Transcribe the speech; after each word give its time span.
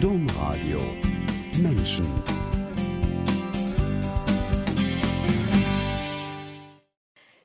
Domradio 0.00 0.78
Menschen 1.56 2.06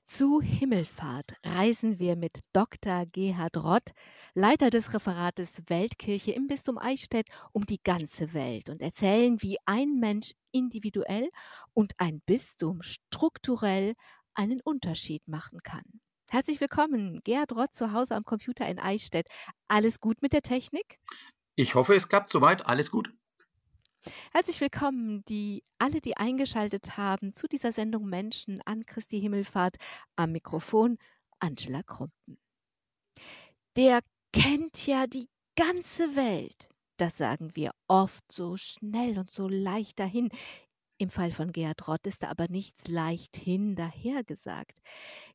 Zu 0.03 0.41
Himmelfahrt 0.41 1.31
reisen 1.45 1.97
wir 1.97 2.17
mit 2.17 2.39
Dr. 2.51 3.05
Gerhard 3.09 3.55
Rott, 3.55 3.91
Leiter 4.33 4.69
des 4.69 4.93
Referates 4.93 5.61
Weltkirche 5.67 6.33
im 6.33 6.47
Bistum 6.47 6.77
Eichstätt, 6.77 7.27
um 7.53 7.65
die 7.65 7.81
ganze 7.81 8.33
Welt 8.33 8.69
und 8.69 8.81
erzählen, 8.81 9.41
wie 9.41 9.55
ein 9.65 10.01
Mensch 10.01 10.33
individuell 10.51 11.29
und 11.73 11.93
ein 11.99 12.19
Bistum 12.25 12.81
strukturell 12.81 13.93
einen 14.33 14.59
Unterschied 14.61 15.25
machen 15.25 15.59
kann. 15.63 15.85
Herzlich 16.29 16.59
willkommen, 16.59 17.21
Gerhard 17.23 17.53
Rott 17.53 17.73
zu 17.73 17.93
Hause 17.93 18.15
am 18.15 18.23
Computer 18.25 18.67
in 18.67 18.77
Eichstätt. 18.77 19.29
Alles 19.69 20.01
gut 20.01 20.21
mit 20.21 20.33
der 20.33 20.41
Technik? 20.41 20.99
Ich 21.55 21.75
hoffe, 21.75 21.95
es 21.95 22.07
klappt 22.07 22.31
soweit. 22.31 22.65
Alles 22.65 22.91
gut. 22.91 23.13
Herzlich 24.31 24.61
willkommen, 24.61 25.23
die 25.25 25.63
alle, 25.77 26.01
die 26.01 26.17
eingeschaltet 26.17 26.97
haben 26.97 27.33
zu 27.33 27.47
dieser 27.47 27.71
Sendung 27.71 28.07
Menschen 28.07 28.61
an 28.65 28.85
Christi 28.85 29.19
Himmelfahrt 29.19 29.75
am 30.15 30.31
Mikrofon 30.31 30.97
Angela 31.39 31.83
Krumpen. 31.83 32.39
Der 33.75 33.99
kennt 34.33 34.87
ja 34.87 35.05
die 35.05 35.29
ganze 35.55 36.15
Welt. 36.15 36.69
Das 36.97 37.17
sagen 37.17 37.55
wir 37.55 37.71
oft 37.87 38.23
so 38.31 38.57
schnell 38.57 39.19
und 39.19 39.29
so 39.29 39.47
leicht 39.47 39.99
dahin. 39.99 40.29
Im 40.97 41.09
Fall 41.09 41.31
von 41.31 41.51
Gerhard 41.51 41.87
Rott 41.87 42.05
ist 42.05 42.23
da 42.23 42.29
aber 42.29 42.47
nichts 42.47 42.87
leichthin 42.87 43.75
dahergesagt. 43.75 44.79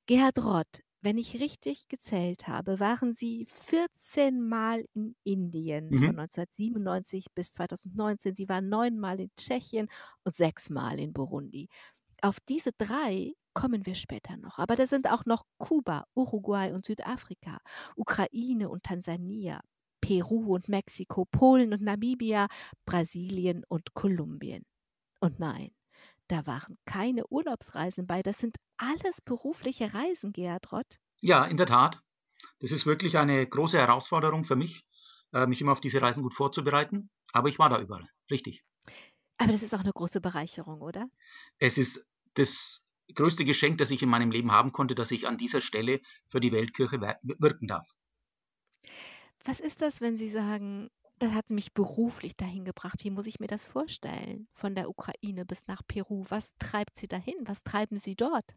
Gerhard 0.07 0.39
Rott 0.39 0.81
wenn 1.07 1.19
ich 1.19 1.41
richtig 1.41 1.89
gezählt 1.89 2.49
habe, 2.49 2.81
waren 2.81 3.15
Sie 3.15 3.47
14 3.47 4.43
Mal 4.47 4.85
in 4.95 5.17
Indien 5.25 5.95
von 5.95 6.15
Mhm. 6.15 6.17
1997 6.17 7.27
bis 7.35 7.53
2019. 7.55 8.35
Sie 8.37 8.49
waren 8.49 8.69
neunmal 8.69 9.21
in 9.21 9.31
Tschechien 9.39 9.89
und 10.25 10.37
sechsmal 10.37 10.99
in 11.01 11.13
Burundi. 11.15 11.69
Auf 12.23 12.39
diese 12.41 12.73
drei 12.79 13.33
kommen 13.55 13.87
wir 13.87 13.95
später 13.95 14.37
noch. 14.37 14.59
Aber 14.59 14.77
da 14.77 14.87
sind 14.87 15.11
auch 15.11 15.25
noch 15.27 15.45
Kuba, 15.59 16.05
Uruguay 16.15 16.73
und 16.73 16.87
Südafrika, 16.87 17.59
Ukraine 17.97 18.69
und 18.71 18.85
Tansania, 18.85 19.61
Peru 20.01 20.55
und 20.55 20.69
Mexiko, 20.69 21.25
Polen 21.27 21.73
und 21.73 21.83
Namibia, 21.83 22.49
Brasilien 22.87 23.65
und 23.69 23.95
Kolumbien. 23.95 24.65
Und 25.21 25.39
nein, 25.41 25.71
da 26.29 26.47
waren 26.47 26.79
keine 26.87 27.27
Urlaubsreisen 27.29 28.07
bei. 28.07 28.23
Das 28.23 28.39
sind 28.39 28.57
alles 28.79 29.21
berufliche 29.23 29.95
Reisen, 29.95 30.33
Rott. 30.73 30.99
Ja, 31.21 31.45
in 31.45 31.57
der 31.57 31.67
Tat. 31.67 32.01
Das 32.61 32.71
ist 32.71 32.87
wirklich 32.87 33.19
eine 33.19 33.47
große 33.47 33.79
Herausforderung 33.79 34.45
für 34.45 34.57
mich, 34.57 34.85
äh, 35.33 35.47
mich 35.47 35.61
immer 35.61 35.73
auf 35.73 35.81
diese 35.81 36.03
Reisen 36.03 36.23
gut 36.23 36.35
vorzubereiten. 36.35 37.11
Aber 37.33 37.49
ich 37.49 37.59
war 37.59 37.69
da 37.69 37.81
überall. 37.81 38.09
Richtig. 38.31 38.65
Aber 39.39 39.53
das 39.53 39.63
ist 39.63 39.75
auch 39.75 39.81
eine 39.81 39.93
große 39.93 40.21
Bereicherung, 40.21 40.81
oder? 40.81 41.09
Es 41.59 41.79
ist 41.79 42.07
das 42.35 42.83
größte 43.15 43.45
Geschenk, 43.45 43.79
das 43.79 43.91
ich 43.91 44.03
in 44.03 44.09
meinem 44.09 44.31
Leben 44.31 44.53
haben 44.53 44.73
konnte, 44.73 44.95
dass 44.95 45.11
ich 45.11 45.27
an 45.27 45.39
dieser 45.39 45.61
Stelle 45.61 46.01
für 46.29 46.41
die 46.41 46.53
Weltkirche 46.53 47.01
wirken 47.23 47.69
darf. 47.69 47.95
Was 49.45 49.61
ist 49.61 49.83
das, 49.83 50.01
wenn 50.01 50.17
Sie 50.17 50.29
sagen, 50.29 50.91
das 51.19 51.33
hat 51.33 51.51
mich 51.51 51.73
beruflich 51.73 52.37
dahin 52.37 52.65
gebracht? 52.65 53.05
Wie 53.05 53.11
muss 53.11 53.27
ich 53.27 53.41
mir 53.41 53.47
das 53.47 53.67
vorstellen? 53.67 54.49
Von 54.53 54.75
der 54.75 54.89
Ukraine 54.89 55.45
bis 55.47 55.67
nach 55.67 55.83
Peru. 55.87 56.25
Was 56.29 56.53
treibt 56.59 56.97
Sie 56.97 57.09
dahin? 57.09 57.37
Was 57.43 57.63
treiben 57.63 57.97
Sie 57.97 58.17
dort? 58.17 58.57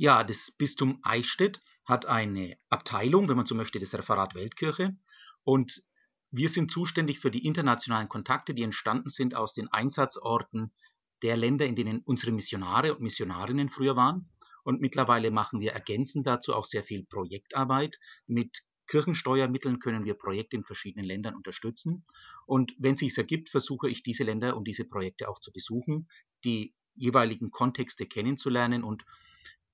Ja, 0.00 0.24
das 0.24 0.50
Bistum 0.50 0.98
Eichstätt 1.02 1.60
hat 1.84 2.06
eine 2.06 2.56
Abteilung, 2.70 3.28
wenn 3.28 3.36
man 3.36 3.44
so 3.44 3.54
möchte, 3.54 3.78
das 3.78 3.92
Referat 3.92 4.34
Weltkirche. 4.34 4.96
Und 5.44 5.82
wir 6.30 6.48
sind 6.48 6.72
zuständig 6.72 7.18
für 7.18 7.30
die 7.30 7.44
internationalen 7.44 8.08
Kontakte, 8.08 8.54
die 8.54 8.62
entstanden 8.62 9.10
sind 9.10 9.34
aus 9.34 9.52
den 9.52 9.68
Einsatzorten 9.68 10.72
der 11.20 11.36
Länder, 11.36 11.66
in 11.66 11.76
denen 11.76 12.00
unsere 12.00 12.32
Missionare 12.32 12.94
und 12.94 13.02
Missionarinnen 13.02 13.68
früher 13.68 13.94
waren. 13.94 14.30
Und 14.64 14.80
mittlerweile 14.80 15.30
machen 15.30 15.60
wir 15.60 15.72
ergänzend 15.72 16.26
dazu 16.26 16.54
auch 16.54 16.64
sehr 16.64 16.82
viel 16.82 17.04
Projektarbeit. 17.04 17.98
Mit 18.26 18.62
Kirchensteuermitteln 18.86 19.80
können 19.80 20.04
wir 20.04 20.14
Projekte 20.14 20.56
in 20.56 20.64
verschiedenen 20.64 21.04
Ländern 21.04 21.34
unterstützen. 21.34 22.04
Und 22.46 22.74
wenn 22.78 22.94
es 22.94 23.00
sich 23.00 23.18
ergibt, 23.18 23.50
versuche 23.50 23.90
ich 23.90 24.02
diese 24.02 24.24
Länder 24.24 24.56
und 24.56 24.66
diese 24.66 24.86
Projekte 24.86 25.28
auch 25.28 25.40
zu 25.40 25.52
besuchen, 25.52 26.08
die 26.42 26.72
jeweiligen 26.94 27.50
Kontexte 27.50 28.06
kennenzulernen 28.06 28.82
und 28.82 29.04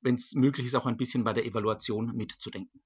wenn 0.01 0.17
es 0.17 0.35
möglich 0.35 0.67
ist, 0.67 0.75
auch 0.75 0.87
ein 0.87 0.97
bisschen 0.97 1.25
bei 1.25 1.33
der 1.33 1.45
Evaluation 1.45 2.15
mitzudenken. 2.15 2.81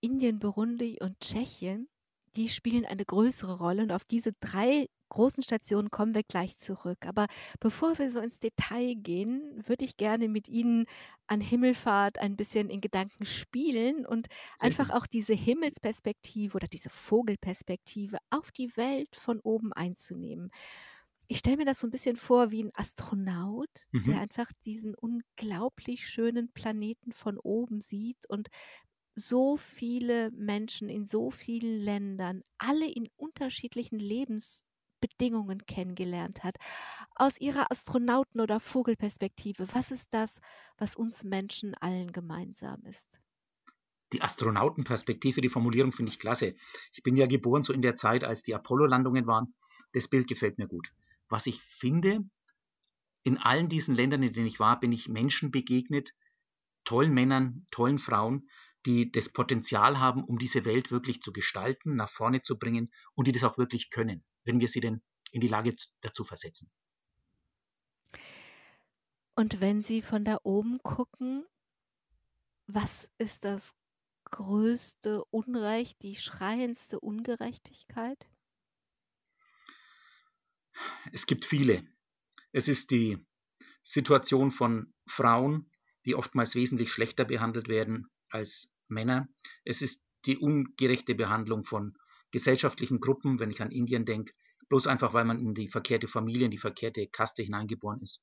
Indien, 0.00 0.40
Burundi 0.40 0.98
und 1.00 1.20
Tschechien, 1.20 1.88
die 2.36 2.48
spielen 2.48 2.84
eine 2.84 3.04
größere 3.04 3.58
Rolle. 3.58 3.82
Und 3.82 3.92
auf 3.92 4.04
diese 4.04 4.32
drei 4.40 4.88
großen 5.10 5.42
Stationen 5.42 5.90
kommen 5.90 6.14
wir 6.14 6.22
gleich 6.22 6.56
zurück. 6.56 7.06
Aber 7.06 7.26
bevor 7.60 7.98
wir 7.98 8.10
so 8.10 8.18
ins 8.18 8.38
Detail 8.38 8.94
gehen, 8.94 9.62
würde 9.66 9.84
ich 9.84 9.96
gerne 9.96 10.28
mit 10.28 10.48
Ihnen 10.48 10.86
an 11.26 11.40
Himmelfahrt 11.40 12.18
ein 12.18 12.36
bisschen 12.36 12.70
in 12.70 12.80
Gedanken 12.80 13.26
spielen 13.26 14.06
und 14.06 14.28
einfach 14.58 14.90
auch 14.90 15.06
diese 15.06 15.34
Himmelsperspektive 15.34 16.56
oder 16.56 16.66
diese 16.66 16.88
Vogelperspektive 16.88 18.18
auf 18.30 18.50
die 18.50 18.74
Welt 18.76 19.14
von 19.14 19.38
oben 19.40 19.72
einzunehmen. 19.74 20.50
Ich 21.32 21.38
stelle 21.38 21.56
mir 21.56 21.64
das 21.64 21.80
so 21.80 21.86
ein 21.86 21.90
bisschen 21.90 22.16
vor 22.16 22.50
wie 22.50 22.62
ein 22.62 22.72
Astronaut, 22.74 23.86
der 24.06 24.18
Mhm. 24.18 24.20
einfach 24.20 24.52
diesen 24.66 24.94
unglaublich 24.94 26.06
schönen 26.06 26.52
Planeten 26.52 27.12
von 27.12 27.38
oben 27.38 27.80
sieht 27.80 28.26
und 28.28 28.48
so 29.14 29.56
viele 29.56 30.30
Menschen 30.32 30.90
in 30.90 31.06
so 31.06 31.30
vielen 31.30 31.78
Ländern, 31.80 32.42
alle 32.58 32.86
in 32.86 33.08
unterschiedlichen 33.16 33.98
Lebensbedingungen 33.98 35.64
kennengelernt 35.66 36.44
hat. 36.44 36.56
Aus 37.14 37.40
Ihrer 37.40 37.70
Astronauten- 37.72 38.40
oder 38.42 38.60
Vogelperspektive, 38.60 39.66
was 39.74 39.90
ist 39.90 40.12
das, 40.12 40.38
was 40.76 40.96
uns 40.96 41.24
Menschen 41.24 41.74
allen 41.74 42.12
gemeinsam 42.12 42.84
ist? 42.84 43.20
Die 44.12 44.22
Astronautenperspektive, 44.22 45.40
die 45.40 45.48
Formulierung 45.48 45.90
finde 45.90 46.12
ich 46.12 46.20
klasse. 46.20 46.54
Ich 46.92 47.02
bin 47.02 47.16
ja 47.16 47.26
geboren 47.26 47.64
so 47.64 47.72
in 47.72 47.82
der 47.82 47.96
Zeit, 47.96 48.22
als 48.22 48.44
die 48.44 48.54
Apollo-Landungen 48.54 49.26
waren. 49.26 49.56
Das 49.92 50.06
Bild 50.06 50.28
gefällt 50.28 50.56
mir 50.58 50.68
gut. 50.68 50.92
Was 51.32 51.46
ich 51.46 51.62
finde, 51.62 52.28
in 53.22 53.38
allen 53.38 53.70
diesen 53.70 53.94
Ländern, 53.94 54.22
in 54.22 54.34
denen 54.34 54.46
ich 54.46 54.60
war, 54.60 54.78
bin 54.78 54.92
ich 54.92 55.08
Menschen 55.08 55.50
begegnet, 55.50 56.12
tollen 56.84 57.14
Männern, 57.14 57.66
tollen 57.70 57.98
Frauen, 57.98 58.50
die 58.84 59.10
das 59.10 59.30
Potenzial 59.30 59.98
haben, 59.98 60.24
um 60.24 60.38
diese 60.38 60.66
Welt 60.66 60.90
wirklich 60.90 61.22
zu 61.22 61.32
gestalten, 61.32 61.96
nach 61.96 62.10
vorne 62.10 62.42
zu 62.42 62.58
bringen 62.58 62.92
und 63.14 63.28
die 63.28 63.32
das 63.32 63.44
auch 63.44 63.56
wirklich 63.56 63.88
können, 63.88 64.22
wenn 64.44 64.60
wir 64.60 64.68
sie 64.68 64.80
denn 64.80 65.00
in 65.30 65.40
die 65.40 65.48
Lage 65.48 65.74
dazu 66.02 66.22
versetzen. 66.22 66.70
Und 69.34 69.62
wenn 69.62 69.80
Sie 69.80 70.02
von 70.02 70.26
da 70.26 70.36
oben 70.42 70.82
gucken, 70.82 71.46
was 72.66 73.08
ist 73.16 73.44
das 73.44 73.74
größte 74.24 75.24
Unrecht, 75.30 76.02
die 76.02 76.16
schreiendste 76.16 77.00
Ungerechtigkeit? 77.00 78.28
Es 81.12 81.26
gibt 81.26 81.44
viele. 81.44 81.84
Es 82.52 82.68
ist 82.68 82.90
die 82.90 83.18
Situation 83.82 84.52
von 84.52 84.92
Frauen, 85.06 85.70
die 86.06 86.14
oftmals 86.14 86.54
wesentlich 86.54 86.90
schlechter 86.90 87.24
behandelt 87.24 87.68
werden 87.68 88.08
als 88.30 88.72
Männer. 88.88 89.28
Es 89.64 89.82
ist 89.82 90.04
die 90.26 90.38
ungerechte 90.38 91.14
Behandlung 91.14 91.64
von 91.64 91.96
gesellschaftlichen 92.30 93.00
Gruppen, 93.00 93.38
wenn 93.38 93.50
ich 93.50 93.62
an 93.62 93.70
Indien 93.70 94.04
denke, 94.04 94.32
bloß 94.68 94.86
einfach, 94.86 95.12
weil 95.12 95.24
man 95.24 95.38
in 95.38 95.54
die 95.54 95.68
verkehrte 95.68 96.08
Familie, 96.08 96.46
in 96.46 96.50
die 96.50 96.58
verkehrte 96.58 97.06
Kaste 97.06 97.42
hineingeboren 97.42 98.00
ist. 98.00 98.22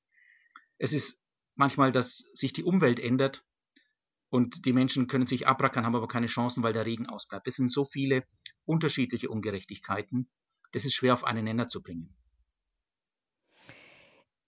Es 0.78 0.92
ist 0.92 1.22
manchmal, 1.54 1.92
dass 1.92 2.18
sich 2.34 2.52
die 2.52 2.64
Umwelt 2.64 2.98
ändert 2.98 3.44
und 4.30 4.64
die 4.64 4.72
Menschen 4.72 5.06
können 5.06 5.26
sich 5.26 5.46
abrackern, 5.46 5.84
haben 5.84 5.94
aber 5.94 6.08
keine 6.08 6.26
Chancen, 6.26 6.62
weil 6.62 6.72
der 6.72 6.86
Regen 6.86 7.06
ausbleibt. 7.06 7.46
Es 7.46 7.56
sind 7.56 7.70
so 7.70 7.84
viele 7.84 8.24
unterschiedliche 8.64 9.28
Ungerechtigkeiten, 9.28 10.28
das 10.72 10.84
ist 10.84 10.94
schwer 10.94 11.14
auf 11.14 11.24
einen 11.24 11.44
Nenner 11.44 11.68
zu 11.68 11.82
bringen. 11.82 12.16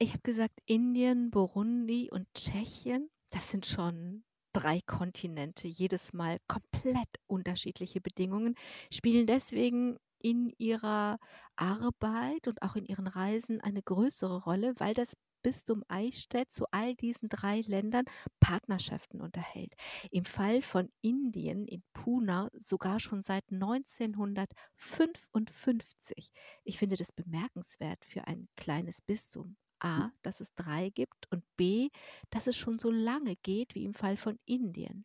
Ich 0.03 0.11
habe 0.11 0.23
gesagt, 0.23 0.59
Indien, 0.67 1.31
Burundi 1.31 2.11
und 2.11 2.27
Tschechien, 2.35 3.09
das 3.31 3.51
sind 3.51 3.67
schon 3.67 4.25
drei 4.53 4.81
Kontinente, 4.85 5.69
jedes 5.69 6.13
Mal 6.13 6.39
komplett 6.49 7.07
unterschiedliche 7.29 8.01
Bedingungen, 8.01 8.57
spielen 8.93 9.29
deswegen 9.29 9.97
in 10.19 10.53
ihrer 10.59 11.19
Arbeit 11.55 12.49
und 12.49 12.63
auch 12.63 12.75
in 12.75 12.85
ihren 12.85 13.07
Reisen 13.07 13.61
eine 13.61 13.81
größere 13.81 14.43
Rolle, 14.43 14.73
weil 14.79 14.93
das 14.93 15.15
Bistum 15.41 15.85
Eichstätt 15.87 16.53
zu 16.53 16.65
all 16.73 16.97
diesen 16.97 17.29
drei 17.29 17.61
Ländern 17.61 18.07
Partnerschaften 18.41 19.21
unterhält. 19.21 19.75
Im 20.11 20.25
Fall 20.25 20.63
von 20.63 20.91
Indien 21.01 21.69
in 21.69 21.85
Pune 21.93 22.49
sogar 22.59 22.99
schon 22.99 23.23
seit 23.23 23.45
1955. 23.53 26.33
Ich 26.65 26.79
finde 26.79 26.97
das 26.97 27.13
bemerkenswert 27.13 28.05
für 28.05 28.27
ein 28.27 28.49
kleines 28.57 29.01
Bistum. 29.01 29.57
A, 29.83 30.11
dass 30.23 30.41
es 30.41 30.55
drei 30.55 30.91
gibt 30.91 31.31
und 31.31 31.45
B, 31.57 31.91
dass 32.31 32.47
es 32.47 32.57
schon 32.57 32.79
so 32.79 32.91
lange 32.91 33.37
geht 33.37 33.75
wie 33.75 33.85
im 33.85 33.95
Fall 33.95 34.17
von 34.17 34.39
Indien. 34.45 35.05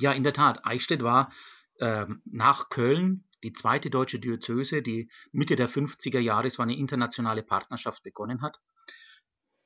Ja, 0.00 0.12
in 0.12 0.24
der 0.24 0.32
Tat. 0.34 0.66
Eichstätt 0.66 1.02
war 1.02 1.32
ähm, 1.80 2.22
nach 2.24 2.68
Köln 2.68 3.24
die 3.42 3.52
zweite 3.52 3.90
deutsche 3.90 4.18
Diözese, 4.18 4.82
die 4.82 5.10
Mitte 5.32 5.56
der 5.56 5.68
50er 5.68 6.18
Jahre 6.18 6.50
so 6.50 6.62
eine 6.62 6.76
internationale 6.76 7.42
Partnerschaft 7.42 8.02
begonnen 8.02 8.42
hat. 8.42 8.60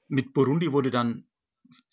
Mit 0.08 0.32
Burundi 0.32 0.72
wurde 0.72 0.90
dann 0.90 1.28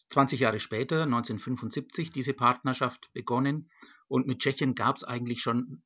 20 0.10 0.39
Jahre 0.39 0.60
später, 0.60 1.04
1975, 1.04 2.12
diese 2.12 2.34
Partnerschaft 2.34 3.12
begonnen. 3.13 3.69
Und 4.07 4.25
mit 4.25 4.39
Tschechien 4.39 4.74
gab 4.74 4.95
es 4.95 5.04
eigentlich 5.04 5.42
schon 5.42 5.84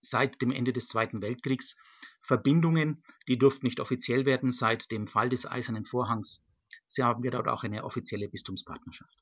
seit 0.00 0.42
dem 0.42 0.52
Ende 0.52 0.72
des 0.72 0.86
Zweiten 0.86 1.22
Weltkriegs 1.22 1.76
Verbindungen, 2.24 3.02
die 3.28 3.38
durften 3.38 3.66
nicht 3.66 3.80
offiziell 3.80 4.26
werden. 4.26 4.50
Seit 4.50 4.90
dem 4.90 5.06
Fall 5.06 5.28
des 5.28 5.46
Eisernen 5.46 5.84
Vorhangs 5.84 6.42
Sie 6.86 7.02
haben 7.02 7.22
wir 7.22 7.30
dort 7.30 7.48
auch 7.48 7.64
eine 7.64 7.84
offizielle 7.84 8.28
Bistumspartnerschaft. 8.28 9.18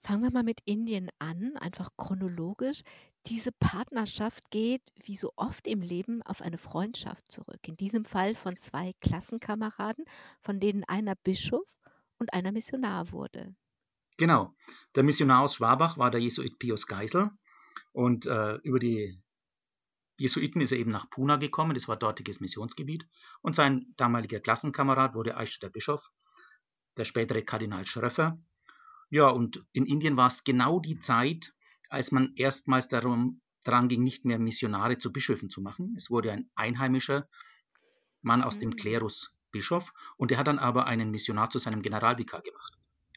Fangen 0.00 0.22
wir 0.22 0.30
mal 0.30 0.44
mit 0.44 0.60
Indien 0.64 1.10
an, 1.18 1.56
einfach 1.56 1.90
chronologisch. 1.96 2.82
Diese 3.26 3.50
Partnerschaft 3.50 4.50
geht, 4.50 4.82
wie 5.04 5.16
so 5.16 5.32
oft 5.34 5.66
im 5.66 5.80
Leben, 5.80 6.22
auf 6.22 6.42
eine 6.42 6.58
Freundschaft 6.58 7.30
zurück. 7.30 7.58
In 7.66 7.76
diesem 7.76 8.04
Fall 8.04 8.36
von 8.36 8.56
zwei 8.56 8.92
Klassenkameraden, 9.00 10.04
von 10.40 10.60
denen 10.60 10.84
einer 10.84 11.16
Bischof 11.16 11.80
und 12.18 12.32
einer 12.32 12.52
Missionar 12.52 13.10
wurde. 13.10 13.56
Genau. 14.16 14.54
Der 14.94 15.02
Missionar 15.02 15.42
aus 15.42 15.56
Schwabach 15.56 15.98
war 15.98 16.10
der 16.10 16.20
Jesuit 16.20 16.58
Pius 16.58 16.86
Geisel. 16.86 17.30
Und 17.92 18.26
äh, 18.26 18.56
über 18.62 18.78
die 18.78 19.20
Jesuiten 20.16 20.60
ist 20.60 20.72
er 20.72 20.78
eben 20.78 20.90
nach 20.90 21.10
Puna 21.10 21.36
gekommen, 21.36 21.74
das 21.74 21.88
war 21.88 21.96
dortiges 21.96 22.40
Missionsgebiet. 22.40 23.06
Und 23.42 23.54
sein 23.54 23.92
damaliger 23.96 24.40
Klassenkamerad 24.40 25.14
wurde 25.14 25.36
Eichstätter 25.36 25.70
Bischof, 25.70 26.10
der 26.96 27.04
spätere 27.04 27.42
Kardinal 27.42 27.86
Schröffer. 27.86 28.38
Ja, 29.10 29.28
und 29.28 29.64
in 29.72 29.86
Indien 29.86 30.16
war 30.16 30.26
es 30.26 30.44
genau 30.44 30.80
die 30.80 30.98
Zeit, 30.98 31.54
als 31.88 32.12
man 32.12 32.34
erstmals 32.34 32.88
darum 32.88 33.40
dran 33.64 33.88
ging, 33.88 34.02
nicht 34.02 34.24
mehr 34.24 34.38
Missionare 34.38 34.98
zu 34.98 35.12
Bischöfen 35.12 35.50
zu 35.50 35.60
machen. 35.60 35.94
Es 35.96 36.10
wurde 36.10 36.32
ein 36.32 36.50
einheimischer 36.54 37.28
Mann 38.22 38.42
aus 38.42 38.58
dem 38.58 38.70
mhm. 38.70 38.76
Klerus 38.76 39.32
Bischof 39.50 39.92
und 40.16 40.32
er 40.32 40.38
hat 40.38 40.48
dann 40.48 40.58
aber 40.58 40.86
einen 40.86 41.10
Missionar 41.10 41.50
zu 41.50 41.58
seinem 41.58 41.82
Generalvikar 41.82 42.42
gemacht. 42.42 42.76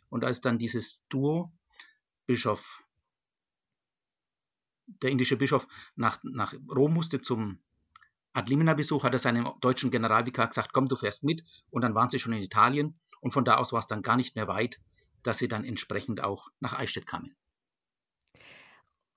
Und 0.10 0.24
als 0.24 0.42
dann 0.42 0.58
dieses 0.58 1.04
Duo 1.10 1.52
Bischof, 2.26 2.84
der 5.02 5.12
indische 5.12 5.38
Bischof 5.38 5.68
nach, 5.96 6.20
nach 6.24 6.54
Rom 6.70 6.94
musste 6.94 7.22
zum 7.22 7.60
Adlimina-Besuch, 8.34 9.04
hat 9.04 9.14
er 9.14 9.20
seinem 9.20 9.50
deutschen 9.62 9.92
Generalvikar 9.92 10.48
gesagt, 10.48 10.74
komm, 10.74 10.88
du 10.88 10.96
fährst 10.96 11.24
mit. 11.24 11.44
Und 11.70 11.82
dann 11.82 11.96
waren 11.96 12.10
sie 12.10 12.20
schon 12.20 12.34
in 12.34 12.44
Italien 12.44 13.00
und 13.22 13.32
von 13.32 13.46
da 13.46 13.56
aus 13.56 13.74
war 13.74 13.80
es 13.80 13.88
dann 13.88 14.02
gar 14.02 14.18
nicht 14.18 14.36
mehr 14.36 14.48
weit 14.48 14.80
dass 15.24 15.38
sie 15.38 15.48
dann 15.48 15.66
entsprechend 15.66 16.22
auch 16.22 16.50
nach 16.60 16.74
Eichstätt 16.74 17.06
kamen. 17.06 17.36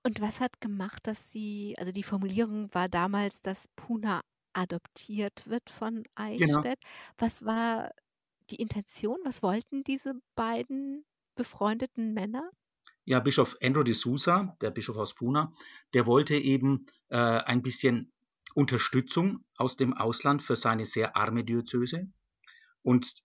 Und 0.05 0.21
was 0.21 0.41
hat 0.41 0.61
gemacht, 0.61 1.07
dass 1.07 1.31
sie, 1.31 1.77
also 1.79 1.93
die 1.93 2.03
Formulierung 2.03 2.75
war 2.75 2.89
damals, 2.89 3.41
dass 3.41 3.69
Puna 3.77 4.23
adoptiert 4.53 5.47
wird 5.47 5.71
von 5.71 5.95
genau. 5.95 6.09
Eichstätt. 6.17 6.81
Genau. 6.81 6.93
Was 7.19 7.45
war 7.45 7.93
die 8.51 8.57
Intention? 8.57 9.19
Was 9.25 9.43
wollten 9.43 9.85
diese 9.85 10.21
beiden 10.35 11.05
befreundeten 11.37 12.15
Männer? 12.15 12.51
Ja, 13.05 13.19
Bischof 13.19 13.57
Andrew 13.61 13.83
de 13.83 13.95
Sousa, 13.95 14.57
der 14.61 14.71
Bischof 14.71 14.97
aus 14.97 15.15
Puna, 15.15 15.53
der 15.93 16.07
wollte 16.07 16.37
eben 16.37 16.87
äh, 17.09 17.17
ein 17.17 17.61
bisschen 17.61 18.13
Unterstützung 18.55 19.45
aus 19.57 19.77
dem 19.77 19.93
Ausland 19.93 20.43
für 20.43 20.55
seine 20.55 20.85
sehr 20.85 21.17
arme 21.17 21.43
Diözese. 21.43 22.09
Und 22.83 23.25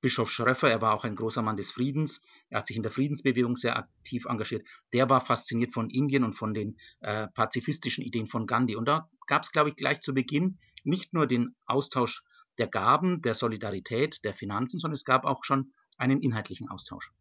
Bischof 0.00 0.30
Schröffer, 0.30 0.70
er 0.70 0.80
war 0.80 0.94
auch 0.94 1.04
ein 1.04 1.16
großer 1.16 1.42
Mann 1.42 1.58
des 1.58 1.70
Friedens, 1.70 2.22
er 2.48 2.60
hat 2.60 2.66
sich 2.66 2.78
in 2.78 2.82
der 2.82 2.92
Friedensbewegung 2.92 3.56
sehr 3.56 3.76
aktiv 3.76 4.24
engagiert, 4.24 4.66
der 4.94 5.10
war 5.10 5.20
fasziniert 5.20 5.72
von 5.72 5.90
Indien 5.90 6.24
und 6.24 6.32
von 6.32 6.54
den 6.54 6.78
äh, 7.00 7.28
pazifistischen 7.28 8.02
Ideen 8.02 8.26
von 8.26 8.46
Gandhi. 8.46 8.76
Und 8.76 8.88
da 8.88 9.10
gab 9.26 9.42
es, 9.42 9.52
glaube 9.52 9.68
ich, 9.68 9.76
gleich 9.76 10.00
zu 10.00 10.14
Beginn 10.14 10.58
nicht 10.82 11.12
nur 11.12 11.26
den 11.26 11.54
Austausch 11.66 12.24
der 12.56 12.68
Gaben, 12.68 13.20
der 13.20 13.34
Solidarität, 13.34 14.24
der 14.24 14.34
Finanzen, 14.34 14.78
sondern 14.78 14.94
es 14.94 15.04
gab 15.04 15.26
auch 15.26 15.44
schon 15.44 15.72
einen 15.98 16.22
inhaltlichen 16.22 16.70
Austausch. 16.70 17.12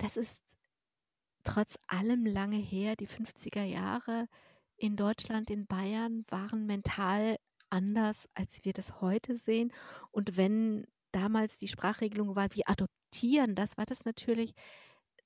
Das 0.00 0.16
ist 0.16 0.40
trotz 1.44 1.78
allem 1.86 2.24
lange 2.24 2.56
her, 2.56 2.96
die 2.96 3.06
50er 3.06 3.64
Jahre 3.64 4.28
in 4.76 4.96
Deutschland, 4.96 5.50
in 5.50 5.66
Bayern 5.66 6.24
waren 6.28 6.64
mental 6.64 7.36
anders, 7.68 8.26
als 8.34 8.60
wir 8.64 8.72
das 8.72 9.02
heute 9.02 9.36
sehen. 9.36 9.72
Und 10.10 10.38
wenn 10.38 10.86
damals 11.12 11.58
die 11.58 11.68
Sprachregelung 11.68 12.34
war, 12.34 12.48
wir 12.54 12.64
adoptieren 12.66 13.54
das, 13.54 13.76
war 13.76 13.84
das 13.84 14.06
natürlich 14.06 14.54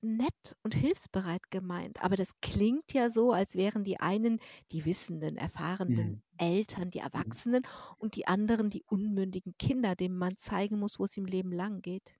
nett 0.00 0.56
und 0.64 0.74
hilfsbereit 0.74 1.52
gemeint. 1.52 2.02
Aber 2.02 2.16
das 2.16 2.32
klingt 2.42 2.92
ja 2.92 3.10
so, 3.10 3.32
als 3.32 3.54
wären 3.54 3.84
die 3.84 4.00
einen 4.00 4.40
die 4.72 4.84
wissenden, 4.84 5.36
erfahrenen 5.36 6.10
mhm. 6.10 6.22
Eltern, 6.36 6.90
die 6.90 6.98
mhm. 6.98 7.04
Erwachsenen 7.04 7.62
und 7.96 8.16
die 8.16 8.26
anderen 8.26 8.70
die 8.70 8.82
unmündigen 8.82 9.54
Kinder, 9.56 9.94
denen 9.94 10.18
man 10.18 10.36
zeigen 10.36 10.80
muss, 10.80 10.98
wo 10.98 11.04
es 11.04 11.16
im 11.16 11.26
Leben 11.26 11.52
lang 11.52 11.80
geht. 11.80 12.16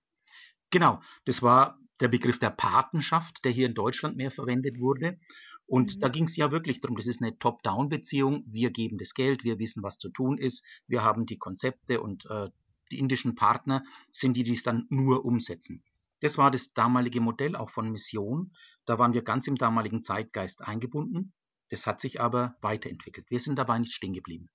Genau, 0.71 1.01
das 1.25 1.41
war 1.41 1.77
der 1.99 2.07
Begriff 2.07 2.39
der 2.39 2.49
Patenschaft, 2.49 3.45
der 3.45 3.51
hier 3.51 3.67
in 3.67 3.73
Deutschland 3.73 4.17
mehr 4.17 4.31
verwendet 4.31 4.79
wurde. 4.79 5.17
Und 5.65 5.95
mhm. 5.95 5.99
da 6.01 6.09
ging 6.09 6.25
es 6.25 6.35
ja 6.35 6.51
wirklich 6.51 6.81
darum, 6.81 6.97
das 6.97 7.07
ist 7.07 7.21
eine 7.21 7.37
Top-Down-Beziehung. 7.37 8.43
Wir 8.47 8.71
geben 8.71 8.97
das 8.97 9.13
Geld, 9.13 9.43
wir 9.43 9.59
wissen, 9.59 9.83
was 9.83 9.97
zu 9.97 10.09
tun 10.09 10.37
ist, 10.37 10.63
wir 10.87 11.03
haben 11.03 11.25
die 11.25 11.37
Konzepte 11.37 12.01
und 12.01 12.25
äh, 12.29 12.49
die 12.91 12.99
indischen 12.99 13.35
Partner 13.35 13.83
sind 14.11 14.37
die, 14.37 14.43
die 14.43 14.53
es 14.53 14.63
dann 14.63 14.85
nur 14.89 15.25
umsetzen. 15.25 15.83
Das 16.19 16.37
war 16.37 16.51
das 16.51 16.73
damalige 16.73 17.19
Modell 17.19 17.55
auch 17.55 17.69
von 17.69 17.91
Mission. 17.91 18.55
Da 18.85 18.99
waren 18.99 19.13
wir 19.13 19.23
ganz 19.23 19.47
im 19.47 19.57
damaligen 19.57 20.03
Zeitgeist 20.03 20.61
eingebunden. 20.61 21.33
Das 21.69 21.87
hat 21.87 21.99
sich 21.99 22.21
aber 22.21 22.55
weiterentwickelt. 22.61 23.29
Wir 23.29 23.39
sind 23.39 23.57
dabei 23.57 23.79
nicht 23.79 23.93
stehen 23.93 24.13
geblieben. 24.13 24.49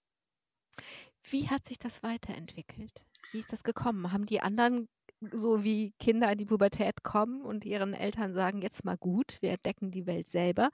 Wie 1.25 1.49
hat 1.49 1.67
sich 1.67 1.79
das 1.79 2.03
weiterentwickelt? 2.03 3.05
Wie 3.33 3.39
ist 3.39 3.53
das 3.53 3.63
gekommen? 3.63 4.13
Haben 4.13 4.27
die 4.27 4.41
anderen 4.41 4.89
so 5.33 5.65
wie 5.65 5.93
Kinder 5.99 6.33
in 6.33 6.39
die 6.39 6.47
Pubertät 6.47 7.03
kommen 7.03 7.43
und 7.43 7.65
ihren 7.65 7.95
Eltern 7.95 8.35
sagen, 8.35 8.63
jetzt 8.63 8.85
mal 8.85 8.97
gut, 8.97 9.39
wir 9.41 9.51
entdecken 9.51 9.91
die 9.91 10.07
Welt 10.07 10.29
selber. 10.29 10.71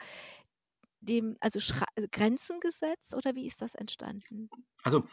Dem, 1.01 1.37
also 1.41 1.61
äh, 1.95 2.09
Grenzen 2.09 2.59
gesetzt 2.59 3.15
oder 3.15 3.35
wie 3.35 3.47
ist 3.47 3.63
das 3.63 3.75
entstanden? 3.75 4.49
Also 4.83 5.07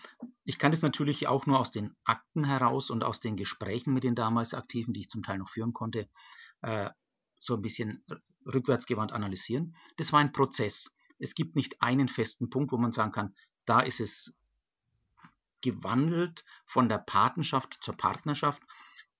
ich 0.43 0.57
kann 0.57 0.71
das 0.71 0.81
natürlich 0.81 1.27
auch 1.27 1.45
nur 1.45 1.59
aus 1.59 1.71
den 1.71 1.95
Akten 2.03 2.45
heraus 2.45 2.89
und 2.89 3.03
aus 3.03 3.19
den 3.19 3.35
Gesprächen 3.35 3.93
mit 3.93 4.03
den 4.03 4.15
damals 4.15 4.53
Aktiven, 4.53 4.93
die 4.93 5.01
ich 5.01 5.09
zum 5.09 5.23
Teil 5.23 5.37
noch 5.37 5.49
führen 5.49 5.73
konnte, 5.73 6.07
äh, 6.61 6.89
so 7.39 7.55
ein 7.55 7.61
bisschen 7.61 8.03
rückwärtsgewandt 8.45 9.11
analysieren. 9.11 9.75
Das 9.97 10.13
war 10.13 10.19
ein 10.19 10.31
Prozess. 10.31 10.89
Es 11.19 11.35
gibt 11.35 11.55
nicht 11.55 11.81
einen 11.81 12.07
festen 12.07 12.49
Punkt, 12.49 12.71
wo 12.71 12.77
man 12.77 12.91
sagen 12.91 13.11
kann, 13.11 13.35
da 13.65 13.81
ist 13.81 13.99
es 13.99 14.33
gewandelt 15.61 16.43
von 16.65 16.89
der 16.89 16.97
Patenschaft 16.99 17.77
zur 17.81 17.95
Partnerschaft, 17.95 18.61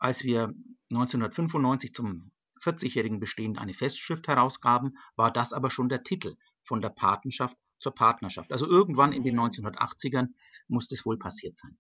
als 0.04 0.26
wir 0.26 0.54
1995 0.92 1.94
zum 1.94 2.32
40-jährigen 2.62 3.22
Bestehen 3.22 3.58
eine 3.58 3.74
Festschrift 3.74 4.28
herausgaben, 4.28 4.98
war 5.16 5.32
das 5.32 5.54
aber 5.54 5.70
schon 5.70 5.88
der 5.88 6.04
Titel 6.04 6.36
von 6.62 6.82
der 6.82 6.90
Patenschaft 6.90 7.58
zur 7.80 7.96
Partnerschaft. 7.96 8.52
Also 8.52 8.68
irgendwann 8.68 9.14
in 9.14 9.24
den 9.24 9.40
1980ern 9.40 10.28
muss 10.68 10.88
das 10.88 11.06
wohl 11.06 11.18
passiert 11.18 11.56
sein. 11.56 11.78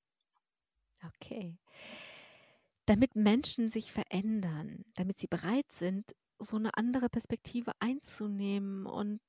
Okay. 1.05 1.57
Damit 2.85 3.15
Menschen 3.15 3.67
sich 3.67 3.91
verändern, 3.91 4.85
damit 4.95 5.19
sie 5.19 5.27
bereit 5.27 5.69
sind, 5.69 6.05
so 6.39 6.55
eine 6.55 6.77
andere 6.77 7.09
Perspektive 7.09 7.73
einzunehmen 7.79 8.85
und 8.85 9.21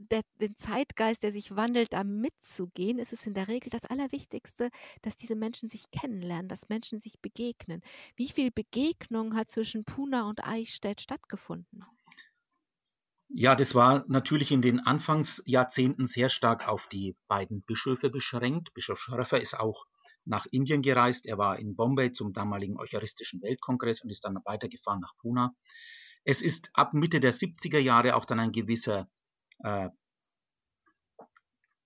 der, 0.00 0.22
den 0.40 0.56
Zeitgeist, 0.56 1.22
der 1.22 1.32
sich 1.32 1.54
wandelt, 1.56 1.92
da 1.92 2.04
mitzugehen, 2.04 2.98
ist 2.98 3.12
es 3.12 3.26
in 3.26 3.34
der 3.34 3.48
Regel 3.48 3.70
das 3.70 3.84
Allerwichtigste, 3.84 4.70
dass 5.02 5.16
diese 5.16 5.36
Menschen 5.36 5.68
sich 5.68 5.90
kennenlernen, 5.90 6.48
dass 6.48 6.68
Menschen 6.68 7.00
sich 7.00 7.20
begegnen. 7.20 7.82
Wie 8.16 8.28
viel 8.28 8.50
Begegnung 8.50 9.36
hat 9.36 9.50
zwischen 9.50 9.84
Puna 9.84 10.28
und 10.28 10.44
Eichstätt 10.44 11.00
stattgefunden? 11.00 11.84
Ja, 13.32 13.54
das 13.54 13.76
war 13.76 14.04
natürlich 14.08 14.50
in 14.50 14.60
den 14.60 14.80
Anfangsjahrzehnten 14.80 16.04
sehr 16.04 16.30
stark 16.30 16.66
auf 16.66 16.88
die 16.88 17.14
beiden 17.28 17.62
Bischöfe 17.62 18.10
beschränkt. 18.10 18.74
Bischof 18.74 18.98
Schröffer 18.98 19.40
ist 19.40 19.54
auch 19.54 19.84
nach 20.24 20.46
Indien 20.50 20.82
gereist. 20.82 21.26
Er 21.26 21.38
war 21.38 21.58
in 21.58 21.76
Bombay 21.76 22.10
zum 22.10 22.32
damaligen 22.32 22.76
Eucharistischen 22.76 23.40
Weltkongress 23.40 24.02
und 24.02 24.10
ist 24.10 24.24
dann 24.24 24.36
weitergefahren 24.44 25.00
nach 25.00 25.14
Puna. 25.16 25.54
Es 26.24 26.42
ist 26.42 26.70
ab 26.72 26.92
Mitte 26.92 27.20
der 27.20 27.32
70er 27.32 27.78
Jahre 27.78 28.16
auch 28.16 28.24
dann 28.24 28.40
ein 28.40 28.52
gewisser 28.52 29.08
äh, 29.62 29.88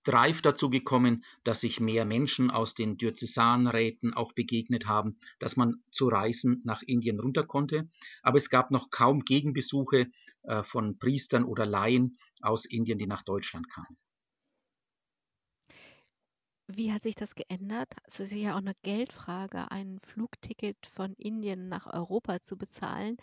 Drive 0.05 0.43
dazu 0.43 0.69
gekommen, 0.69 1.25
dass 1.45 1.63
sich 1.63 1.81
mehr 1.81 2.05
Menschen 2.05 2.51
aus 2.51 2.75
den 2.75 2.99
Diözesanräten 2.99 4.13
auch 4.13 4.33
begegnet 4.35 4.87
haben, 4.87 5.17
dass 5.39 5.57
man 5.57 5.83
zu 5.91 6.09
Reisen 6.09 6.61
nach 6.65 6.83
Indien 6.83 7.19
runter 7.19 7.45
konnte. 7.45 7.89
Aber 8.23 8.37
es 8.37 8.51
gab 8.51 8.71
noch 8.71 8.91
kaum 8.91 9.21
Gegenbesuche 9.21 10.09
äh, 10.43 10.63
von 10.63 10.99
Priestern 10.99 11.45
oder 11.45 11.65
Laien 11.65 12.19
aus 12.43 12.67
Indien, 12.67 12.99
die 12.99 13.07
nach 13.07 13.23
Deutschland 13.23 13.69
kamen. 13.71 13.97
Wie 16.67 16.93
hat 16.93 17.03
sich 17.03 17.15
das 17.15 17.35
geändert? 17.35 17.89
Es 18.05 18.21
ist 18.21 18.33
ja 18.33 18.55
auch 18.55 18.59
eine 18.59 18.75
Geldfrage, 18.83 19.71
ein 19.71 19.99
Flugticket 20.01 20.87
von 20.87 21.15
Indien 21.15 21.69
nach 21.69 21.87
Europa 21.87 22.43
zu 22.43 22.57
bezahlen, 22.57 23.17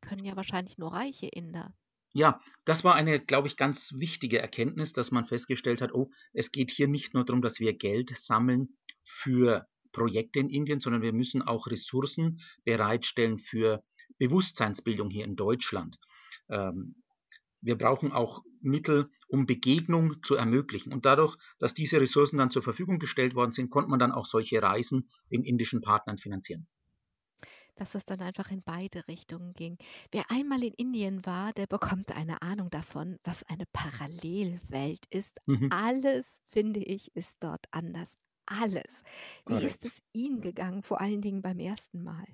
können 0.00 0.24
ja 0.24 0.36
wahrscheinlich 0.36 0.78
nur 0.78 0.92
reiche 0.92 1.26
Inder. 1.26 1.74
Ja, 2.14 2.40
das 2.66 2.84
war 2.84 2.94
eine, 2.94 3.20
glaube 3.20 3.48
ich, 3.48 3.56
ganz 3.56 3.94
wichtige 3.96 4.38
Erkenntnis, 4.38 4.92
dass 4.92 5.10
man 5.12 5.24
festgestellt 5.24 5.80
hat, 5.80 5.94
oh, 5.94 6.10
es 6.34 6.52
geht 6.52 6.70
hier 6.70 6.86
nicht 6.86 7.14
nur 7.14 7.24
darum, 7.24 7.40
dass 7.40 7.58
wir 7.58 7.72
Geld 7.72 8.16
sammeln 8.16 8.76
für 9.02 9.66
Projekte 9.92 10.40
in 10.40 10.50
Indien, 10.50 10.80
sondern 10.80 11.02
wir 11.02 11.14
müssen 11.14 11.42
auch 11.42 11.66
Ressourcen 11.68 12.40
bereitstellen 12.64 13.38
für 13.38 13.82
Bewusstseinsbildung 14.18 15.08
hier 15.10 15.24
in 15.24 15.36
Deutschland. 15.36 15.98
Ähm, 16.50 16.96
wir 17.62 17.78
brauchen 17.78 18.12
auch 18.12 18.42
Mittel, 18.60 19.08
um 19.28 19.46
Begegnung 19.46 20.22
zu 20.22 20.34
ermöglichen. 20.34 20.92
Und 20.92 21.06
dadurch, 21.06 21.36
dass 21.58 21.74
diese 21.74 22.00
Ressourcen 22.00 22.38
dann 22.38 22.50
zur 22.50 22.62
Verfügung 22.62 22.98
gestellt 22.98 23.34
worden 23.34 23.52
sind, 23.52 23.70
konnte 23.70 23.88
man 23.88 24.00
dann 24.00 24.12
auch 24.12 24.26
solche 24.26 24.60
Reisen 24.60 25.08
den 25.30 25.44
indischen 25.44 25.80
Partnern 25.80 26.18
finanzieren 26.18 26.66
dass 27.76 27.92
das 27.92 28.04
dann 28.04 28.20
einfach 28.20 28.50
in 28.50 28.62
beide 28.64 29.06
Richtungen 29.08 29.54
ging. 29.54 29.78
Wer 30.10 30.30
einmal 30.30 30.62
in 30.62 30.74
Indien 30.74 31.24
war, 31.26 31.52
der 31.52 31.66
bekommt 31.66 32.12
eine 32.12 32.42
Ahnung 32.42 32.70
davon, 32.70 33.18
was 33.24 33.42
eine 33.44 33.64
Parallelwelt 33.72 35.06
ist. 35.10 35.40
Mhm. 35.46 35.70
Alles, 35.70 36.40
finde 36.46 36.80
ich, 36.80 37.14
ist 37.16 37.36
dort 37.40 37.66
anders. 37.70 38.14
Alles. 38.46 39.02
Wie 39.46 39.62
Correct. 39.62 39.64
ist 39.64 39.84
es 39.84 40.00
Ihnen 40.12 40.40
gegangen, 40.40 40.82
vor 40.82 41.00
allen 41.00 41.20
Dingen 41.22 41.42
beim 41.42 41.58
ersten 41.60 42.02
Mal? 42.02 42.26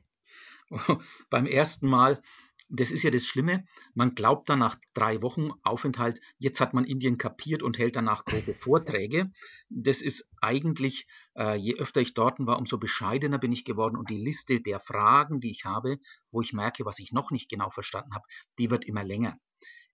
beim 1.31 1.47
ersten 1.47 1.89
Mal 1.89 2.23
das 2.69 2.91
ist 2.91 3.03
ja 3.03 3.11
das 3.11 3.25
Schlimme. 3.25 3.65
Man 3.95 4.15
glaubt 4.15 4.49
dann 4.49 4.59
nach 4.59 4.77
drei 4.95 5.23
Wochen 5.23 5.51
Aufenthalt, 5.63 6.21
jetzt 6.39 6.61
hat 6.61 6.75
man 6.75 6.85
Indien 6.85 7.17
kapiert 7.17 7.63
und 7.63 7.79
hält 7.79 7.97
danach 7.97 8.25
große 8.25 8.55
Vorträge. 8.55 9.31
Das 9.71 10.03
ist 10.03 10.29
eigentlich, 10.41 11.07
äh, 11.37 11.57
je 11.57 11.77
öfter 11.77 12.01
ich 12.01 12.15
dort 12.15 12.39
war, 12.41 12.59
umso 12.59 12.79
bescheidener 12.79 13.39
bin 13.39 13.53
ich 13.53 13.65
geworden. 13.65 13.97
Und 13.97 14.11
die 14.11 14.19
Liste 14.19 14.61
der 14.61 14.81
Fragen, 14.81 15.41
die 15.41 15.51
ich 15.51 15.65
habe, 15.65 15.99
wo 16.31 16.41
ich 16.41 16.53
merke, 16.53 16.85
was 16.85 16.99
ich 16.99 17.13
noch 17.13 17.31
nicht 17.31 17.49
genau 17.51 17.71
verstanden 17.71 18.15
habe, 18.15 18.27
die 18.59 18.71
wird 18.71 18.85
immer 18.85 19.05
länger. 19.05 19.39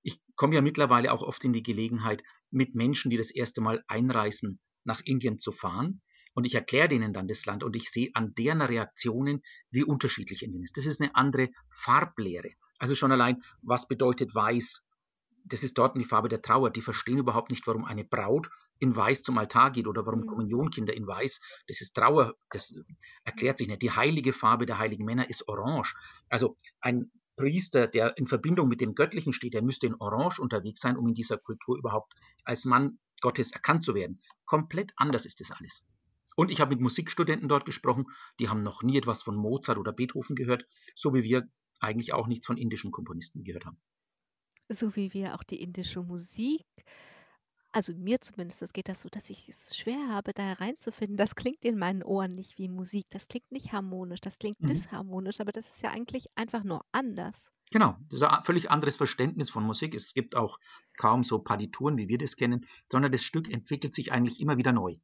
Ich 0.02 0.20
komme 0.34 0.54
ja 0.54 0.60
mittlerweile 0.60 1.12
auch 1.12 1.22
oft 1.22 1.44
in 1.44 1.52
die 1.52 1.62
Gelegenheit, 1.62 2.22
mit 2.50 2.74
Menschen, 2.74 3.10
die 3.10 3.16
das 3.16 3.30
erste 3.30 3.60
Mal 3.60 3.84
einreisen, 3.88 4.60
nach 4.84 5.00
Indien 5.04 5.38
zu 5.38 5.50
fahren 5.50 6.02
und 6.34 6.44
ich 6.44 6.54
erkläre 6.54 6.88
denen 6.88 7.12
dann 7.12 7.28
das 7.28 7.46
Land 7.46 7.62
und 7.62 7.76
ich 7.76 7.90
sehe 7.90 8.10
an 8.14 8.34
deren 8.34 8.60
Reaktionen, 8.60 9.42
wie 9.70 9.84
unterschiedlich 9.84 10.42
Indien 10.42 10.64
ist. 10.64 10.76
Das 10.76 10.86
ist 10.86 11.00
eine 11.00 11.14
andere 11.14 11.48
Farblehre. 11.70 12.50
Also 12.78 12.94
schon 12.94 13.12
allein, 13.12 13.42
was 13.62 13.88
bedeutet 13.88 14.34
weiß? 14.34 14.84
Das 15.44 15.62
ist 15.62 15.76
dort 15.76 15.96
die 15.96 16.04
Farbe 16.04 16.28
der 16.28 16.42
Trauer. 16.42 16.70
Die 16.70 16.82
verstehen 16.82 17.18
überhaupt 17.18 17.50
nicht, 17.50 17.66
warum 17.66 17.84
eine 17.84 18.04
Braut 18.04 18.48
in 18.78 18.96
Weiß 18.96 19.22
zum 19.22 19.38
Altar 19.38 19.70
geht 19.70 19.86
oder 19.86 20.06
warum 20.06 20.20
mhm. 20.20 20.26
Kommunionkinder 20.26 20.94
in 20.94 21.06
Weiß. 21.06 21.40
Das 21.68 21.80
ist 21.80 21.94
Trauer. 21.94 22.34
Das 22.50 22.74
erklärt 23.24 23.58
sich 23.58 23.68
nicht. 23.68 23.82
Die 23.82 23.90
heilige 23.90 24.32
Farbe 24.32 24.66
der 24.66 24.78
heiligen 24.78 25.04
Männer 25.04 25.28
ist 25.28 25.48
Orange. 25.48 25.94
Also 26.28 26.56
ein 26.80 27.10
Priester, 27.36 27.88
der 27.88 28.16
in 28.16 28.26
Verbindung 28.26 28.68
mit 28.68 28.80
dem 28.80 28.94
Göttlichen 28.94 29.32
steht, 29.32 29.54
der 29.54 29.62
müsste 29.62 29.86
in 29.86 29.94
Orange 29.96 30.40
unterwegs 30.40 30.80
sein, 30.80 30.96
um 30.96 31.08
in 31.08 31.14
dieser 31.14 31.36
Kultur 31.36 31.76
überhaupt 31.76 32.14
als 32.44 32.64
Mann 32.64 32.98
Gottes 33.20 33.52
erkannt 33.52 33.84
zu 33.84 33.94
werden. 33.94 34.20
Komplett 34.44 34.92
anders 34.96 35.26
ist 35.26 35.40
das 35.40 35.50
alles. 35.50 35.82
Und 36.36 36.50
ich 36.50 36.60
habe 36.60 36.74
mit 36.74 36.80
Musikstudenten 36.80 37.48
dort 37.48 37.64
gesprochen, 37.64 38.06
die 38.38 38.48
haben 38.48 38.62
noch 38.62 38.82
nie 38.82 38.98
etwas 38.98 39.22
von 39.22 39.36
Mozart 39.36 39.78
oder 39.78 39.92
Beethoven 39.92 40.36
gehört, 40.36 40.66
so 40.94 41.14
wie 41.14 41.22
wir 41.22 41.48
eigentlich 41.80 42.12
auch 42.12 42.26
nichts 42.26 42.46
von 42.46 42.56
indischen 42.56 42.90
Komponisten 42.90 43.44
gehört 43.44 43.66
haben. 43.66 43.78
So 44.70 44.96
wie 44.96 45.12
wir 45.12 45.34
auch 45.34 45.42
die 45.42 45.60
indische 45.60 46.02
Musik, 46.02 46.64
also 47.74 47.92
mir 47.92 48.20
zumindest 48.20 48.72
geht 48.72 48.88
das 48.88 49.02
so, 49.02 49.08
dass 49.08 49.30
ich 49.30 49.48
es 49.48 49.76
schwer 49.76 50.08
habe, 50.08 50.32
da 50.32 50.44
hereinzufinden. 50.44 51.16
Das 51.16 51.34
klingt 51.34 51.64
in 51.64 51.76
meinen 51.76 52.04
Ohren 52.04 52.32
nicht 52.32 52.56
wie 52.56 52.68
Musik, 52.68 53.06
das 53.10 53.26
klingt 53.26 53.50
nicht 53.50 53.72
harmonisch, 53.72 54.20
das 54.20 54.38
klingt 54.38 54.60
mhm. 54.60 54.68
disharmonisch, 54.68 55.40
aber 55.40 55.50
das 55.50 55.68
ist 55.68 55.82
ja 55.82 55.90
eigentlich 55.90 56.26
einfach 56.36 56.62
nur 56.62 56.84
anders. 56.92 57.50
Genau, 57.72 57.96
das 58.08 58.20
ist 58.20 58.26
ein 58.26 58.44
völlig 58.44 58.70
anderes 58.70 58.96
Verständnis 58.96 59.50
von 59.50 59.64
Musik. 59.64 59.96
Es 59.96 60.14
gibt 60.14 60.36
auch 60.36 60.60
kaum 60.96 61.24
so 61.24 61.40
Partituren, 61.40 61.98
wie 61.98 62.08
wir 62.08 62.18
das 62.18 62.36
kennen, 62.36 62.64
sondern 62.90 63.10
das 63.10 63.24
Stück 63.24 63.52
entwickelt 63.52 63.92
sich 63.92 64.12
eigentlich 64.12 64.40
immer 64.40 64.56
wieder 64.56 64.72
neu. 64.72 64.96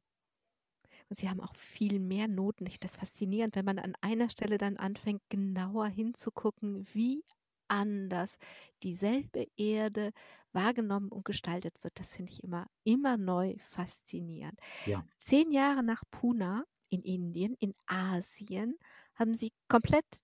Und 1.11 1.17
sie 1.17 1.27
haben 1.29 1.41
auch 1.41 1.53
viel 1.57 1.99
mehr 1.99 2.29
Noten. 2.29 2.65
Ich 2.67 2.75
finde 2.75 2.87
das 2.87 2.95
faszinierend, 2.95 3.57
wenn 3.57 3.65
man 3.65 3.79
an 3.79 3.95
einer 3.99 4.29
Stelle 4.29 4.57
dann 4.57 4.77
anfängt, 4.77 5.21
genauer 5.27 5.87
hinzugucken, 5.87 6.87
wie 6.93 7.25
anders 7.67 8.37
dieselbe 8.81 9.45
Erde 9.57 10.13
wahrgenommen 10.53 11.09
und 11.09 11.25
gestaltet 11.25 11.75
wird. 11.83 11.99
Das 11.99 12.15
finde 12.15 12.31
ich 12.31 12.41
immer, 12.45 12.67
immer 12.85 13.17
neu 13.17 13.55
faszinierend. 13.59 14.57
Ja. 14.85 15.05
Zehn 15.17 15.51
Jahre 15.51 15.83
nach 15.83 16.03
Pune 16.11 16.63
in 16.87 17.01
Indien, 17.01 17.55
in 17.59 17.73
Asien, 17.87 18.77
haben 19.15 19.33
sie 19.33 19.51
komplett 19.67 20.23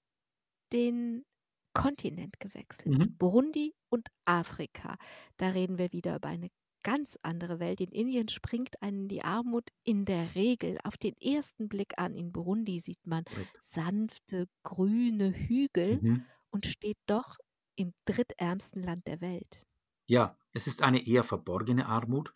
den 0.71 1.25
Kontinent 1.73 2.39
gewechselt. 2.39 2.97
Mhm. 2.97 3.17
Burundi 3.17 3.75
und 3.89 4.07
Afrika. 4.23 4.95
Da 5.35 5.49
reden 5.49 5.77
wir 5.77 5.91
wieder 5.91 6.15
über 6.15 6.29
eine 6.29 6.49
ganz 6.83 7.17
andere 7.21 7.59
Welt. 7.59 7.81
In 7.81 7.91
Indien 7.91 8.29
springt 8.29 8.81
einen 8.81 9.07
die 9.07 9.23
Armut 9.23 9.69
in 9.83 10.05
der 10.05 10.35
Regel 10.35 10.77
auf 10.83 10.97
den 10.97 11.15
ersten 11.17 11.67
Blick 11.67 11.97
an. 11.97 12.15
In 12.15 12.31
Burundi 12.31 12.79
sieht 12.79 13.05
man 13.05 13.25
sanfte, 13.61 14.47
grüne 14.63 15.31
Hügel 15.31 15.99
mhm. 16.01 16.25
und 16.49 16.65
steht 16.65 16.97
doch 17.05 17.37
im 17.75 17.93
drittärmsten 18.05 18.81
Land 18.81 19.07
der 19.07 19.21
Welt. 19.21 19.65
Ja, 20.07 20.37
es 20.53 20.67
ist 20.67 20.81
eine 20.81 21.05
eher 21.05 21.23
verborgene 21.23 21.87
Armut 21.87 22.33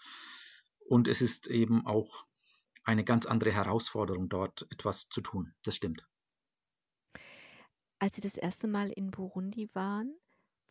und 0.88 1.08
es 1.08 1.22
ist 1.22 1.48
eben 1.48 1.86
auch 1.86 2.26
eine 2.84 3.04
ganz 3.04 3.26
andere 3.26 3.52
Herausforderung, 3.52 4.30
dort 4.30 4.68
etwas 4.72 5.10
zu 5.10 5.22
tun. 5.22 5.54
Das 5.64 5.76
stimmt. 5.76 6.08
Als 8.00 8.16
Sie 8.16 8.22
das 8.22 8.36
erste 8.36 8.68
Mal 8.68 8.90
in 8.90 9.12
Burundi 9.12 9.70
waren, 9.74 10.16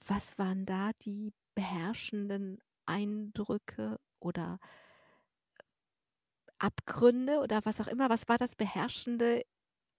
was 0.07 0.37
waren 0.39 0.67
da 0.67 0.91
die 1.03 1.33
beherrschenden 1.55 2.61
Eindrücke 2.91 3.99
oder 4.19 4.59
Abgründe 6.59 7.39
oder 7.39 7.65
was 7.65 7.81
auch 7.81 7.87
immer? 7.87 8.11
Was 8.11 8.29
war 8.29 8.37
das 8.37 8.57
Beherrschende 8.57 9.45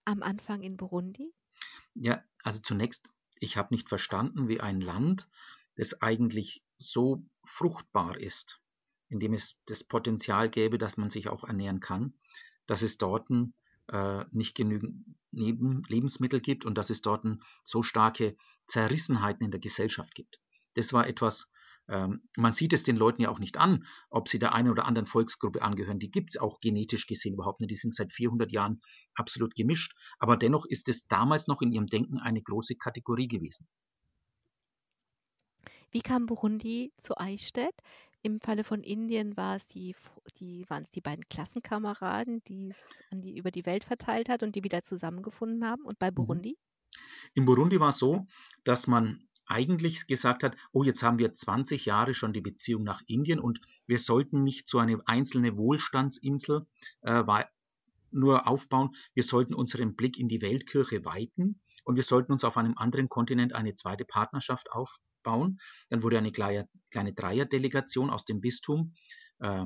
am 0.04 0.22
Anfang 0.22 0.62
in 0.62 0.76
Burundi? 0.76 1.32
Ja, 1.94 2.22
also 2.42 2.60
zunächst, 2.60 3.10
ich 3.40 3.56
habe 3.56 3.74
nicht 3.74 3.88
verstanden, 3.88 4.48
wie 4.48 4.60
ein 4.60 4.80
Land, 4.80 5.28
das 5.76 6.02
eigentlich 6.02 6.62
so 6.76 7.24
fruchtbar 7.44 8.18
ist, 8.18 8.60
in 9.08 9.18
dem 9.18 9.32
es 9.32 9.58
das 9.66 9.82
Potenzial 9.84 10.50
gäbe, 10.50 10.78
dass 10.78 10.96
man 10.96 11.10
sich 11.10 11.28
auch 11.28 11.44
ernähren 11.44 11.80
kann, 11.80 12.14
dass 12.66 12.82
es 12.82 12.98
dort 12.98 13.28
äh, 13.88 14.24
nicht 14.30 14.54
genügend 14.54 15.04
Neben 15.34 15.82
Lebensmittel 15.88 16.40
gibt 16.40 16.66
und 16.66 16.76
dass 16.76 16.90
es 16.90 17.00
dort 17.00 17.24
so 17.64 17.82
starke 17.82 18.36
Zerrissenheiten 18.66 19.46
in 19.46 19.50
der 19.50 19.60
Gesellschaft 19.60 20.14
gibt. 20.14 20.42
Das 20.74 20.92
war 20.92 21.06
etwas, 21.06 21.50
man 21.88 22.52
sieht 22.52 22.72
es 22.72 22.84
den 22.84 22.96
Leuten 22.96 23.22
ja 23.22 23.28
auch 23.28 23.38
nicht 23.38 23.58
an, 23.58 23.84
ob 24.08 24.28
sie 24.28 24.38
der 24.38 24.54
einen 24.54 24.70
oder 24.70 24.86
anderen 24.86 25.06
Volksgruppe 25.06 25.62
angehören. 25.62 25.98
Die 25.98 26.10
gibt 26.10 26.30
es 26.30 26.40
auch 26.40 26.60
genetisch 26.60 27.06
gesehen 27.06 27.34
überhaupt 27.34 27.60
nicht. 27.60 27.70
Die 27.70 27.76
sind 27.76 27.94
seit 27.94 28.12
400 28.12 28.52
Jahren 28.52 28.80
absolut 29.14 29.54
gemischt. 29.54 29.92
Aber 30.18 30.36
dennoch 30.36 30.64
ist 30.64 30.88
es 30.88 31.06
damals 31.06 31.48
noch 31.48 31.60
in 31.60 31.72
ihrem 31.72 31.86
Denken 31.86 32.18
eine 32.18 32.40
große 32.40 32.76
Kategorie 32.76 33.28
gewesen. 33.28 33.66
Wie 35.90 36.00
kam 36.00 36.26
Burundi 36.26 36.92
zu 37.00 37.18
Eichstätt? 37.18 37.74
Im 38.22 38.40
Falle 38.40 38.64
von 38.64 38.82
Indien 38.82 39.36
war 39.36 39.56
es 39.56 39.66
die, 39.66 39.94
die, 40.38 40.64
waren 40.68 40.84
es 40.84 40.90
die 40.90 41.00
beiden 41.00 41.28
Klassenkameraden, 41.28 42.42
die 42.44 42.68
es 42.68 43.02
an 43.10 43.20
die, 43.20 43.36
über 43.36 43.50
die 43.50 43.66
Welt 43.66 43.84
verteilt 43.84 44.28
hat 44.28 44.42
und 44.42 44.54
die 44.54 44.62
wieder 44.64 44.82
zusammengefunden 44.82 45.66
haben. 45.66 45.84
Und 45.84 45.98
bei 45.98 46.10
mhm. 46.10 46.14
Burundi? 46.14 46.58
In 47.34 47.44
Burundi 47.44 47.80
war 47.80 47.88
es 47.88 47.98
so, 47.98 48.26
dass 48.64 48.86
man 48.86 49.28
eigentlich 49.46 50.06
gesagt 50.06 50.44
hat, 50.44 50.56
oh, 50.72 50.82
jetzt 50.84 51.02
haben 51.02 51.18
wir 51.18 51.32
20 51.32 51.84
Jahre 51.86 52.14
schon 52.14 52.32
die 52.32 52.40
Beziehung 52.40 52.84
nach 52.84 53.02
Indien 53.06 53.40
und 53.40 53.60
wir 53.86 53.98
sollten 53.98 54.42
nicht 54.42 54.68
so 54.68 54.78
eine 54.78 55.00
einzelne 55.06 55.56
Wohlstandsinsel 55.56 56.66
äh, 57.02 57.24
nur 58.10 58.46
aufbauen, 58.46 58.90
wir 59.14 59.22
sollten 59.22 59.54
unseren 59.54 59.96
Blick 59.96 60.18
in 60.18 60.28
die 60.28 60.42
Weltkirche 60.42 61.04
weiten 61.04 61.60
und 61.84 61.96
wir 61.96 62.02
sollten 62.02 62.32
uns 62.32 62.44
auf 62.44 62.56
einem 62.56 62.76
anderen 62.76 63.08
Kontinent 63.08 63.54
eine 63.54 63.74
zweite 63.74 64.04
Partnerschaft 64.04 64.70
aufbauen. 64.70 65.58
Dann 65.88 66.02
wurde 66.02 66.18
eine 66.18 66.32
kleine, 66.32 66.68
kleine 66.90 67.12
Dreierdelegation 67.12 68.10
aus 68.10 68.24
dem 68.24 68.40
Bistum 68.40 68.94
äh, 69.40 69.64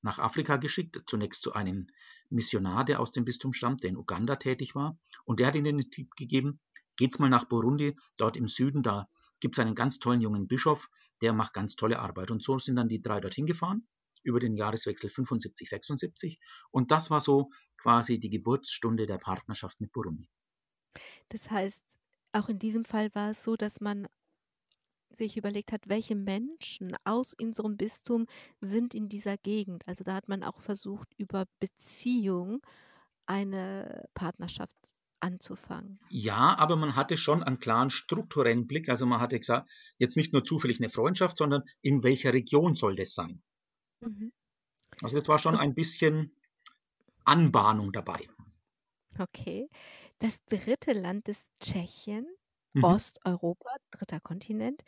nach 0.00 0.18
Afrika 0.18 0.56
geschickt, 0.56 1.00
zunächst 1.06 1.42
zu 1.42 1.52
einem 1.52 1.86
Missionar, 2.28 2.84
der 2.84 2.98
aus 2.98 3.12
dem 3.12 3.24
Bistum 3.24 3.52
stammt, 3.52 3.82
der 3.82 3.90
in 3.90 3.96
Uganda 3.96 4.36
tätig 4.36 4.74
war. 4.74 4.98
Und 5.24 5.38
der 5.38 5.48
hat 5.48 5.54
ihnen 5.54 5.78
den 5.78 5.90
Tipp 5.90 6.16
gegeben, 6.16 6.60
geht's 7.02 7.18
mal 7.18 7.28
nach 7.28 7.48
Burundi, 7.48 7.96
dort 8.16 8.36
im 8.36 8.46
Süden, 8.46 8.84
da 8.84 9.08
gibt 9.40 9.58
es 9.58 9.58
einen 9.58 9.74
ganz 9.74 9.98
tollen 9.98 10.20
jungen 10.20 10.46
Bischof, 10.46 10.88
der 11.20 11.32
macht 11.32 11.52
ganz 11.52 11.74
tolle 11.74 11.98
Arbeit. 11.98 12.30
Und 12.30 12.44
so 12.44 12.60
sind 12.60 12.76
dann 12.76 12.86
die 12.86 13.02
drei 13.02 13.20
dorthin 13.20 13.44
gefahren 13.44 13.88
über 14.22 14.38
den 14.38 14.54
Jahreswechsel 14.54 15.10
75, 15.10 15.68
76. 15.68 16.38
Und 16.70 16.92
das 16.92 17.10
war 17.10 17.18
so 17.18 17.50
quasi 17.76 18.20
die 18.20 18.30
Geburtsstunde 18.30 19.06
der 19.06 19.18
Partnerschaft 19.18 19.80
mit 19.80 19.90
Burundi. 19.90 20.28
Das 21.28 21.50
heißt, 21.50 21.82
auch 22.30 22.48
in 22.48 22.60
diesem 22.60 22.84
Fall 22.84 23.12
war 23.16 23.32
es 23.32 23.42
so, 23.42 23.56
dass 23.56 23.80
man 23.80 24.06
sich 25.10 25.36
überlegt 25.36 25.72
hat, 25.72 25.88
welche 25.88 26.14
Menschen 26.14 26.94
aus 27.02 27.34
unserem 27.34 27.76
Bistum 27.76 28.26
sind 28.60 28.94
in 28.94 29.08
dieser 29.08 29.38
Gegend. 29.38 29.82
Also 29.88 30.04
da 30.04 30.14
hat 30.14 30.28
man 30.28 30.44
auch 30.44 30.60
versucht, 30.60 31.12
über 31.18 31.46
Beziehung 31.58 32.62
eine 33.26 34.08
Partnerschaft 34.14 34.76
anzufangen. 35.22 35.98
Ja, 36.10 36.56
aber 36.58 36.76
man 36.76 36.96
hatte 36.96 37.16
schon 37.16 37.42
einen 37.42 37.60
klaren 37.60 37.90
strukturellen 37.90 38.66
Blick. 38.66 38.88
Also 38.88 39.06
man 39.06 39.20
hatte 39.20 39.38
gesagt, 39.38 39.70
jetzt 39.98 40.16
nicht 40.16 40.32
nur 40.32 40.44
zufällig 40.44 40.80
eine 40.80 40.90
Freundschaft, 40.90 41.38
sondern 41.38 41.62
in 41.80 42.02
welcher 42.02 42.32
Region 42.32 42.74
soll 42.74 42.96
das 42.96 43.14
sein? 43.14 43.42
Mhm. 44.00 44.32
Also 45.00 45.16
es 45.16 45.28
war 45.28 45.38
schon 45.38 45.56
ein 45.56 45.74
bisschen 45.74 46.36
Anbahnung 47.24 47.92
dabei. 47.92 48.28
Okay. 49.18 49.68
Das 50.18 50.44
dritte 50.46 50.92
Land 50.92 51.28
ist 51.28 51.48
Tschechien, 51.60 52.26
mhm. 52.72 52.84
Osteuropa, 52.84 53.70
dritter 53.90 54.20
Kontinent. 54.20 54.82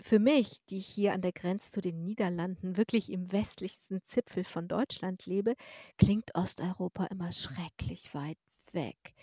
Für 0.00 0.18
mich, 0.18 0.58
die 0.70 0.78
hier 0.78 1.12
an 1.12 1.20
der 1.20 1.32
Grenze 1.32 1.70
zu 1.70 1.80
den 1.80 2.02
Niederlanden 2.02 2.76
wirklich 2.76 3.10
im 3.10 3.30
westlichsten 3.30 4.02
Zipfel 4.02 4.42
von 4.42 4.66
Deutschland 4.66 5.26
lebe, 5.26 5.54
klingt 5.98 6.34
Osteuropa 6.34 7.06
immer 7.06 7.30
schrecklich 7.30 8.12
weit 8.14 8.38
weg. 8.72 9.14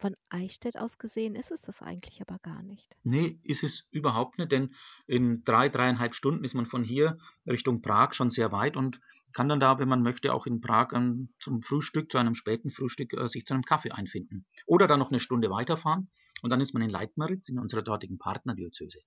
Von 0.00 0.16
Eichstätt 0.30 0.78
aus 0.78 0.96
gesehen 0.96 1.34
ist 1.34 1.50
es 1.50 1.60
das 1.60 1.82
eigentlich 1.82 2.22
aber 2.22 2.38
gar 2.38 2.62
nicht. 2.62 2.96
Nee, 3.02 3.38
ist 3.42 3.62
es 3.62 3.86
überhaupt 3.90 4.38
nicht, 4.38 4.50
denn 4.50 4.74
in 5.06 5.42
drei, 5.42 5.68
dreieinhalb 5.68 6.14
Stunden 6.14 6.42
ist 6.42 6.54
man 6.54 6.64
von 6.64 6.82
hier 6.82 7.18
Richtung 7.46 7.82
Prag 7.82 8.14
schon 8.14 8.30
sehr 8.30 8.50
weit 8.50 8.78
und 8.78 9.02
kann 9.34 9.50
dann 9.50 9.60
da, 9.60 9.78
wenn 9.78 9.90
man 9.90 10.02
möchte, 10.02 10.32
auch 10.32 10.46
in 10.46 10.62
Prag 10.62 10.94
ähm, 10.94 11.34
zum 11.38 11.62
Frühstück, 11.62 12.10
zu 12.10 12.16
einem 12.16 12.34
späten 12.34 12.70
Frühstück, 12.70 13.12
äh, 13.12 13.28
sich 13.28 13.44
zu 13.44 13.52
einem 13.52 13.62
Kaffee 13.62 13.90
einfinden. 13.90 14.46
Oder 14.64 14.86
dann 14.86 15.00
noch 15.00 15.10
eine 15.10 15.20
Stunde 15.20 15.50
weiterfahren 15.50 16.08
und 16.40 16.48
dann 16.48 16.62
ist 16.62 16.72
man 16.72 16.82
in 16.82 16.88
Leitmeritz, 16.88 17.50
in 17.50 17.58
unserer 17.58 17.82
dortigen 17.82 18.16
Partnerdiözese. 18.16 19.00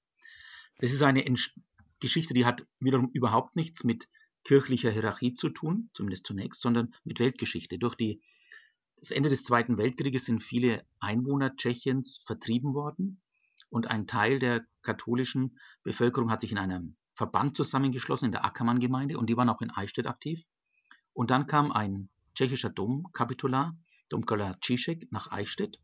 Das 0.77 0.93
ist 0.93 1.01
eine 1.01 1.25
Entsch 1.25 1.55
Geschichte, 1.99 2.35
die 2.35 2.45
hat 2.45 2.67
wiederum 2.79 3.09
überhaupt 3.13 3.55
nichts 3.55 3.83
mit 3.83 4.09
kirchlicher 4.43 4.91
Hierarchie 4.91 5.33
zu 5.33 5.49
tun, 5.49 5.89
zumindest 5.95 6.27
zunächst, 6.27 6.61
sondern 6.61 6.93
mit 7.03 7.19
Weltgeschichte. 7.19 7.79
Durch 7.79 7.95
die 7.95 8.21
das 9.03 9.11
Ende 9.11 9.29
des 9.29 9.43
Zweiten 9.43 9.77
Weltkrieges 9.77 10.23
sind 10.23 10.41
viele 10.41 10.85
Einwohner 11.01 11.57
Tschechiens 11.57 12.23
vertrieben 12.25 12.73
worden 12.73 13.21
und 13.67 13.87
ein 13.87 14.07
Teil 14.07 14.39
der 14.39 14.65
katholischen 14.81 15.59
Bevölkerung 15.83 16.31
hat 16.31 16.39
sich 16.39 16.53
in 16.53 16.57
einem 16.57 16.95
Verband 17.11 17.57
zusammengeschlossen, 17.57 18.27
in 18.27 18.31
der 18.31 18.45
Ackermann-Gemeinde, 18.45 19.17
und 19.17 19.29
die 19.29 19.35
waren 19.35 19.49
auch 19.49 19.59
in 19.59 19.71
Eichstätt 19.71 20.07
aktiv. 20.07 20.45
Und 21.11 21.31
dann 21.31 21.47
kam 21.47 21.73
ein 21.73 22.07
tschechischer 22.33 22.69
Domkapitular, 22.69 23.77
Domkolar 24.07 24.55
Žižek, 24.61 25.11
nach 25.11 25.29
Eichstätt. 25.29 25.81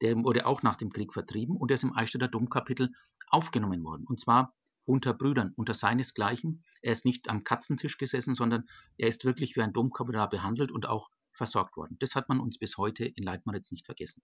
Der 0.00 0.16
wurde 0.16 0.46
auch 0.46 0.62
nach 0.62 0.76
dem 0.76 0.88
Krieg 0.92 1.12
vertrieben 1.12 1.58
und 1.58 1.70
er 1.70 1.74
ist 1.74 1.84
im 1.84 1.94
Eichstätter 1.94 2.28
Domkapitel 2.28 2.90
aufgenommen 3.28 3.84
worden. 3.84 4.06
Und 4.06 4.18
zwar 4.18 4.54
unter 4.86 5.12
Brüdern, 5.12 5.52
unter 5.56 5.74
seinesgleichen. 5.74 6.64
Er 6.80 6.92
ist 6.92 7.04
nicht 7.04 7.28
am 7.28 7.44
Katzentisch 7.44 7.98
gesessen, 7.98 8.32
sondern 8.32 8.64
er 8.96 9.08
ist 9.08 9.26
wirklich 9.26 9.56
wie 9.56 9.60
ein 9.60 9.74
Domkapitular 9.74 10.30
behandelt 10.30 10.72
und 10.72 10.86
auch 10.86 11.10
versorgt 11.32 11.76
worden. 11.76 11.96
Das 11.98 12.14
hat 12.14 12.28
man 12.28 12.40
uns 12.40 12.58
bis 12.58 12.76
heute 12.76 13.04
in 13.04 13.22
Leitmaritz 13.22 13.70
nicht 13.72 13.86
vergessen. 13.86 14.22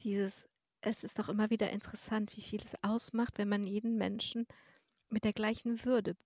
Dieses, 0.00 0.48
es 0.80 1.04
ist 1.04 1.18
doch 1.18 1.28
immer 1.28 1.50
wieder 1.50 1.70
interessant, 1.70 2.36
wie 2.36 2.42
viel 2.42 2.60
es 2.62 2.74
ausmacht, 2.82 3.38
wenn 3.38 3.48
man 3.48 3.64
jeden 3.64 3.96
Menschen 3.96 4.46
mit 5.10 5.24
der 5.24 5.32
gleichen 5.32 5.84
Würde 5.84 6.16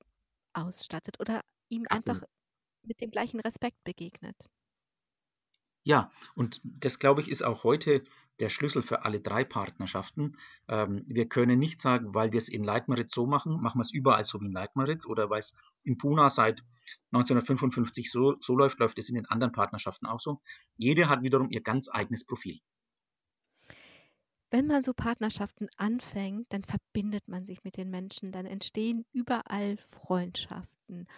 ausstattet 0.52 1.20
oder 1.20 1.42
ihm 1.68 1.86
einfach 1.88 2.22
mit 2.82 3.00
dem 3.00 3.10
gleichen 3.10 3.40
Respekt 3.40 3.82
begegnet. 3.84 4.50
Ja, 5.84 6.10
und 6.34 6.60
das, 6.64 6.98
glaube 6.98 7.20
ich, 7.20 7.30
ist 7.30 7.42
auch 7.42 7.62
heute 7.62 8.02
der 8.40 8.48
Schlüssel 8.48 8.82
für 8.82 9.04
alle 9.04 9.20
drei 9.20 9.44
Partnerschaften. 9.44 10.36
Ähm, 10.66 11.02
wir 11.06 11.28
können 11.28 11.58
nicht 11.58 11.80
sagen, 11.80 12.14
weil 12.14 12.32
wir 12.32 12.38
es 12.38 12.48
in 12.48 12.64
Leitmeritz 12.64 13.14
so 13.14 13.26
machen, 13.26 13.60
machen 13.60 13.78
wir 13.78 13.82
es 13.82 13.92
überall 13.92 14.24
so 14.24 14.40
wie 14.40 14.46
in 14.46 14.52
Leitmeritz 14.52 15.06
oder 15.06 15.30
weil 15.30 15.38
es 15.38 15.56
in 15.84 15.98
Puna 15.98 16.30
seit 16.30 16.64
1955 17.12 18.10
so, 18.10 18.34
so 18.40 18.56
läuft, 18.56 18.80
läuft 18.80 18.98
es 18.98 19.08
in 19.08 19.14
den 19.14 19.26
anderen 19.26 19.52
Partnerschaften 19.52 20.06
auch 20.06 20.20
so. 20.20 20.40
Jede 20.76 21.08
hat 21.08 21.22
wiederum 21.22 21.50
ihr 21.50 21.60
ganz 21.60 21.88
eigenes 21.88 22.24
Profil. 22.24 22.60
Wenn 24.50 24.66
man 24.66 24.82
so 24.82 24.94
Partnerschaften 24.94 25.68
anfängt, 25.76 26.52
dann 26.52 26.62
verbindet 26.62 27.28
man 27.28 27.44
sich 27.44 27.64
mit 27.64 27.76
den 27.76 27.90
Menschen, 27.90 28.32
dann 28.32 28.46
entstehen 28.46 29.04
überall 29.12 29.76
Freundschaften. 29.76 31.08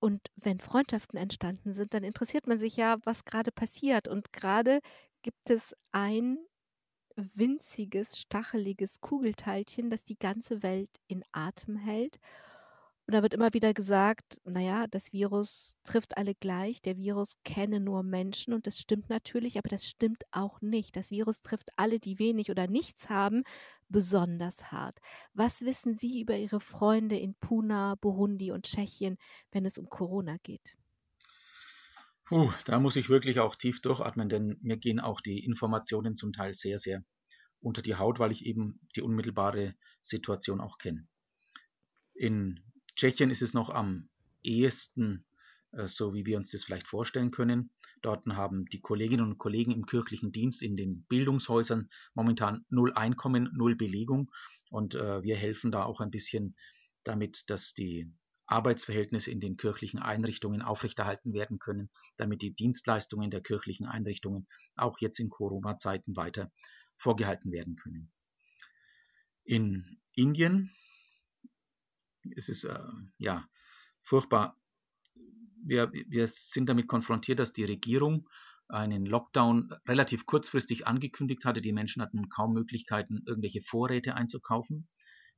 Und 0.00 0.22
wenn 0.36 0.58
Freundschaften 0.60 1.18
entstanden 1.18 1.72
sind, 1.74 1.94
dann 1.94 2.04
interessiert 2.04 2.46
man 2.46 2.58
sich 2.58 2.76
ja, 2.76 2.96
was 3.04 3.24
gerade 3.24 3.52
passiert. 3.52 4.08
Und 4.08 4.32
gerade 4.32 4.80
gibt 5.22 5.50
es 5.50 5.74
ein 5.92 6.38
winziges, 7.16 8.18
stacheliges 8.18 9.00
Kugelteilchen, 9.00 9.90
das 9.90 10.02
die 10.04 10.18
ganze 10.18 10.62
Welt 10.62 10.90
in 11.08 11.22
Atem 11.32 11.76
hält. 11.76 12.18
Und 13.06 13.14
da 13.14 13.22
wird 13.22 13.34
immer 13.34 13.52
wieder 13.52 13.74
gesagt, 13.74 14.40
naja, 14.44 14.86
das 14.88 15.12
Virus 15.12 15.74
trifft 15.82 16.16
alle 16.16 16.34
gleich, 16.34 16.80
der 16.80 16.96
Virus 16.96 17.34
kenne 17.44 17.80
nur 17.80 18.04
Menschen 18.04 18.54
und 18.54 18.68
das 18.68 18.78
stimmt 18.78 19.10
natürlich, 19.10 19.58
aber 19.58 19.68
das 19.68 19.84
stimmt 19.84 20.22
auch 20.30 20.60
nicht. 20.60 20.94
Das 20.94 21.10
Virus 21.10 21.42
trifft 21.42 21.70
alle, 21.76 21.98
die 21.98 22.20
wenig 22.20 22.50
oder 22.50 22.68
nichts 22.68 23.08
haben, 23.08 23.42
besonders 23.88 24.70
hart. 24.70 24.98
Was 25.34 25.62
wissen 25.62 25.96
Sie 25.96 26.20
über 26.20 26.36
Ihre 26.36 26.60
Freunde 26.60 27.16
in 27.16 27.34
Puna, 27.34 27.96
Burundi 27.96 28.52
und 28.52 28.66
Tschechien, 28.66 29.16
wenn 29.50 29.64
es 29.64 29.76
um 29.76 29.88
Corona 29.88 30.36
geht? 30.42 30.76
Puh, 32.30 32.52
da 32.64 32.78
muss 32.78 32.94
ich 32.94 33.08
wirklich 33.08 33.40
auch 33.40 33.56
tief 33.56 33.80
durchatmen, 33.80 34.28
denn 34.28 34.56
mir 34.60 34.76
gehen 34.76 35.00
auch 35.00 35.20
die 35.20 35.44
Informationen 35.44 36.16
zum 36.16 36.32
Teil 36.32 36.54
sehr, 36.54 36.78
sehr 36.78 37.02
unter 37.60 37.82
die 37.82 37.96
Haut, 37.96 38.20
weil 38.20 38.30
ich 38.30 38.46
eben 38.46 38.78
die 38.94 39.02
unmittelbare 39.02 39.74
Situation 40.00 40.60
auch 40.60 40.78
kenne. 40.78 41.08
In 42.14 42.60
Tschechien 43.00 43.30
ist 43.30 43.40
es 43.40 43.54
noch 43.54 43.70
am 43.70 44.10
ehesten 44.42 45.24
äh, 45.72 45.86
so, 45.86 46.12
wie 46.12 46.26
wir 46.26 46.36
uns 46.36 46.50
das 46.50 46.64
vielleicht 46.64 46.86
vorstellen 46.86 47.30
können. 47.30 47.70
Dort 48.02 48.26
haben 48.26 48.66
die 48.66 48.82
Kolleginnen 48.82 49.24
und 49.24 49.38
Kollegen 49.38 49.72
im 49.72 49.86
kirchlichen 49.86 50.32
Dienst 50.32 50.62
in 50.62 50.76
den 50.76 51.04
Bildungshäusern 51.04 51.88
momentan 52.12 52.66
null 52.68 52.92
Einkommen, 52.92 53.48
null 53.54 53.74
Belegung. 53.74 54.30
Und 54.68 54.96
äh, 54.96 55.22
wir 55.22 55.34
helfen 55.36 55.72
da 55.72 55.84
auch 55.84 56.02
ein 56.02 56.10
bisschen 56.10 56.54
damit, 57.02 57.48
dass 57.48 57.72
die 57.72 58.12
Arbeitsverhältnisse 58.44 59.30
in 59.30 59.40
den 59.40 59.56
kirchlichen 59.56 60.00
Einrichtungen 60.00 60.60
aufrechterhalten 60.60 61.32
werden 61.32 61.58
können, 61.58 61.88
damit 62.18 62.42
die 62.42 62.52
Dienstleistungen 62.52 63.30
der 63.30 63.40
kirchlichen 63.40 63.86
Einrichtungen 63.86 64.46
auch 64.76 64.98
jetzt 65.00 65.20
in 65.20 65.30
Corona-Zeiten 65.30 66.16
weiter 66.16 66.52
vorgehalten 66.98 67.50
werden 67.50 67.76
können. 67.76 68.12
In 69.44 69.98
Indien 70.14 70.70
es 72.36 72.48
ist 72.48 72.64
äh, 72.64 72.78
ja 73.18 73.48
furchtbar. 74.02 74.56
Wir, 75.62 75.92
wir 75.92 76.26
sind 76.26 76.68
damit 76.68 76.88
konfrontiert, 76.88 77.38
dass 77.38 77.52
die 77.52 77.64
Regierung 77.64 78.28
einen 78.68 79.04
Lockdown 79.04 79.68
relativ 79.86 80.26
kurzfristig 80.26 80.86
angekündigt 80.86 81.44
hatte. 81.44 81.60
Die 81.60 81.72
Menschen 81.72 82.02
hatten 82.02 82.28
kaum 82.28 82.54
Möglichkeiten, 82.54 83.22
irgendwelche 83.26 83.60
Vorräte 83.60 84.14
einzukaufen, 84.14 84.88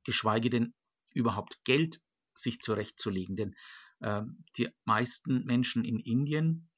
geschweige 0.03 0.49
denn 0.49 0.73
überhaupt 1.13 1.63
Geld 1.65 2.01
sich 2.35 2.59
zurechtzulegen. 2.59 3.35
Denn 3.35 3.55
äh, 3.99 4.21
die 4.57 4.69
meisten 4.85 5.45
Menschen 5.45 5.83
in 5.83 5.99
Indien, 5.99 6.69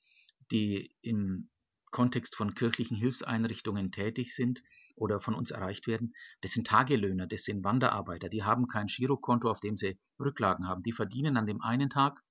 die 0.51 0.95
im 1.01 1.49
Kontext 1.95 2.35
von 2.35 2.53
kirchlichen 2.53 2.97
Hilfseinrichtungen 2.97 3.89
tätig 3.89 4.35
sind 4.35 4.61
oder 4.97 5.21
von 5.21 5.33
uns 5.33 5.51
erreicht 5.51 5.87
werden, 5.87 6.13
das 6.41 6.51
sind 6.51 6.67
Tagelöhner, 6.67 7.25
das 7.25 7.43
sind 7.43 7.63
Wanderarbeiter, 7.63 8.27
die 8.27 8.43
haben 8.43 8.67
kein 8.67 8.87
Girokonto, 8.87 9.49
auf 9.49 9.61
dem 9.61 9.77
sie 9.77 9.97
Rücklagen 10.19 10.67
haben. 10.67 10.83
Die 10.83 10.91
verdienen 10.91 11.37
an 11.37 11.45
dem 11.45 11.61
einen 11.61 11.89
Tag 11.89 12.21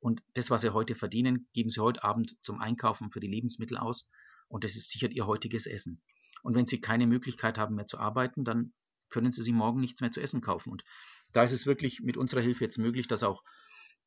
und 0.00 0.22
das, 0.34 0.50
was 0.50 0.60
sie 0.60 0.74
heute 0.74 0.94
verdienen, 0.94 1.48
geben 1.54 1.70
sie 1.70 1.80
heute 1.80 2.04
Abend 2.04 2.36
zum 2.42 2.60
Einkaufen 2.60 3.08
für 3.08 3.20
die 3.20 3.26
Lebensmittel 3.26 3.78
aus 3.78 4.06
und 4.48 4.64
das 4.64 4.76
ist 4.76 4.90
sicher 4.90 5.10
ihr 5.10 5.26
heutiges 5.26 5.64
Essen. 5.64 6.02
Und 6.42 6.54
wenn 6.54 6.66
sie 6.66 6.82
keine 6.82 7.06
Möglichkeit 7.06 7.56
haben 7.56 7.74
mehr 7.74 7.86
zu 7.86 7.96
arbeiten, 7.96 8.44
dann 8.44 8.74
können 9.08 9.32
sie 9.32 9.42
sich 9.42 9.54
morgen 9.54 9.80
nichts 9.80 10.02
mehr 10.02 10.10
zu 10.12 10.20
essen 10.20 10.42
kaufen. 10.42 10.70
Und 10.70 10.84
da 11.32 11.42
ist 11.42 11.52
es 11.52 11.64
wirklich 11.64 12.00
mit 12.00 12.18
unserer 12.18 12.42
Hilfe 12.42 12.64
jetzt 12.64 12.76
möglich, 12.76 13.08
dass 13.08 13.22
auch 13.22 13.42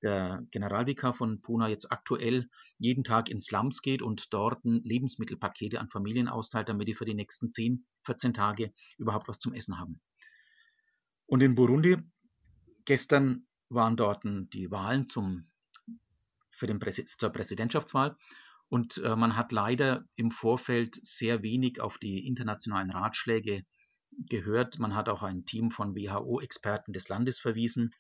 der 0.02 0.44
Generalvikar 0.52 1.14
von 1.14 1.42
Puna 1.42 1.68
jetzt 1.68 1.92
aktuell 1.92 2.50
jeden 2.78 3.04
Tag 3.04 3.30
in 3.30 3.40
Slums 3.40 3.82
geht 3.82 4.02
und 4.02 4.34
dort 4.34 4.60
Lebensmittelpakete 4.64 5.80
an 5.80 5.90
Familien 5.90 6.28
austeilt, 6.28 6.70
damit 6.70 6.88
die 6.88 6.96
für 6.96 7.06
die 7.06 7.16
nächsten 7.16 7.52
10, 7.52 7.86
14 8.04 8.34
Tage 8.34 8.74
überhaupt 8.98 9.28
was 9.28 9.40
zum 9.40 9.54
Essen 9.54 9.78
haben. 9.78 10.00
Und 11.26 11.44
in 11.44 11.56
Burundi, 11.56 11.98
gestern 12.86 13.48
waren 13.70 13.98
dort 13.98 14.24
die 14.24 14.72
Wahlen 14.72 15.08
zum, 15.08 15.50
für 16.50 16.68
den 16.68 16.80
Präsi 16.80 17.06
zur 17.06 17.30
Präsidentschaftswahl 17.30 18.18
und 18.70 18.98
äh, 19.00 19.16
man 19.16 19.36
hat 19.36 19.52
leider 19.52 20.06
im 20.16 20.32
Vorfeld 20.32 21.00
sehr 21.04 21.44
wenig 21.44 21.82
auf 21.82 21.98
die 21.98 22.26
internationalen 22.26 22.92
Ratschläge 22.92 23.66
gehört. 24.12 24.80
Man 24.80 24.96
hat 24.96 25.10
auch 25.10 25.24
ein 25.24 25.46
Team 25.46 25.72
von 25.72 25.96
WHO-Experten 25.96 26.94
des 26.94 27.10
Landes 27.10 27.40
verwiesen 27.40 27.94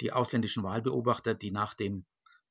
die 0.00 0.12
ausländischen 0.12 0.62
Wahlbeobachter, 0.62 1.34
die 1.34 1.50
nach 1.50 1.74
dem 1.74 2.04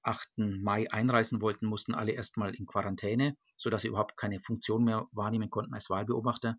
8. 0.03 0.37
Mai 0.37 0.91
einreisen 0.91 1.41
wollten, 1.41 1.65
mussten 1.65 1.93
alle 1.93 2.11
erstmal 2.11 2.53
in 2.55 2.65
Quarantäne, 2.65 3.37
sodass 3.57 3.83
sie 3.83 3.87
überhaupt 3.87 4.17
keine 4.17 4.39
Funktion 4.39 4.83
mehr 4.83 5.07
wahrnehmen 5.11 5.49
konnten 5.49 5.73
als 5.73 5.89
Wahlbeobachter. 5.89 6.57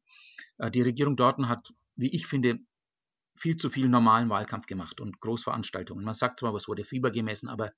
Äh, 0.59 0.70
die 0.70 0.83
Regierung 0.83 1.16
dort 1.16 1.38
hat, 1.47 1.68
wie 1.97 2.14
ich 2.14 2.27
finde, 2.27 2.59
viel 3.37 3.57
zu 3.57 3.68
viel 3.68 3.88
normalen 3.88 4.31
Wahlkampf 4.31 4.66
gemacht 4.66 5.01
und 5.01 5.20
Großveranstaltungen. 5.20 6.05
Man 6.05 6.14
sagt 6.14 6.38
zwar, 6.38 6.55
es 6.55 6.68
wurde 6.68 6.85
Fieber 6.85 7.11
gemessen, 7.11 7.49
aber 7.49 7.73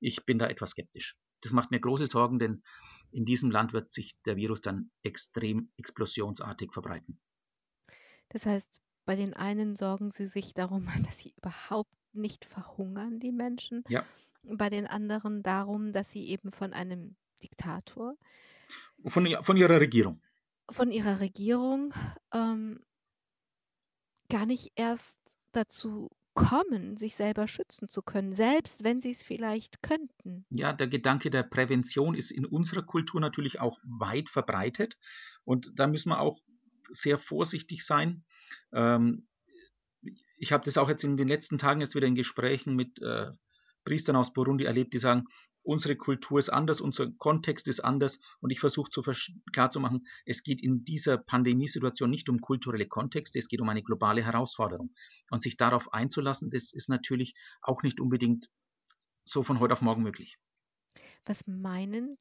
ich 0.00 0.24
bin 0.24 0.38
da 0.38 0.46
etwas 0.46 0.70
skeptisch. 0.70 1.16
das 1.42 1.52
macht 1.52 1.70
mir 1.70 1.80
große 1.80 2.06
Sorgen, 2.06 2.38
denn 2.38 2.62
in 3.10 3.24
diesem 3.24 3.50
Land 3.50 3.72
wird 3.72 3.90
sich 3.90 4.12
der 4.24 4.36
Virus 4.36 4.60
dann 4.60 4.90
extrem 5.02 5.70
explosionsartig 5.76 6.72
verbreiten. 6.72 7.20
Das 8.30 8.46
heißt, 8.46 8.80
bei 9.04 9.16
den 9.16 9.34
einen 9.34 9.76
sorgen 9.76 10.10
sie 10.10 10.26
sich 10.26 10.54
darum, 10.54 10.86
dass 11.04 11.18
sie 11.18 11.34
überhaupt 11.36 11.92
nicht 12.14 12.44
verhungern, 12.44 13.20
die 13.20 13.32
Menschen. 13.32 13.84
Ja. 13.88 14.04
Bei 14.42 14.70
den 14.70 14.86
anderen 14.86 15.42
darum, 15.42 15.92
dass 15.92 16.10
sie 16.10 16.28
eben 16.28 16.52
von 16.52 16.72
einem 16.72 17.16
Diktator, 17.42 18.16
Von, 19.06 19.26
von 19.42 19.56
ihrer 19.56 19.80
Regierung. 19.80 20.20
von 20.70 20.90
ihrer 20.90 21.20
Regierung 21.20 21.92
ähm, 22.32 22.80
gar 24.30 24.46
nicht 24.46 24.72
erst 24.76 25.20
dazu 25.52 26.10
kommen, 26.34 26.96
sich 26.96 27.14
selber 27.14 27.46
schützen 27.46 27.88
zu 27.88 28.02
können, 28.02 28.34
selbst 28.34 28.82
wenn 28.82 29.00
sie 29.00 29.12
es 29.12 29.22
vielleicht 29.22 29.82
könnten. 29.82 30.44
Ja, 30.50 30.72
der 30.72 30.88
Gedanke 30.88 31.30
der 31.30 31.44
Prävention 31.44 32.14
ist 32.14 32.32
in 32.32 32.44
unserer 32.44 32.82
Kultur 32.82 33.20
natürlich 33.20 33.60
auch 33.60 33.78
weit 33.84 34.28
verbreitet. 34.28 34.98
Und 35.44 35.78
da 35.78 35.86
müssen 35.86 36.08
wir 36.08 36.20
auch 36.20 36.38
sehr 36.90 37.18
vorsichtig 37.18 37.86
sein. 37.86 38.24
Ähm, 38.72 39.28
ich 40.44 40.52
habe 40.52 40.62
das 40.62 40.76
auch 40.76 40.90
jetzt 40.90 41.04
in 41.04 41.16
den 41.16 41.26
letzten 41.26 41.56
Tagen 41.56 41.80
erst 41.80 41.94
wieder 41.94 42.06
in 42.06 42.14
Gesprächen 42.14 42.76
mit 42.76 43.00
äh, 43.00 43.30
Priestern 43.82 44.14
aus 44.14 44.34
Burundi 44.34 44.64
erlebt, 44.64 44.92
die 44.92 44.98
sagen, 44.98 45.24
unsere 45.62 45.96
Kultur 45.96 46.38
ist 46.38 46.50
anders, 46.50 46.82
unser 46.82 47.10
Kontext 47.12 47.66
ist 47.66 47.80
anders 47.80 48.20
und 48.40 48.50
ich 48.50 48.60
versuche 48.60 48.90
zu 48.90 49.02
klarzumachen, 49.54 50.06
es 50.26 50.42
geht 50.42 50.62
in 50.62 50.84
dieser 50.84 51.16
Pandemiesituation 51.16 52.10
nicht 52.10 52.28
um 52.28 52.42
kulturelle 52.42 52.86
Kontexte, 52.86 53.38
es 53.38 53.48
geht 53.48 53.62
um 53.62 53.70
eine 53.70 53.82
globale 53.82 54.22
Herausforderung. 54.22 54.94
Und 55.30 55.42
sich 55.42 55.56
darauf 55.56 55.94
einzulassen, 55.94 56.50
das 56.50 56.74
ist 56.74 56.90
natürlich 56.90 57.34
auch 57.62 57.82
nicht 57.82 57.98
unbedingt 57.98 58.50
so 59.24 59.42
von 59.42 59.60
heute 59.60 59.72
auf 59.72 59.80
morgen 59.80 60.02
möglich. 60.02 60.36
Was 61.24 61.46
meinen 61.46 62.18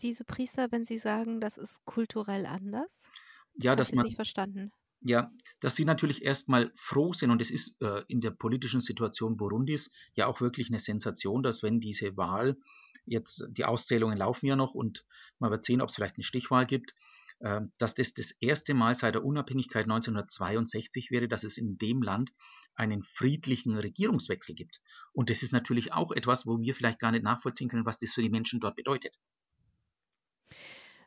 diese 0.00 0.24
Priester, 0.24 0.70
wenn 0.70 0.84
sie 0.84 0.98
sagen, 0.98 1.40
das 1.40 1.58
ist 1.58 1.84
kulturell 1.86 2.46
anders? 2.46 3.08
Ja, 3.54 3.74
das 3.74 3.88
dass 3.88 3.96
man 3.96 4.06
nicht 4.06 4.14
verstanden. 4.14 4.70
Ja, 5.04 5.32
dass 5.60 5.74
sie 5.74 5.84
natürlich 5.84 6.24
erstmal 6.24 6.70
froh 6.74 7.12
sind, 7.12 7.30
und 7.30 7.40
es 7.42 7.50
ist 7.50 7.80
äh, 7.82 8.02
in 8.08 8.20
der 8.20 8.30
politischen 8.30 8.80
Situation 8.80 9.36
Burundis 9.36 9.90
ja 10.14 10.26
auch 10.26 10.40
wirklich 10.40 10.68
eine 10.68 10.78
Sensation, 10.78 11.42
dass 11.42 11.62
wenn 11.62 11.80
diese 11.80 12.16
Wahl 12.16 12.56
jetzt, 13.04 13.46
die 13.50 13.64
Auszählungen 13.64 14.16
laufen 14.16 14.46
ja 14.46 14.56
noch 14.56 14.74
und 14.74 15.04
man 15.38 15.50
wird 15.50 15.64
sehen, 15.64 15.80
ob 15.80 15.88
es 15.88 15.96
vielleicht 15.96 16.16
eine 16.16 16.24
Stichwahl 16.24 16.66
gibt, 16.66 16.94
äh, 17.40 17.60
dass 17.78 17.94
das 17.94 18.14
das 18.14 18.30
erste 18.40 18.74
Mal 18.74 18.94
seit 18.94 19.14
der 19.14 19.24
Unabhängigkeit 19.24 19.84
1962 19.84 21.10
wäre, 21.10 21.26
dass 21.26 21.42
es 21.42 21.58
in 21.58 21.78
dem 21.78 22.02
Land 22.02 22.32
einen 22.74 23.02
friedlichen 23.02 23.76
Regierungswechsel 23.76 24.54
gibt. 24.54 24.80
Und 25.12 25.30
das 25.30 25.42
ist 25.42 25.52
natürlich 25.52 25.92
auch 25.92 26.12
etwas, 26.12 26.46
wo 26.46 26.60
wir 26.60 26.74
vielleicht 26.74 27.00
gar 27.00 27.10
nicht 27.10 27.24
nachvollziehen 27.24 27.68
können, 27.68 27.86
was 27.86 27.98
das 27.98 28.12
für 28.12 28.22
die 28.22 28.30
Menschen 28.30 28.60
dort 28.60 28.76
bedeutet. 28.76 29.18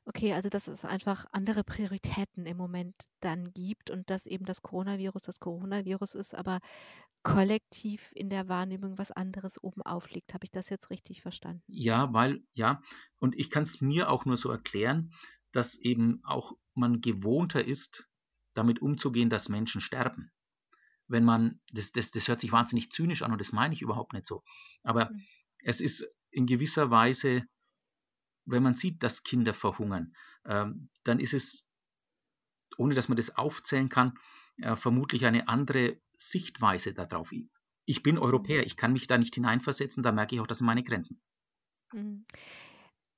Okay, 0.07 0.33
also 0.33 0.49
dass 0.49 0.67
es 0.67 0.85
einfach 0.85 1.25
andere 1.31 1.63
Prioritäten 1.63 2.45
im 2.45 2.57
Moment 2.57 2.95
dann 3.21 3.51
gibt 3.53 3.89
und 3.89 4.09
dass 4.09 4.25
eben 4.27 4.45
das 4.45 4.61
Coronavirus 4.61 5.23
das 5.23 5.39
Coronavirus 5.39 6.15
ist, 6.15 6.35
aber 6.35 6.59
kollektiv 7.23 8.11
in 8.15 8.29
der 8.29 8.47
Wahrnehmung 8.47 8.97
was 8.99 9.11
anderes 9.11 9.61
oben 9.63 9.81
aufliegt. 9.81 10.33
Habe 10.33 10.45
ich 10.45 10.51
das 10.51 10.69
jetzt 10.69 10.89
richtig 10.91 11.21
verstanden? 11.23 11.63
Ja, 11.67 12.11
weil, 12.13 12.43
ja, 12.53 12.81
und 13.17 13.35
ich 13.35 13.49
kann 13.49 13.63
es 13.63 13.81
mir 13.81 14.09
auch 14.09 14.25
nur 14.25 14.37
so 14.37 14.49
erklären, 14.51 15.13
dass 15.51 15.77
eben 15.77 16.21
auch 16.23 16.53
man 16.73 17.01
gewohnter 17.01 17.63
ist, 17.63 18.07
damit 18.53 18.81
umzugehen, 18.81 19.29
dass 19.29 19.49
Menschen 19.49 19.81
sterben. 19.81 20.31
Wenn 21.07 21.25
man, 21.25 21.61
das, 21.71 21.91
das, 21.91 22.11
das 22.11 22.27
hört 22.27 22.41
sich 22.41 22.51
wahnsinnig 22.51 22.91
zynisch 22.91 23.23
an 23.23 23.31
und 23.31 23.39
das 23.41 23.51
meine 23.53 23.73
ich 23.73 23.81
überhaupt 23.81 24.13
nicht 24.13 24.25
so. 24.27 24.43
Aber 24.83 25.11
Mhm. 25.11 25.25
es 25.59 25.81
ist 25.81 26.07
in 26.31 26.45
gewisser 26.47 26.91
Weise 26.91 27.45
wenn 28.45 28.63
man 28.63 28.75
sieht, 28.75 29.03
dass 29.03 29.23
Kinder 29.23 29.53
verhungern, 29.53 30.15
ähm, 30.45 30.89
dann 31.03 31.19
ist 31.19 31.33
es, 31.33 31.69
ohne 32.77 32.95
dass 32.95 33.09
man 33.09 33.17
das 33.17 33.35
aufzählen 33.37 33.89
kann, 33.89 34.17
äh, 34.61 34.75
vermutlich 34.77 35.25
eine 35.25 35.47
andere 35.49 35.99
Sichtweise 36.17 36.93
darauf. 36.93 37.31
Ich 37.85 38.01
bin 38.03 38.17
Europäer, 38.17 38.65
ich 38.65 38.77
kann 38.77 38.93
mich 38.93 39.07
da 39.07 39.17
nicht 39.17 39.35
hineinversetzen, 39.35 40.03
da 40.03 40.11
merke 40.13 40.35
ich 40.35 40.41
auch, 40.41 40.47
das 40.47 40.59
sind 40.59 40.67
meine 40.67 40.83
Grenzen. 40.83 41.21
Mhm. 41.93 42.25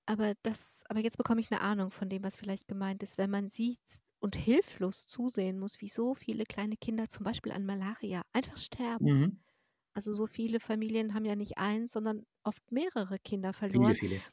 Aber 0.06 0.34
das, 0.44 0.84
aber 0.90 1.00
jetzt 1.02 1.18
bekomme 1.18 1.42
ich 1.42 1.52
eine 1.52 1.62
Ahnung 1.62 1.92
von 1.92 2.10
dem, 2.10 2.24
was 2.24 2.38
vielleicht 2.38 2.68
gemeint 2.68 3.04
ist, 3.04 3.18
wenn 3.18 3.30
man 3.30 3.50
sieht 3.50 3.80
und 4.20 4.36
hilflos 4.36 5.06
zusehen 5.08 5.60
muss, 5.60 5.82
wie 5.82 5.90
so 5.90 6.16
viele 6.16 6.46
kleine 6.46 6.78
Kinder 6.78 7.10
zum 7.10 7.24
Beispiel 7.26 7.52
an 7.52 7.66
Malaria 7.66 8.22
einfach 8.34 8.58
sterben. 8.58 9.06
Mhm. 9.06 9.38
Also 9.94 10.14
so 10.14 10.28
viele 10.28 10.60
Familien 10.60 11.14
haben 11.14 11.26
ja 11.26 11.36
nicht 11.36 11.58
eins, 11.58 11.94
sondern 11.94 12.24
oft 12.44 12.72
mehrere 12.72 13.20
Kinder 13.20 13.54
Viele, 13.72 13.94
verloren. 13.94 13.96
viele. 13.96 14.24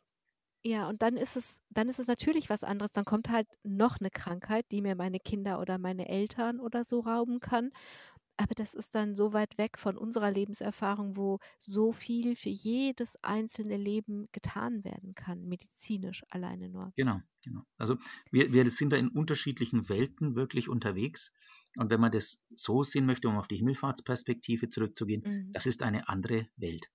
Ja, 0.67 0.89
und 0.89 1.03
dann 1.03 1.17
ist 1.17 1.37
es, 1.37 1.61
dann 1.71 1.89
ist 1.89 1.99
es 1.99 2.07
natürlich 2.07 2.49
was 2.49 2.65
anderes. 2.65 2.93
Dann 2.93 3.05
kommt 3.05 3.29
halt 3.29 3.47
noch 3.65 4.01
eine 4.01 4.11
Krankheit, 4.11 4.65
die 4.71 4.81
mir 4.81 4.95
meine 4.95 5.21
Kinder 5.21 5.61
oder 5.61 5.79
meine 5.79 6.09
Eltern 6.09 6.59
oder 6.59 6.85
so 6.85 7.01
rauben 7.01 7.41
kann. 7.41 7.71
Aber 8.37 8.55
das 8.55 8.75
ist 8.75 8.95
dann 8.95 9.15
so 9.17 9.33
weit 9.33 9.59
weg 9.59 9.79
von 9.79 9.97
unserer 9.99 10.31
Lebenserfahrung, 10.31 11.17
wo 11.17 11.39
so 11.59 11.93
viel 11.93 12.37
für 12.37 12.51
jedes 12.51 13.17
einzelne 13.23 13.77
Leben 13.77 14.29
getan 14.33 14.85
werden 14.85 15.15
kann, 15.15 15.47
medizinisch 15.47 16.25
alleine 16.31 16.69
nur. 16.71 16.93
Genau, 16.97 17.21
genau. 17.45 17.63
Also 17.79 17.99
wir, 18.33 18.53
wir 18.53 18.69
sind 18.71 18.93
da 18.93 18.97
in 18.97 19.09
unterschiedlichen 19.09 19.89
Welten 19.89 20.35
wirklich 20.35 20.69
unterwegs. 20.69 21.33
Und 21.77 21.91
wenn 21.91 22.01
man 22.01 22.11
das 22.11 22.47
so 22.55 22.83
sehen 22.83 23.07
möchte, 23.07 23.29
um 23.29 23.37
auf 23.37 23.47
die 23.49 23.57
Himmelfahrtsperspektive 23.57 24.69
zurückzugehen, 24.69 25.25
Mhm. 25.25 25.53
das 25.53 25.67
ist 25.67 25.83
eine 25.85 26.09
andere 26.09 26.49
Welt. 26.57 26.91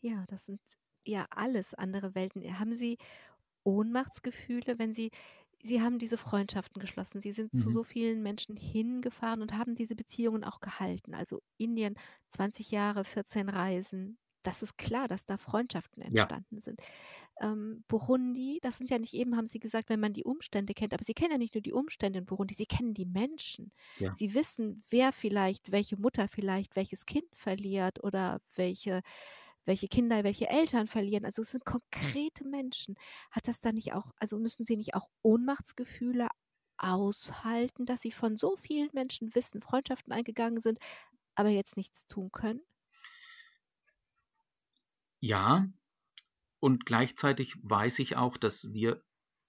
Ja, 0.00 0.24
das 0.26 0.46
sind 0.46 0.60
ja 1.06 1.26
alles 1.30 1.74
andere 1.74 2.14
Welten. 2.14 2.58
Haben 2.58 2.74
Sie 2.74 2.98
Ohnmachtsgefühle, 3.64 4.78
wenn 4.78 4.92
Sie, 4.94 5.10
Sie 5.62 5.80
haben 5.82 5.98
diese 5.98 6.16
Freundschaften 6.16 6.80
geschlossen, 6.80 7.20
Sie 7.20 7.32
sind 7.32 7.54
zu 7.54 7.70
Mhm. 7.70 7.72
so 7.72 7.84
vielen 7.84 8.22
Menschen 8.22 8.56
hingefahren 8.56 9.42
und 9.42 9.56
haben 9.56 9.74
diese 9.74 9.96
Beziehungen 9.96 10.44
auch 10.44 10.60
gehalten. 10.60 11.14
Also 11.14 11.42
Indien, 11.58 11.94
20 12.28 12.70
Jahre, 12.72 13.04
14 13.04 13.48
Reisen. 13.48 14.18
Das 14.44 14.62
ist 14.62 14.76
klar, 14.78 15.08
dass 15.08 15.24
da 15.24 15.36
Freundschaften 15.38 16.02
Ja, 16.08 16.32
entstanden 16.32 16.60
sind. 16.60 16.80
Ähm, 17.40 17.84
Burundi, 17.88 18.58
das 18.62 18.78
sind 18.78 18.90
ja 18.90 18.98
nicht 18.98 19.14
eben, 19.14 19.36
haben 19.36 19.46
Sie 19.46 19.58
gesagt, 19.60 19.88
wenn 19.88 20.00
man 20.00 20.12
die 20.12 20.24
Umstände 20.24 20.74
kennt, 20.74 20.94
aber 20.94 21.04
Sie 21.04 21.14
kennen 21.14 21.32
ja 21.32 21.38
nicht 21.38 21.54
nur 21.54 21.62
die 21.62 21.72
Umstände 21.72 22.18
in 22.20 22.26
Burundi, 22.26 22.54
Sie 22.54 22.66
kennen 22.66 22.94
die 22.94 23.06
Menschen. 23.06 23.72
ja, 23.96 24.12
Sie 24.12 24.34
wissen, 24.34 24.82
wer 24.90 25.12
vielleicht, 25.12 25.72
welche 25.72 25.96
Mutter 25.96 26.28
vielleicht 26.28 26.76
welches 26.76 27.06
Kind 27.06 27.26
verliert 27.34 28.02
oder 28.04 28.40
welche, 28.54 29.02
welche 29.64 29.88
Kinder 29.88 30.24
welche 30.24 30.48
Eltern 30.48 30.86
verlieren. 30.86 31.24
Also 31.24 31.42
es 31.42 31.52
sind 31.52 31.64
konkrete 31.64 32.44
Menschen. 32.46 32.96
Hat 33.30 33.48
das 33.48 33.60
dann 33.60 33.74
nicht 33.76 33.94
auch, 33.94 34.12
also 34.18 34.38
müssen 34.38 34.64
Sie 34.64 34.76
nicht 34.76 34.94
auch 34.94 35.08
Ohnmachtsgefühle 35.22 36.28
aushalten, 36.78 37.86
dass 37.86 38.02
Sie 38.02 38.12
von 38.12 38.36
so 38.36 38.56
vielen 38.56 38.90
Menschen 38.92 39.34
wissen, 39.34 39.62
Freundschaften 39.62 40.12
eingegangen 40.12 40.60
sind, 40.60 40.78
aber 41.34 41.48
jetzt 41.50 41.76
nichts 41.76 42.06
tun 42.06 42.30
können? 42.32 42.60
ja. 45.22 45.68
Und 46.60 46.84
gleichzeitig 46.84 47.56
weiß 47.62 48.00
ich 48.00 48.16
auch, 48.16 48.36
dass 48.36 48.72
wir 48.72 49.02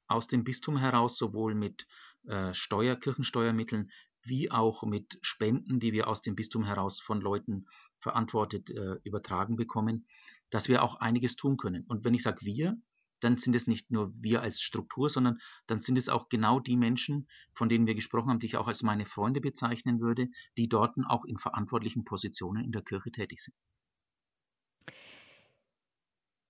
aus 0.07 0.27
dem 0.27 0.43
Bistum 0.43 0.77
heraus 0.77 1.17
sowohl 1.17 1.55
mit 1.55 1.87
äh, 2.27 2.53
Steuer, 2.53 2.95
Kirchensteuermitteln 2.95 3.91
wie 4.23 4.51
auch 4.51 4.83
mit 4.83 5.19
Spenden, 5.21 5.79
die 5.79 5.93
wir 5.93 6.07
aus 6.07 6.21
dem 6.21 6.35
Bistum 6.35 6.63
heraus 6.63 6.99
von 6.99 7.21
Leuten 7.21 7.65
verantwortet 7.99 8.69
äh, 8.69 8.95
übertragen 9.03 9.55
bekommen, 9.55 10.07
dass 10.49 10.69
wir 10.69 10.83
auch 10.83 10.95
einiges 10.95 11.35
tun 11.35 11.57
können. 11.57 11.85
Und 11.87 12.03
wenn 12.03 12.13
ich 12.13 12.23
sage 12.23 12.45
wir, 12.45 12.77
dann 13.23 13.37
sind 13.37 13.55
es 13.55 13.67
nicht 13.67 13.89
nur 13.91 14.13
wir 14.15 14.41
als 14.41 14.61
Struktur, 14.61 15.09
sondern 15.09 15.39
dann 15.67 15.79
sind 15.79 15.97
es 15.97 16.09
auch 16.09 16.29
genau 16.29 16.59
die 16.59 16.75
Menschen, 16.75 17.27
von 17.53 17.69
denen 17.69 17.87
wir 17.87 17.95
gesprochen 17.95 18.29
haben, 18.29 18.39
die 18.39 18.47
ich 18.47 18.57
auch 18.57 18.67
als 18.67 18.83
meine 18.83 19.05
Freunde 19.05 19.39
bezeichnen 19.39 20.01
würde, 20.01 20.27
die 20.57 20.67
dort 20.67 20.95
auch 21.07 21.23
in 21.25 21.37
verantwortlichen 21.37 22.03
Positionen 22.03 22.63
in 22.65 22.71
der 22.71 22.81
Kirche 22.81 23.11
tätig 23.11 23.41
sind. 23.41 23.55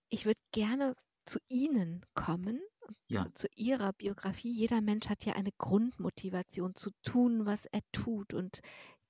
Ich 0.09 0.25
würde 0.25 0.39
gerne 0.51 0.95
zu 1.25 1.39
Ihnen 1.49 2.05
kommen, 2.13 2.59
Ja, 3.07 3.23
zu, 3.25 3.33
zu 3.33 3.47
Ihrer 3.55 3.93
Biografie. 3.93 4.51
Jeder 4.51 4.81
Mensch 4.81 5.09
hat 5.09 5.25
ja 5.25 5.33
eine 5.33 5.51
Grundmotivation 5.57 6.75
zu 6.75 6.91
tun, 7.03 7.45
was 7.45 7.65
er 7.65 7.81
tut. 7.91 8.33
Und 8.33 8.61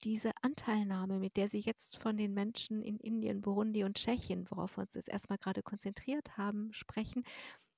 diese 0.04 0.32
Anteilnahme, 0.42 1.20
mit 1.20 1.38
der 1.38 1.50
Sie 1.50 1.60
jetzt 1.60 1.98
von 1.98 2.18
den 2.18 2.34
Menschen 2.34 2.82
in 2.82 2.98
Indien, 3.00 3.42
Burundi 3.42 3.84
und 3.84 3.98
Tschechien, 3.98 4.46
worauf 4.50 4.78
wir 4.78 4.84
uns 4.84 4.94
jetzt 4.94 5.10
erstmal 5.10 5.38
gerade 5.38 5.64
konzentriert 5.64 6.38
haben, 6.38 6.74
sprechen, 6.74 7.24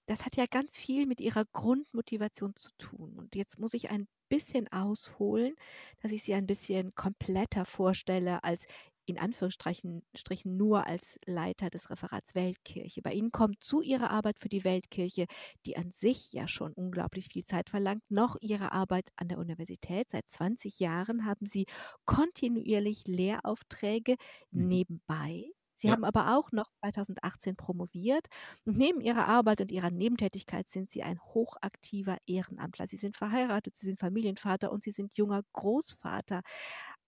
das 0.08 0.26
hat 0.26 0.36
ja 0.36 0.46
ganz 0.50 0.78
viel 0.78 1.06
mit 1.06 1.20
Ihrer 1.20 1.46
Grundmotivation 1.54 2.56
zu 2.56 2.70
tun. 2.78 3.18
Und 3.18 3.36
jetzt 3.36 3.60
muss 3.60 3.74
ich 3.74 3.90
ein 3.90 4.08
bisschen 4.30 4.68
ausholen, 4.72 5.56
dass 6.02 6.12
ich 6.12 6.24
Sie 6.24 6.34
ein 6.34 6.48
bisschen 6.48 6.94
kompletter 6.96 7.66
vorstelle 7.66 8.44
als 8.44 8.66
in 9.06 9.20
Anführungsstrichen 9.20 10.04
Strichen 10.15 10.58
nur 10.58 10.88
als 10.88 11.18
Leiter 11.26 11.70
des 11.70 11.89
Referats 11.89 12.36
Weltkirche. 12.36 13.02
Bei 13.02 13.13
Ihnen 13.13 13.32
kommt 13.32 13.63
zu 13.63 13.82
Ihrer 13.82 14.10
Arbeit 14.12 14.39
für 14.39 14.50
die 14.50 14.63
Weltkirche, 14.63 15.26
die 15.65 15.78
an 15.78 15.91
sich 15.91 16.32
ja 16.34 16.48
schon 16.48 16.74
unglaublich 16.74 17.28
viel 17.32 17.44
Zeit 17.44 17.70
verlangt, 17.70 18.04
noch 18.10 18.36
Ihre 18.41 18.72
Arbeit 18.72 19.10
an 19.15 19.28
der 19.28 19.38
Universität. 19.39 20.10
Seit 20.12 20.28
20 20.30 20.80
Jahren 20.80 21.26
haben 21.26 21.46
Sie 21.46 21.65
kontinuierlich 22.06 23.04
Lehraufträge 23.08 24.15
mhm. 24.54 24.70
nebenbei 24.70 25.46
Sie 25.78 25.89
Ja. 25.89 25.91
haben 25.91 26.06
aber 26.06 26.38
auch 26.38 26.54
noch 26.54 26.68
2018 26.80 27.58
promoviert 27.58 28.28
und 28.63 28.78
neben 28.78 29.02
Ihrer 29.02 29.28
Arbeit 29.28 29.60
und 29.60 29.72
Ihrer 29.74 29.91
Nebentätigkeit 29.91 30.70
sind 30.70 30.89
Sie 30.89 31.04
ein 31.04 31.20
hochaktiver 31.20 32.18
Ehrenamtler. 32.26 32.88
Sie 32.88 32.96
sind 32.96 33.18
verheiratet, 33.18 33.76
Sie 33.76 33.86
sind 33.88 34.00
Familienvater 34.00 34.72
und 34.72 34.84
Sie 34.84 34.91
sind 34.91 35.18
junger 35.18 35.41
Großvater. 35.52 36.41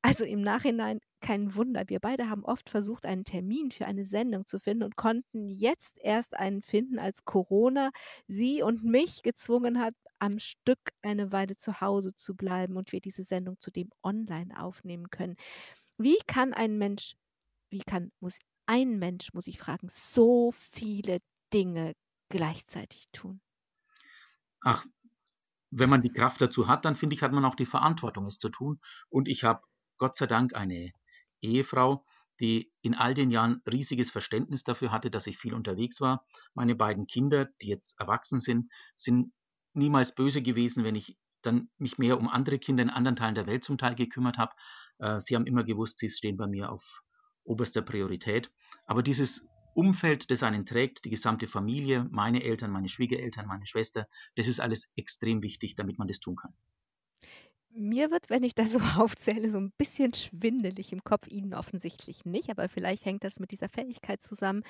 Also 0.01 0.23
im 0.23 0.41
Nachhinein 0.41 0.99
kein 1.19 1.55
Wunder. 1.55 1.83
Wir 1.87 1.99
beide 1.99 2.29
haben 2.29 2.45
oft 2.45 2.69
versucht, 2.69 3.05
einen 3.05 3.25
Termin 3.25 3.71
für 3.71 3.85
eine 3.85 4.05
Sendung 4.05 4.45
zu 4.45 4.59
finden 4.59 4.83
und 4.83 4.95
konnten 4.95 5.49
jetzt 5.49 5.97
erst 5.99 6.37
einen 6.37 6.61
finden, 6.61 6.99
als 6.99 7.25
Corona 7.25 7.89
Sie 8.27 8.61
und 8.61 8.83
mich 8.83 9.23
gezwungen 9.23 9.79
hat, 9.79 9.95
am 10.19 10.39
Stück 10.39 10.79
eine 11.01 11.31
Weile 11.31 11.55
zu 11.55 11.81
Hause 11.81 12.13
zu 12.15 12.35
bleiben 12.35 12.77
und 12.77 12.91
wir 12.91 13.01
diese 13.01 13.23
Sendung 13.23 13.57
zudem 13.59 13.89
online 14.03 14.59
aufnehmen 14.59 15.09
können. 15.09 15.35
Wie 15.97 16.17
kann 16.27 16.53
ein 16.53 16.77
Mensch, 16.77 17.15
wie 17.71 17.81
kann, 17.81 18.11
muss 18.19 18.39
ein 18.67 18.99
Mensch, 18.99 19.33
muss 19.33 19.47
ich 19.47 19.59
fragen, 19.59 19.89
so 19.89 20.51
viele 20.51 21.19
Dinge 21.53 21.93
gleichzeitig 22.29 23.05
tun? 23.11 23.41
Ach, 24.61 24.85
wenn 25.71 25.89
man 25.89 26.01
die 26.01 26.11
Kraft 26.13 26.41
dazu 26.41 26.67
hat, 26.67 26.85
dann 26.85 26.95
finde 26.95 27.15
ich, 27.15 27.23
hat 27.23 27.33
man 27.33 27.45
auch 27.45 27.55
die 27.55 27.65
Verantwortung, 27.65 28.25
es 28.27 28.39
zu 28.39 28.49
tun. 28.49 28.79
Und 29.09 29.27
ich 29.27 29.43
habe 29.43 29.63
Gott 29.97 30.15
sei 30.15 30.27
Dank 30.27 30.55
eine 30.55 30.91
Ehefrau, 31.41 32.05
die 32.39 32.71
in 32.81 32.93
all 32.93 33.13
den 33.13 33.31
Jahren 33.31 33.61
riesiges 33.69 34.11
Verständnis 34.11 34.63
dafür 34.63 34.91
hatte, 34.91 35.09
dass 35.09 35.27
ich 35.27 35.37
viel 35.37 35.53
unterwegs 35.53 36.01
war. 36.01 36.25
Meine 36.53 36.75
beiden 36.75 37.07
Kinder, 37.07 37.45
die 37.61 37.67
jetzt 37.67 37.99
erwachsen 37.99 38.39
sind, 38.39 38.71
sind 38.95 39.33
niemals 39.73 40.13
böse 40.13 40.41
gewesen, 40.41 40.83
wenn 40.83 40.95
ich 40.95 41.17
dann 41.41 41.69
mich 41.77 41.97
mehr 41.97 42.17
um 42.17 42.27
andere 42.27 42.59
Kinder 42.59 42.83
in 42.83 42.89
anderen 42.89 43.15
Teilen 43.15 43.35
der 43.35 43.47
Welt 43.47 43.63
zum 43.63 43.77
Teil 43.77 43.95
gekümmert 43.95 44.37
habe. 44.37 44.53
Äh, 44.99 45.19
sie 45.19 45.35
haben 45.35 45.45
immer 45.45 45.63
gewusst, 45.63 45.99
sie 45.99 46.09
stehen 46.09 46.37
bei 46.37 46.47
mir 46.47 46.71
auf 46.71 47.03
oberster 47.43 47.81
Priorität. 47.81 48.51
Aber 48.85 49.03
dieses 49.03 49.47
Umfeld, 49.73 50.31
das 50.31 50.43
einen 50.43 50.65
trägt, 50.65 51.05
die 51.05 51.11
gesamte 51.11 51.47
Familie, 51.47 52.07
meine 52.09 52.43
Eltern, 52.43 52.71
meine 52.71 52.89
Schwiegereltern, 52.89 53.47
meine 53.47 53.65
Schwester, 53.65 54.07
das 54.35 54.47
ist 54.47 54.59
alles 54.59 54.91
extrem 54.95 55.43
wichtig, 55.43 55.75
damit 55.75 55.99
man 55.99 56.07
das 56.07 56.19
tun 56.19 56.35
kann. 56.35 56.53
Mir 57.77 58.09
wird, 58.11 58.29
wenn 58.29 58.43
ich 58.43 58.55
das 58.55 58.73
so 58.73 58.79
aufzähle, 58.79 59.49
so 59.51 59.59
ein 59.59 59.71
bisschen 59.77 60.13
schwindelig 60.13 60.91
im 60.91 61.03
Kopf, 61.03 61.27
Ihnen 61.27 61.53
offensichtlich 61.53 62.25
nicht, 62.25 62.49
aber 62.49 62.69
vielleicht 62.69 63.05
hängt 63.05 63.23
das 63.23 63.39
mit 63.39 63.51
dieser 63.51 63.69
Fähigkeit 63.69 64.21
zusammen, 64.21 64.63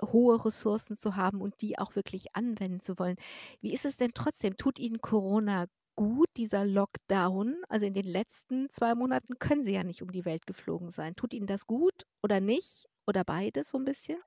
hohe 0.00 0.44
Ressourcen 0.44 0.96
zu 0.96 1.16
haben 1.16 1.40
und 1.40 1.60
die 1.60 1.78
auch 1.78 1.96
wirklich 1.96 2.36
anwenden 2.36 2.80
zu 2.80 2.98
wollen. 2.98 3.16
Wie 3.60 3.72
ist 3.72 3.84
es 3.84 3.96
denn 3.96 4.12
trotzdem? 4.14 4.56
Tut 4.56 4.78
Ihnen 4.78 5.00
Corona 5.00 5.66
gut, 5.96 6.28
dieser 6.36 6.64
Lockdown? 6.64 7.56
Also 7.68 7.86
in 7.86 7.94
den 7.94 8.04
letzten 8.04 8.68
zwei 8.70 8.94
Monaten 8.94 9.38
können 9.38 9.64
Sie 9.64 9.74
ja 9.74 9.82
nicht 9.82 10.02
um 10.02 10.12
die 10.12 10.24
Welt 10.24 10.46
geflogen 10.46 10.90
sein. 10.90 11.16
Tut 11.16 11.34
Ihnen 11.34 11.46
das 11.46 11.66
gut 11.66 12.04
oder 12.22 12.40
nicht? 12.40 12.86
Oder 13.06 13.24
beides 13.24 13.70
so 13.70 13.78
ein 13.78 13.84
bisschen? 13.84 14.18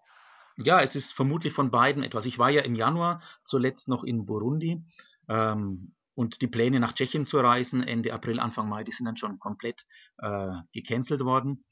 Ja, 0.57 0.81
es 0.81 0.95
ist 0.95 1.13
vermutlich 1.13 1.53
von 1.53 1.71
beiden 1.71 2.03
etwas. 2.03 2.25
Ich 2.25 2.39
war 2.39 2.49
ja 2.49 2.61
im 2.61 2.75
Januar 2.75 3.21
zuletzt 3.45 3.87
noch 3.87 4.03
in 4.03 4.25
Burundi 4.25 4.83
ähm, 5.29 5.93
und 6.19 6.41
die 6.41 6.47
Pläne 6.47 6.81
nach 6.81 6.91
Tschechien 6.91 7.25
zu 7.25 7.37
reisen, 7.37 7.81
Ende 7.81 8.11
April, 8.11 8.41
Anfang 8.41 8.67
Mai, 8.67 8.83
die 8.83 8.91
sind 8.91 9.05
dann 9.05 9.15
schon 9.15 9.39
komplett 9.39 9.85
äh, 10.17 10.51
gecancelt 10.73 11.21
worden. 11.21 11.63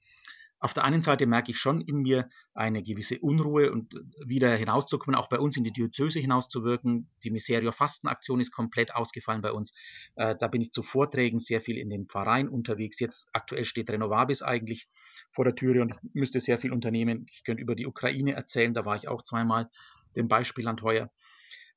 Auf 0.59 0.73
der 0.73 0.85
einen 0.85 1.01
Seite 1.01 1.27
merke 1.27 1.51
ich 1.51 1.59
schon 1.59 1.81
in 1.81 1.97
mir 1.97 2.29
eine 2.53 2.81
gewisse 2.81 3.19
Unruhe 3.19 3.73
und 3.73 3.93
wieder 4.25 4.55
hinauszukommen, 4.55 5.19
auch 5.19 5.27
bei 5.27 5.37
uns 5.37 5.57
in 5.57 5.65
die 5.65 5.73
Diözese 5.73 6.19
hinauszuwirken. 6.19 7.09
Die 7.25 7.29
Miserio 7.29 7.73
Fastenaktion 7.73 8.39
ist 8.39 8.53
komplett 8.53 8.95
ausgefallen 8.95 9.41
bei 9.41 9.51
uns. 9.51 9.73
Äh, 10.15 10.33
da 10.39 10.47
bin 10.47 10.61
ich 10.61 10.71
zu 10.71 10.81
Vorträgen 10.81 11.39
sehr 11.39 11.59
viel 11.59 11.77
in 11.77 11.89
den 11.89 12.07
Pfarreien 12.07 12.47
unterwegs. 12.47 13.01
Jetzt 13.01 13.29
aktuell 13.33 13.65
steht 13.65 13.89
Renovabis 13.89 14.43
eigentlich 14.43 14.87
vor 15.29 15.43
der 15.43 15.55
Türe 15.55 15.81
und 15.81 15.91
ich 15.91 15.99
müsste 16.13 16.39
sehr 16.39 16.57
viel 16.57 16.71
unternehmen. 16.71 17.25
Ich 17.29 17.43
könnte 17.43 17.61
über 17.61 17.75
die 17.75 17.85
Ukraine 17.85 18.31
erzählen, 18.31 18.73
da 18.73 18.85
war 18.85 18.95
ich 18.95 19.09
auch 19.09 19.23
zweimal, 19.23 19.69
dem 20.15 20.29
Beispielland 20.29 20.83
heuer. 20.83 21.11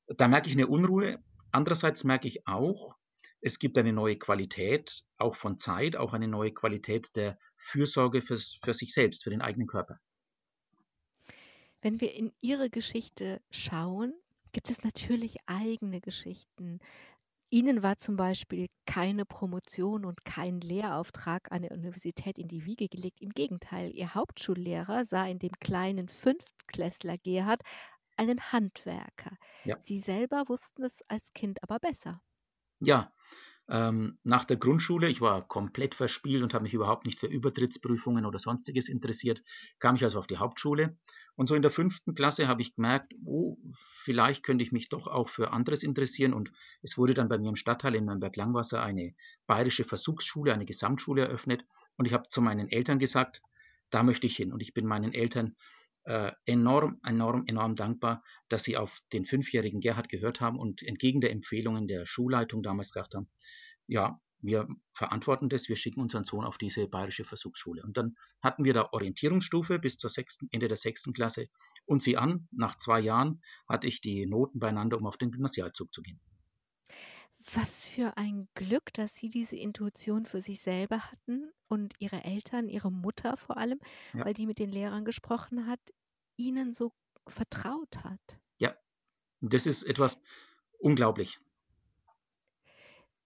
Da 0.07 0.29
merke 0.29 0.49
ich 0.49 0.55
eine 0.55 0.67
Unruhe. 0.67 1.21
Andererseits 1.51 2.03
merke 2.03 2.27
ich 2.27 2.47
auch, 2.47 2.95
es 3.41 3.57
gibt 3.57 3.77
eine 3.77 3.91
neue 3.91 4.17
Qualität, 4.17 5.03
auch 5.17 5.35
von 5.35 5.57
Zeit, 5.57 5.95
auch 5.95 6.13
eine 6.13 6.27
neue 6.27 6.53
Qualität 6.53 7.15
der 7.15 7.37
Fürsorge 7.57 8.21
für, 8.21 8.37
für 8.37 8.73
sich 8.73 8.93
selbst, 8.93 9.23
für 9.23 9.31
den 9.31 9.41
eigenen 9.41 9.67
Körper. 9.67 9.99
Wenn 11.81 11.99
wir 11.99 12.13
in 12.13 12.31
Ihre 12.41 12.69
Geschichte 12.69 13.41
schauen, 13.49 14.13
gibt 14.51 14.69
es 14.69 14.83
natürlich 14.83 15.37
eigene 15.47 15.99
Geschichten. 15.99 16.79
Ihnen 17.49 17.83
war 17.83 17.97
zum 17.97 18.15
Beispiel 18.15 18.67
keine 18.85 19.25
Promotion 19.25 20.05
und 20.05 20.23
kein 20.23 20.61
Lehrauftrag 20.61 21.51
an 21.51 21.63
der 21.63 21.71
Universität 21.71 22.37
in 22.37 22.47
die 22.47 22.65
Wiege 22.65 22.87
gelegt. 22.87 23.19
Im 23.19 23.31
Gegenteil, 23.31 23.91
Ihr 23.93 24.13
Hauptschullehrer 24.13 25.03
sah 25.03 25.25
in 25.25 25.39
dem 25.39 25.51
kleinen 25.59 26.07
Fünftklässler 26.07 27.17
Gerhard 27.17 27.61
einen 28.21 28.51
Handwerker. 28.51 29.37
Ja. 29.65 29.77
Sie 29.81 29.99
selber 29.99 30.43
wussten 30.47 30.83
es 30.83 31.01
als 31.07 31.33
Kind 31.33 31.61
aber 31.63 31.79
besser. 31.79 32.21
Ja, 32.79 33.11
ähm, 33.67 34.19
nach 34.23 34.45
der 34.45 34.57
Grundschule, 34.57 35.07
ich 35.07 35.21
war 35.21 35.47
komplett 35.47 35.95
verspielt 35.95 36.43
und 36.43 36.53
habe 36.53 36.63
mich 36.63 36.73
überhaupt 36.73 37.05
nicht 37.05 37.19
für 37.19 37.27
Übertrittsprüfungen 37.27 38.25
oder 38.25 38.37
sonstiges 38.37 38.89
interessiert, 38.89 39.41
kam 39.79 39.95
ich 39.95 40.03
also 40.03 40.19
auf 40.19 40.27
die 40.27 40.37
Hauptschule. 40.37 40.97
Und 41.35 41.47
so 41.47 41.55
in 41.55 41.61
der 41.61 41.71
fünften 41.71 42.13
Klasse 42.13 42.47
habe 42.47 42.61
ich 42.61 42.75
gemerkt, 42.75 43.13
oh, 43.25 43.57
vielleicht 43.73 44.43
könnte 44.43 44.63
ich 44.63 44.71
mich 44.71 44.89
doch 44.89 45.07
auch 45.07 45.29
für 45.29 45.51
anderes 45.51 45.83
interessieren. 45.83 46.33
Und 46.33 46.51
es 46.81 46.97
wurde 46.97 47.13
dann 47.13 47.29
bei 47.29 47.39
mir 47.39 47.49
im 47.49 47.55
Stadtteil 47.55 47.95
in 47.95 48.05
Nürnberg-Langwasser 48.05 48.83
eine 48.83 49.15
bayerische 49.47 49.85
Versuchsschule, 49.85 50.53
eine 50.53 50.65
Gesamtschule 50.65 51.23
eröffnet. 51.23 51.65
Und 51.95 52.05
ich 52.05 52.13
habe 52.13 52.27
zu 52.27 52.41
meinen 52.41 52.67
Eltern 52.67 52.99
gesagt, 52.99 53.41
da 53.89 54.03
möchte 54.03 54.27
ich 54.27 54.35
hin. 54.35 54.51
Und 54.51 54.61
ich 54.61 54.73
bin 54.73 54.85
meinen 54.85 55.13
Eltern 55.13 55.55
enorm, 56.45 56.99
enorm, 57.05 57.43
enorm 57.47 57.75
dankbar, 57.75 58.23
dass 58.49 58.63
sie 58.63 58.77
auf 58.77 58.99
den 59.13 59.25
fünfjährigen 59.25 59.81
Gerhard 59.81 60.09
gehört 60.09 60.41
haben 60.41 60.59
und 60.59 60.81
entgegen 60.81 61.21
der 61.21 61.31
Empfehlungen 61.31 61.87
der 61.87 62.05
Schulleitung 62.05 62.63
damals 62.63 62.91
gesagt 62.91 63.15
haben, 63.15 63.29
ja, 63.87 64.19
wir 64.41 64.67
verantworten 64.93 65.49
das, 65.49 65.69
wir 65.69 65.75
schicken 65.75 66.01
unseren 66.01 66.23
Sohn 66.23 66.45
auf 66.45 66.57
diese 66.57 66.87
bayerische 66.87 67.23
Versuchsschule. 67.23 67.83
Und 67.83 67.97
dann 67.97 68.15
hatten 68.41 68.63
wir 68.63 68.73
da 68.73 68.89
Orientierungsstufe 68.91 69.77
bis 69.77 69.97
zur 69.97 70.09
sechsten, 70.09 70.47
Ende 70.51 70.67
der 70.67 70.77
sechsten 70.77 71.13
Klasse. 71.13 71.47
Und 71.85 72.01
sie 72.01 72.17
an, 72.17 72.47
nach 72.51 72.75
zwei 72.75 72.99
Jahren 72.99 73.41
hatte 73.69 73.87
ich 73.87 74.01
die 74.01 74.25
Noten 74.25 74.59
beieinander, 74.59 74.97
um 74.97 75.05
auf 75.05 75.17
den 75.17 75.31
Gymnasialzug 75.31 75.93
zu 75.93 76.01
gehen. 76.01 76.19
Was 77.43 77.85
für 77.85 78.17
ein 78.17 78.47
Glück, 78.53 78.93
dass 78.93 79.15
Sie 79.15 79.29
diese 79.29 79.55
Intuition 79.55 80.25
für 80.25 80.41
sich 80.41 80.61
selber 80.61 81.11
hatten 81.11 81.51
und 81.67 81.93
Ihre 81.99 82.23
Eltern, 82.23 82.67
Ihre 82.69 82.91
Mutter 82.91 83.35
vor 83.37 83.57
allem, 83.57 83.79
Ja. 84.13 84.25
weil 84.25 84.33
die 84.33 84.45
mit 84.45 84.59
den 84.59 84.69
Lehrern 84.69 85.05
gesprochen 85.05 85.65
hat, 85.67 85.79
Ihnen 86.37 86.73
so 86.73 86.93
vertraut 87.27 88.03
hat. 88.03 88.19
Ja, 88.57 88.75
das 89.41 89.67
ist 89.67 89.83
etwas 89.83 90.19
unglaublich. 90.79 91.39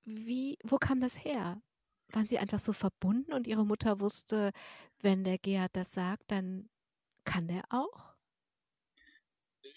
Wie, 0.03 0.57
wo 0.63 0.77
kam 0.77 0.99
das 0.99 1.23
her? 1.23 1.61
Waren 2.09 2.25
Sie 2.25 2.37
einfach 2.39 2.59
so 2.59 2.73
verbunden 2.73 3.33
und 3.33 3.47
Ihre 3.47 3.65
Mutter 3.65 3.99
wusste, 3.99 4.51
wenn 4.99 5.23
der 5.23 5.37
Gerhard 5.39 5.75
das 5.75 5.91
sagt, 5.93 6.31
dann 6.31 6.69
kann 7.25 7.47
der 7.47 7.63
auch? 7.69 8.14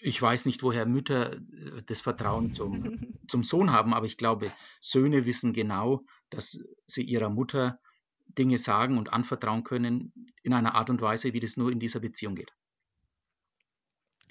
Ich 0.01 0.21
weiß 0.21 0.45
nicht, 0.45 0.63
woher 0.63 0.85
Mütter 0.85 1.33
äh, 1.33 1.83
das 1.85 2.01
Vertrauen 2.01 2.53
zum, 2.53 3.13
zum 3.27 3.43
Sohn 3.43 3.71
haben, 3.71 3.93
aber 3.93 4.05
ich 4.05 4.17
glaube, 4.17 4.51
Söhne 4.79 5.25
wissen 5.25 5.53
genau, 5.53 6.05
dass 6.29 6.59
sie 6.85 7.03
ihrer 7.03 7.29
Mutter 7.29 7.79
Dinge 8.27 8.57
sagen 8.57 8.97
und 8.97 9.11
anvertrauen 9.11 9.63
können 9.63 10.13
in 10.43 10.53
einer 10.53 10.75
Art 10.75 10.89
und 10.89 11.01
Weise, 11.01 11.33
wie 11.33 11.39
das 11.39 11.57
nur 11.57 11.71
in 11.71 11.79
dieser 11.79 11.99
Beziehung 11.99 12.35
geht. 12.35 12.53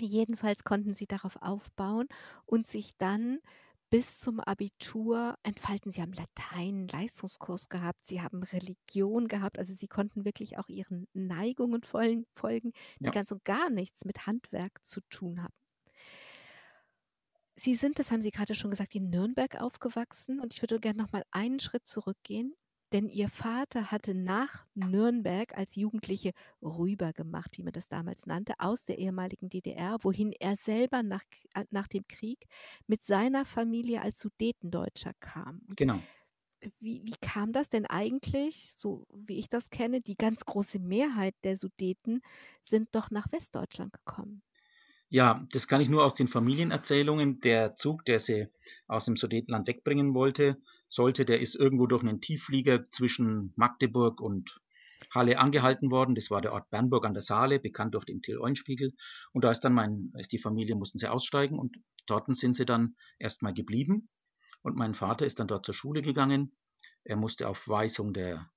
Jedenfalls 0.01 0.63
konnten 0.63 0.95
Sie 0.95 1.07
darauf 1.07 1.37
aufbauen 1.43 2.07
und 2.47 2.69
sich 2.69 2.97
dann 2.99 3.41
bis 3.91 4.19
zum 4.19 4.41
Abitur 4.41 5.37
entfalten. 5.43 5.91
Sie 5.93 6.03
haben 6.03 6.13
Latein, 6.13 6.89
Leistungskurs 6.89 7.69
gehabt, 7.69 8.07
Sie 8.07 8.21
haben 8.23 8.43
Religion 8.43 9.29
gehabt, 9.29 9.59
also 9.59 9.75
Sie 9.75 9.89
konnten 9.89 10.25
wirklich 10.25 10.59
auch 10.59 10.69
Ihren 10.69 11.07
Neigungen 11.15 11.83
folgen, 11.83 12.73
die 13.05 13.11
Ja. 13.11 13.11
ganz 13.11 13.33
und 13.33 13.45
gar 13.45 13.71
nichts 13.71 14.05
mit 14.05 14.27
Handwerk 14.27 14.81
zu 14.85 15.01
tun 15.11 15.43
haben. 15.43 15.55
Sie 17.57 17.75
sind, 17.75 17.99
das 17.99 18.11
haben 18.13 18.23
Sie 18.23 18.31
gerade 18.31 18.55
schon 18.55 18.71
gesagt, 18.71 18.95
in 18.95 19.11
Nürnberg 19.11 19.61
aufgewachsen 19.61 20.41
und 20.41 20.55
ich 20.55 20.63
würde 20.63 20.79
gerne 20.81 21.03
noch 21.03 21.13
mal 21.13 21.25
einen 21.33 21.59
Schritt 21.61 21.87
zurückgehen, 21.87 22.55
denn 22.93 23.09
Ihr 23.09 23.29
Vater 23.29 23.91
hatte 23.91 24.15
nach 24.15 24.67
Nürnberg 24.75 25.57
als 25.57 25.77
Jugendliche 25.77 26.33
rüber 26.63 27.13
gemacht, 27.13 27.59
wie 27.59 27.63
man 27.63 27.73
das 27.73 27.89
damals 27.89 28.27
nannte, 28.27 28.55
aus 28.59 28.85
der 28.85 28.99
ehemaligen 28.99 29.51
DDR, 29.51 29.99
wohin 30.03 30.33
er 30.33 30.57
selber 30.57 31.03
nach, 31.03 31.25
äh, 31.55 31.65
nach 31.71 31.89
dem 31.89 32.07
Krieg 32.09 32.47
mit 32.87 33.05
seiner 33.05 33.45
Familie 33.45 34.03
als 34.03 34.21
Sudetendeutscher 34.21 35.13
kam. 35.21 35.63
Genau. 35.77 36.01
wie, 36.81 37.03
wie 37.05 37.15
kam 37.21 37.53
das 37.53 37.69
denn 37.69 37.87
eigentlich, 37.87 38.75
so 38.77 39.07
wie 39.15 39.39
ich 39.39 39.49
das 39.49 39.71
kenne, 39.71 40.01
die 40.01 40.17
ganz 40.17 40.45
große 40.45 40.79
Mehrheit 40.79 41.35
der 41.45 41.57
Sudeten 41.57 42.21
sind 42.63 42.89
doch 42.95 43.11
nach 43.11 43.31
Westdeutschland 43.33 43.93
gekommen. 43.93 44.43
Ja, 45.11 45.47
das 45.53 45.69
kann 45.69 45.81
ich 45.81 45.89
nur 45.89 46.05
aus 46.05 46.15
den 46.15 46.29
Familienerzählungen. 46.29 47.41
Der 47.41 47.75
Zug, 47.75 48.05
der 48.05 48.21
sie 48.21 48.49
aus 48.87 49.07
dem 49.07 49.17
Sudetenland 49.17 49.67
wegbringen 49.67 50.15
wollte, 50.15 50.61
sollte, 50.89 51.25
der 51.25 51.41
ist 51.41 51.55
irgendwo 51.55 51.87
durch 51.87 52.03
einen 52.03 52.21
Tiefflieger 52.21 52.85
zwischen 52.85 53.53
Magdeburg 53.57 54.21
und 54.21 54.59
Halle 55.15 55.39
angehalten 55.39 55.91
worden. 55.91 56.15
Das 56.15 56.31
war 56.31 56.41
der 56.41 56.53
Ort 56.53 56.71
Bernburg 56.71 57.07
an 57.07 57.15
der 57.15 57.23
Saale, 57.23 57.61
bekannt 57.61 57.95
durch 57.95 58.05
den 58.05 58.23
Till-Eulenspiegel. 58.23 58.93
Und 59.33 59.45
da 59.45 59.51
ist 59.51 59.61
dann 59.61 59.73
mein, 59.73 60.13
ist 60.19 60.33
die 60.33 60.39
Familie, 60.39 60.75
mussten 60.75 60.99
sie 60.99 61.11
aussteigen 61.11 61.59
und 61.59 61.77
dort 62.07 62.35
sind 62.37 62.57
sie 62.57 62.67
dann 62.67 62.97
erstmal 63.19 63.55
geblieben. 63.55 64.09
Und 64.63 64.77
mein 64.77 64.95
Vater 64.95 65.25
ist 65.25 65.41
dann 65.41 65.49
dort 65.49 65.65
zur 65.65 65.75
Schule 65.75 66.03
gegangen. 66.03 66.57
Er 67.05 67.17
musste 67.17 67.49
auf 67.49 67.69
Weisung 67.69 68.13
der 68.13 68.51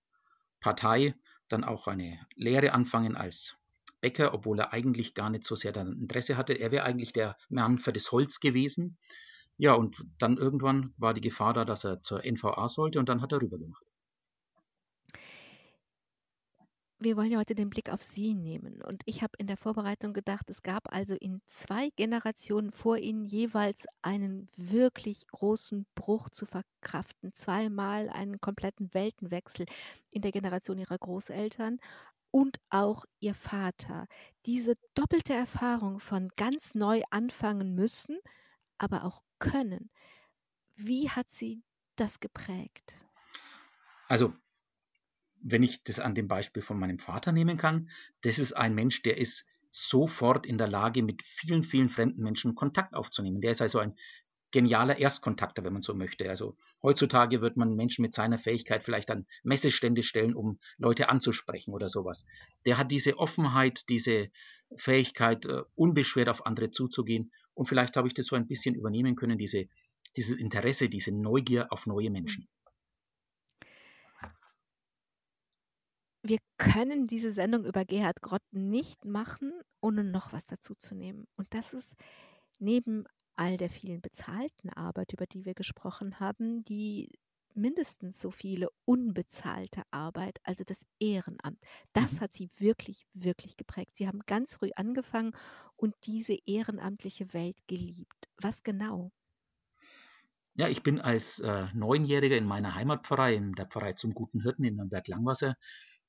Partei 0.59 1.15
dann 1.47 1.63
auch 1.63 1.87
eine 1.87 2.19
Lehre 2.35 2.73
anfangen 2.73 3.15
als 3.15 3.55
Bäcker, 3.99 4.33
obwohl 4.33 4.59
er 4.59 4.73
eigentlich 4.73 5.13
gar 5.13 5.29
nicht 5.29 5.43
so 5.43 5.55
sehr 5.55 5.71
daran 5.71 5.99
Interesse 5.99 6.37
hatte. 6.37 6.53
Er 6.53 6.71
wäre 6.71 6.83
eigentlich 6.83 7.13
der 7.13 7.37
Mann 7.49 7.77
für 7.77 7.93
das 7.93 8.11
Holz 8.11 8.39
gewesen. 8.39 8.97
Ja, 9.61 9.75
und 9.75 10.03
dann 10.17 10.37
irgendwann 10.37 10.91
war 10.97 11.13
die 11.13 11.21
Gefahr 11.21 11.53
da, 11.53 11.65
dass 11.65 11.83
er 11.83 12.01
zur 12.01 12.25
NVA 12.25 12.67
sollte 12.67 12.97
und 12.97 13.07
dann 13.09 13.21
hat 13.21 13.31
er 13.31 13.43
rüber 13.43 13.59
gemacht. 13.59 13.85
Wir 16.97 17.15
wollen 17.15 17.31
ja 17.31 17.37
heute 17.37 17.53
den 17.53 17.69
Blick 17.69 17.93
auf 17.93 18.01
Sie 18.01 18.33
nehmen. 18.33 18.81
Und 18.81 19.03
ich 19.05 19.21
habe 19.21 19.33
in 19.37 19.45
der 19.45 19.57
Vorbereitung 19.57 20.13
gedacht, 20.13 20.49
es 20.49 20.63
gab 20.63 20.91
also 20.91 21.13
in 21.13 21.43
zwei 21.45 21.89
Generationen 21.95 22.71
vor 22.71 22.97
Ihnen 22.97 23.23
jeweils 23.23 23.85
einen 24.01 24.47
wirklich 24.55 25.27
großen 25.27 25.85
Bruch 25.93 26.31
zu 26.31 26.47
verkraften. 26.47 27.31
Zweimal 27.35 28.09
einen 28.09 28.41
kompletten 28.41 28.91
Weltenwechsel 28.95 29.67
in 30.09 30.23
der 30.23 30.31
Generation 30.31 30.79
Ihrer 30.79 30.97
Großeltern 30.97 31.77
und 32.31 32.57
auch 32.71 33.05
Ihr 33.19 33.35
Vater. 33.35 34.07
Diese 34.47 34.73
doppelte 34.95 35.35
Erfahrung 35.35 35.99
von 35.99 36.29
ganz 36.35 36.73
neu 36.73 37.03
anfangen 37.11 37.75
müssen, 37.75 38.17
aber 38.79 39.03
auch 39.05 39.21
können. 39.41 39.89
Wie 40.77 41.09
hat 41.09 41.29
Sie 41.29 41.63
das 41.97 42.21
geprägt? 42.21 42.97
Also 44.07 44.33
wenn 45.43 45.63
ich 45.63 45.83
das 45.83 45.99
an 45.99 46.15
dem 46.15 46.27
Beispiel 46.27 46.63
von 46.63 46.79
meinem 46.79 46.99
Vater 46.99 47.31
nehmen 47.31 47.57
kann, 47.57 47.89
das 48.21 48.39
ist 48.39 48.53
ein 48.53 48.75
Mensch, 48.75 49.01
der 49.01 49.17
ist 49.17 49.47
sofort 49.71 50.45
in 50.45 50.57
der 50.57 50.67
Lage, 50.67 51.01
mit 51.01 51.23
vielen, 51.23 51.63
vielen 51.63 51.89
fremden 51.89 52.21
Menschen 52.21 52.55
Kontakt 52.55 52.93
aufzunehmen. 52.93 53.41
Der 53.41 53.51
ist 53.51 53.61
also 53.61 53.79
ein 53.79 53.95
genialer 54.51 54.97
Erstkontakter, 54.97 55.63
wenn 55.63 55.73
man 55.73 55.81
so 55.81 55.93
möchte. 55.93 56.29
Also 56.29 56.57
heutzutage 56.83 57.41
wird 57.41 57.57
man 57.57 57.75
Menschen 57.75 58.01
mit 58.01 58.13
seiner 58.13 58.37
Fähigkeit 58.37 58.83
vielleicht 58.83 59.09
an 59.09 59.25
Messestände 59.43 60.03
stellen, 60.03 60.35
um 60.35 60.59
Leute 60.77 61.09
anzusprechen 61.09 61.73
oder 61.73 61.89
sowas. 61.89 62.25
Der 62.65 62.77
hat 62.77 62.91
diese 62.91 63.17
Offenheit, 63.17 63.89
diese 63.89 64.29
Fähigkeit, 64.75 65.45
uh, 65.45 65.63
unbeschwert 65.75 66.29
auf 66.29 66.45
andere 66.45 66.69
zuzugehen. 66.71 67.31
Und 67.53 67.65
vielleicht 67.65 67.97
habe 67.97 68.07
ich 68.07 68.13
das 68.13 68.27
so 68.27 68.35
ein 68.35 68.47
bisschen 68.47 68.75
übernehmen 68.75 69.15
können, 69.15 69.37
diese, 69.37 69.65
dieses 70.15 70.37
Interesse, 70.37 70.89
diese 70.89 71.11
Neugier 71.11 71.71
auf 71.71 71.85
neue 71.85 72.09
Menschen. 72.09 72.47
Wir 76.23 76.37
können 76.57 77.07
diese 77.07 77.31
Sendung 77.31 77.65
über 77.65 77.83
Gerhard 77.83 78.21
Grott 78.21 78.43
nicht 78.51 79.05
machen, 79.05 79.51
ohne 79.81 80.03
noch 80.03 80.31
was 80.33 80.45
dazu 80.45 80.75
zu 80.75 80.93
nehmen. 80.93 81.27
Und 81.35 81.53
das 81.55 81.73
ist 81.73 81.95
neben 82.59 83.05
all 83.35 83.57
der 83.57 83.69
vielen 83.69 84.01
bezahlten 84.01 84.69
Arbeit, 84.69 85.13
über 85.13 85.25
die 85.25 85.45
wir 85.45 85.55
gesprochen 85.55 86.19
haben, 86.19 86.63
die 86.63 87.09
mindestens 87.55 88.19
so 88.19 88.31
viele 88.31 88.69
unbezahlte 88.85 89.83
Arbeit, 89.91 90.39
also 90.43 90.63
das 90.63 90.85
Ehrenamt. 90.99 91.59
Das 91.93 92.13
mhm. 92.13 92.19
hat 92.21 92.33
sie 92.33 92.49
wirklich, 92.57 93.07
wirklich 93.13 93.57
geprägt. 93.57 93.95
Sie 93.95 94.07
haben 94.07 94.21
ganz 94.25 94.55
früh 94.55 94.71
angefangen 94.75 95.35
und 95.75 95.95
diese 96.05 96.37
ehrenamtliche 96.45 97.33
Welt 97.33 97.57
geliebt. 97.67 98.29
Was 98.37 98.63
genau? 98.63 99.11
Ja, 100.53 100.67
ich 100.67 100.83
bin 100.83 100.99
als 100.99 101.39
äh, 101.39 101.67
Neunjähriger 101.73 102.37
in 102.37 102.45
meiner 102.45 102.75
Heimatpfarrei, 102.75 103.35
in 103.35 103.53
der 103.53 103.67
Pfarrei 103.67 103.93
zum 103.93 104.13
Guten 104.13 104.41
Hirten 104.41 104.65
in 104.65 104.75
Nürnberg-Langwasser, 104.75 105.55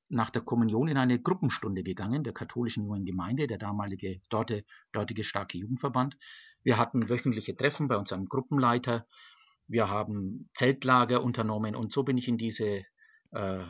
nach 0.08 0.30
der 0.30 0.42
Kommunion 0.42 0.88
in 0.88 0.98
eine 0.98 1.20
Gruppenstunde 1.20 1.82
gegangen, 1.82 2.22
der 2.22 2.34
katholischen 2.34 2.84
jungen 2.84 3.04
Gemeinde, 3.04 3.46
der 3.46 3.58
damalige 3.58 4.20
dorte, 4.28 4.64
dortige 4.92 5.24
starke 5.24 5.56
Jugendverband. 5.58 6.18
Wir 6.62 6.76
hatten 6.76 7.08
wöchentliche 7.08 7.56
Treffen 7.56 7.88
bei 7.88 7.96
unserem 7.96 8.26
Gruppenleiter. 8.26 9.06
Wir 9.68 9.88
haben 9.88 10.48
Zeltlager 10.54 11.22
unternommen 11.22 11.74
und 11.76 11.92
so 11.92 12.02
bin 12.02 12.18
ich 12.18 12.28
in 12.28 12.38
diese 12.38 12.84
äh, 13.30 13.64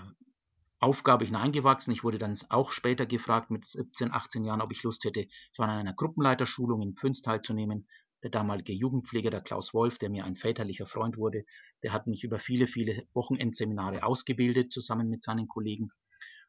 Aufgabe 0.83 1.24
hineingewachsen. 1.24 1.92
Ich 1.92 2.02
wurde 2.02 2.18
dann 2.18 2.37
auch 2.48 2.72
später 2.72 3.07
gefragt, 3.07 3.50
mit 3.50 3.64
17, 3.64 4.12
18 4.12 4.44
Jahren, 4.44 4.61
ob 4.61 4.72
ich 4.72 4.83
Lust 4.83 5.05
hätte, 5.05 5.28
so 5.52 5.62
an 5.62 5.70
einer 5.70 5.94
Gruppenleiterschulung 5.94 6.83
in 6.83 6.94
Pfünz 6.94 7.22
teilzunehmen. 7.22 7.87
Der 8.24 8.31
damalige 8.31 8.72
Jugendpfleger, 8.72 9.31
der 9.31 9.40
Klaus 9.40 9.74
Wolf, 9.74 9.98
der 9.98 10.11
mir 10.11 10.24
ein 10.24 10.37
väterlicher 10.37 10.87
Freund 10.87 11.16
wurde, 11.16 11.44
der 11.83 11.92
hat 11.92 12.07
mich 12.07 12.24
über 12.24 12.38
viele, 12.38 12.66
viele 12.66 13.05
Wochenendseminare 13.14 14.05
ausgebildet, 14.05 14.72
zusammen 14.72 15.09
mit 15.09 15.22
seinen 15.22 15.48
Kollegen. 15.48 15.90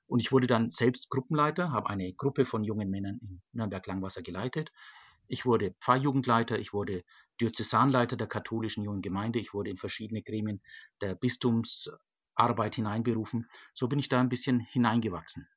Und 0.08 0.22
ich 0.22 0.32
wurde 0.32 0.48
dann 0.48 0.70
selbst 0.70 1.10
Gruppenleiter, 1.10 1.72
habe 1.72 1.90
eine 1.90 2.14
Gruppe 2.14 2.46
von 2.46 2.64
jungen 2.64 2.90
Männern 2.90 3.20
in 3.22 3.42
Nürnberg-Langwasser 3.54 4.22
geleitet. 4.22 4.72
Ich 5.28 5.46
wurde 5.46 5.76
Pfarrjugendleiter, 5.80 6.60
ich 6.60 6.74
wurde 6.74 7.04
Diözesanleiter 7.42 8.16
der 8.16 8.28
katholischen 8.28 8.84
jungen 8.84 9.02
Gemeinde, 9.02 9.40
ich 9.40 9.54
wurde 9.54 9.70
in 9.70 9.78
verschiedene 9.78 10.22
Gremien 10.22 10.62
der 11.02 11.16
Bistumsarbeit 11.16 12.76
hineinberufen. 12.76 13.48
So 13.74 13.88
bin 13.88 14.00
ich 14.00 14.10
da 14.10 14.20
ein 14.20 14.30
bisschen 14.30 14.60
hineingewachsen. 14.60 15.48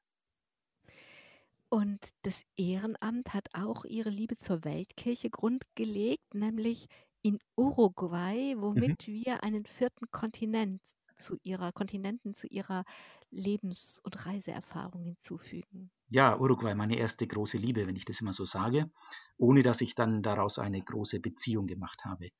Und 1.68 2.10
das 2.22 2.42
Ehrenamt 2.56 3.34
hat 3.34 3.48
auch 3.52 3.84
ihre 3.84 4.10
Liebe 4.10 4.36
zur 4.36 4.64
Weltkirche 4.64 5.30
grundgelegt, 5.30 6.34
nämlich 6.34 6.86
in 7.22 7.38
Uruguay, 7.56 8.54
womit 8.56 9.08
mhm. 9.08 9.12
wir 9.12 9.42
einen 9.42 9.66
vierten 9.66 10.06
Kontinent 10.10 10.80
zu 11.16 11.38
ihrer 11.42 11.72
Kontinenten, 11.72 12.34
zu 12.34 12.46
ihrer 12.46 12.84
Lebens- 13.30 14.00
und 14.04 14.26
Reiseerfahrung 14.26 15.04
hinzufügen? 15.04 15.90
Ja, 16.08 16.38
Uruguay, 16.38 16.74
meine 16.74 16.96
erste 16.96 17.26
große 17.26 17.58
Liebe, 17.58 17.86
wenn 17.86 17.96
ich 17.96 18.04
das 18.04 18.20
immer 18.20 18.32
so 18.32 18.44
sage, 18.44 18.90
ohne 19.36 19.62
dass 19.62 19.80
ich 19.80 19.94
dann 19.94 20.22
daraus 20.22 20.58
eine 20.58 20.80
große 20.80 21.20
Beziehung 21.20 21.66
gemacht 21.66 22.04
habe. 22.04 22.30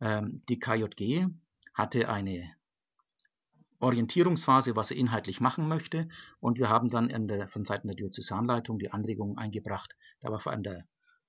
Ähm, 0.00 0.42
die 0.48 0.58
KJG 0.58 1.26
hatte 1.74 2.08
eine 2.08 2.54
Orientierungsphase, 3.80 4.76
was 4.76 4.88
sie 4.88 4.98
inhaltlich 4.98 5.40
machen 5.40 5.68
möchte. 5.68 6.08
Und 6.40 6.58
wir 6.58 6.68
haben 6.68 6.88
dann 6.88 7.28
der, 7.28 7.48
von 7.48 7.64
Seiten 7.64 7.88
der 7.88 7.96
Diözesanleitung 7.96 8.78
die 8.78 8.90
Anregung 8.90 9.38
eingebracht. 9.38 9.96
Da 10.20 10.30
war 10.30 10.40
vor 10.40 10.52
allem 10.52 10.62
der 10.62 10.86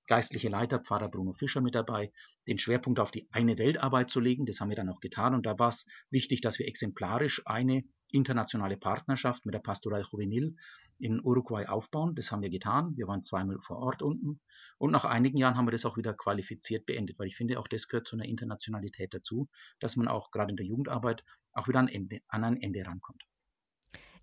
geistliche 0.09 0.49
Leiter, 0.49 0.79
Pfarrer 0.79 1.07
Bruno 1.07 1.33
Fischer 1.33 1.61
mit 1.61 1.75
dabei, 1.75 2.11
den 2.47 2.57
Schwerpunkt 2.57 2.99
auf 2.99 3.11
die 3.11 3.29
eine 3.31 3.59
Weltarbeit 3.59 4.09
zu 4.09 4.19
legen. 4.19 4.47
Das 4.47 4.59
haben 4.59 4.69
wir 4.69 4.75
dann 4.75 4.89
auch 4.89 4.99
getan. 4.99 5.35
Und 5.35 5.45
da 5.45 5.59
war 5.59 5.69
es 5.69 5.85
wichtig, 6.09 6.41
dass 6.41 6.57
wir 6.57 6.67
exemplarisch 6.67 7.43
eine 7.45 7.83
internationale 8.11 8.75
Partnerschaft 8.75 9.45
mit 9.45 9.53
der 9.53 9.59
Pastoral 9.59 10.01
Juvenil 10.01 10.55
in 10.97 11.23
Uruguay 11.23 11.67
aufbauen. 11.67 12.15
Das 12.15 12.31
haben 12.31 12.41
wir 12.41 12.49
getan. 12.49 12.97
Wir 12.97 13.07
waren 13.07 13.21
zweimal 13.21 13.59
vor 13.61 13.77
Ort 13.77 14.01
unten. 14.01 14.39
Und 14.79 14.89
nach 14.89 15.05
einigen 15.05 15.37
Jahren 15.37 15.55
haben 15.55 15.67
wir 15.67 15.71
das 15.71 15.85
auch 15.85 15.95
wieder 15.95 16.15
qualifiziert 16.15 16.87
beendet, 16.87 17.19
weil 17.19 17.27
ich 17.27 17.35
finde, 17.35 17.59
auch 17.59 17.67
das 17.67 17.87
gehört 17.87 18.07
zu 18.07 18.15
einer 18.15 18.25
Internationalität 18.25 19.13
dazu, 19.13 19.47
dass 19.79 19.95
man 19.95 20.07
auch 20.07 20.31
gerade 20.31 20.49
in 20.49 20.57
der 20.57 20.65
Jugendarbeit 20.65 21.23
auch 21.53 21.67
wieder 21.67 21.79
an, 21.79 21.87
Ende, 21.87 22.21
an 22.27 22.43
ein 22.43 22.57
Ende 22.59 22.83
rankommt. 22.83 23.23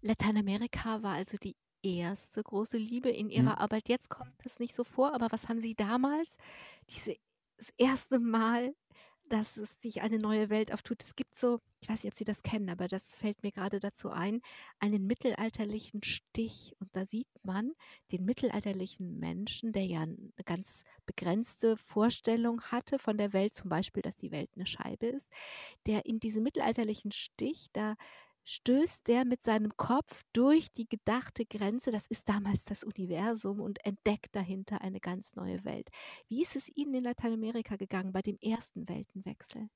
Lateinamerika 0.00 1.04
war 1.04 1.14
also 1.14 1.36
die 1.36 1.56
erste 1.94 2.42
große 2.42 2.76
Liebe 2.76 3.10
in 3.10 3.30
Ihrer 3.30 3.42
mhm. 3.42 3.60
Arbeit. 3.60 3.88
Jetzt 3.88 4.08
kommt 4.08 4.34
es 4.44 4.58
nicht 4.58 4.74
so 4.74 4.84
vor, 4.84 5.14
aber 5.14 5.28
was 5.30 5.48
haben 5.48 5.60
Sie 5.60 5.74
damals, 5.74 6.36
das 6.86 7.70
erste 7.78 8.18
Mal, 8.18 8.74
dass 9.28 9.56
es 9.56 9.80
sich 9.80 10.02
eine 10.02 10.18
neue 10.18 10.50
Welt 10.50 10.72
auftut? 10.72 11.02
Es 11.02 11.16
gibt 11.16 11.36
so, 11.36 11.60
ich 11.82 11.88
weiß 11.88 12.04
nicht, 12.04 12.12
ob 12.12 12.16
Sie 12.16 12.24
das 12.24 12.42
kennen, 12.42 12.68
aber 12.70 12.88
das 12.88 13.14
fällt 13.16 13.42
mir 13.42 13.52
gerade 13.52 13.80
dazu 13.80 14.10
ein, 14.10 14.40
einen 14.78 15.06
mittelalterlichen 15.06 16.02
Stich. 16.02 16.76
Und 16.78 16.94
da 16.94 17.04
sieht 17.04 17.28
man 17.42 17.72
den 18.12 18.24
mittelalterlichen 18.24 19.18
Menschen, 19.18 19.72
der 19.72 19.84
ja 19.84 20.02
eine 20.02 20.32
ganz 20.44 20.84
begrenzte 21.06 21.76
Vorstellung 21.76 22.62
hatte 22.62 22.98
von 22.98 23.18
der 23.18 23.32
Welt, 23.32 23.54
zum 23.54 23.68
Beispiel, 23.68 24.02
dass 24.02 24.16
die 24.16 24.30
Welt 24.30 24.50
eine 24.54 24.66
Scheibe 24.66 25.06
ist, 25.06 25.28
der 25.86 26.06
in 26.06 26.20
diesem 26.20 26.42
mittelalterlichen 26.42 27.12
Stich, 27.12 27.68
da 27.72 27.96
stößt 28.46 29.06
der 29.08 29.24
mit 29.24 29.42
seinem 29.42 29.76
Kopf 29.76 30.22
durch 30.32 30.72
die 30.72 30.88
gedachte 30.88 31.44
Grenze, 31.44 31.90
das 31.90 32.06
ist 32.06 32.28
damals 32.28 32.64
das 32.64 32.84
Universum, 32.84 33.60
und 33.60 33.84
entdeckt 33.84 34.34
dahinter 34.34 34.80
eine 34.80 35.00
ganz 35.00 35.34
neue 35.34 35.64
Welt. 35.64 35.90
Wie 36.28 36.42
ist 36.42 36.56
es 36.56 36.70
Ihnen 36.74 36.94
in 36.94 37.04
Lateinamerika 37.04 37.76
gegangen 37.76 38.12
bei 38.12 38.22
dem 38.22 38.38
ersten 38.40 38.88
Weltenwechsel? 38.88 39.68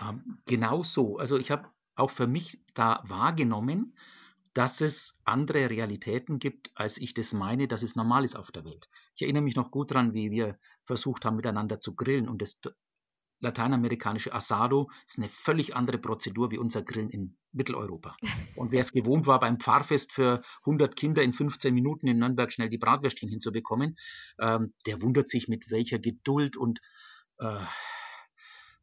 Ähm, 0.00 0.38
genau 0.46 0.82
so. 0.82 1.16
Also 1.16 1.38
ich 1.38 1.50
habe 1.50 1.70
auch 1.94 2.10
für 2.10 2.26
mich 2.26 2.60
da 2.74 3.02
wahrgenommen, 3.06 3.96
dass 4.52 4.80
es 4.80 5.18
andere 5.24 5.70
Realitäten 5.70 6.38
gibt, 6.38 6.72
als 6.74 6.98
ich 6.98 7.14
das 7.14 7.32
meine, 7.32 7.68
dass 7.68 7.82
es 7.82 7.94
normal 7.94 8.24
ist 8.24 8.36
auf 8.36 8.50
der 8.50 8.64
Welt. 8.64 8.88
Ich 9.14 9.22
erinnere 9.22 9.42
mich 9.42 9.54
noch 9.54 9.70
gut 9.70 9.90
daran, 9.90 10.12
wie 10.14 10.30
wir 10.30 10.58
versucht 10.82 11.24
haben, 11.24 11.36
miteinander 11.36 11.80
zu 11.80 11.94
grillen 11.94 12.28
und 12.28 12.42
das 12.42 12.58
lateinamerikanische 13.40 14.32
Asado 14.32 14.90
ist 15.06 15.18
eine 15.18 15.28
völlig 15.28 15.76
andere 15.76 15.98
Prozedur 15.98 16.50
wie 16.50 16.58
unser 16.58 16.82
Grillen 16.82 17.10
in 17.10 17.36
Mitteleuropa. 17.52 18.16
Und 18.54 18.72
wer 18.72 18.80
es 18.80 18.92
gewohnt 18.92 19.26
war, 19.26 19.40
beim 19.40 19.58
Pfarrfest 19.58 20.12
für 20.12 20.42
100 20.60 20.96
Kinder 20.96 21.22
in 21.22 21.32
15 21.32 21.74
Minuten 21.74 22.06
in 22.06 22.18
Nürnberg 22.18 22.52
schnell 22.52 22.68
die 22.68 22.78
Bratwürstchen 22.78 23.28
hinzubekommen, 23.28 23.96
ähm, 24.38 24.74
der 24.86 25.02
wundert 25.02 25.28
sich, 25.28 25.48
mit 25.48 25.70
welcher 25.70 25.98
Geduld 25.98 26.56
und 26.56 26.80
äh, 27.38 27.64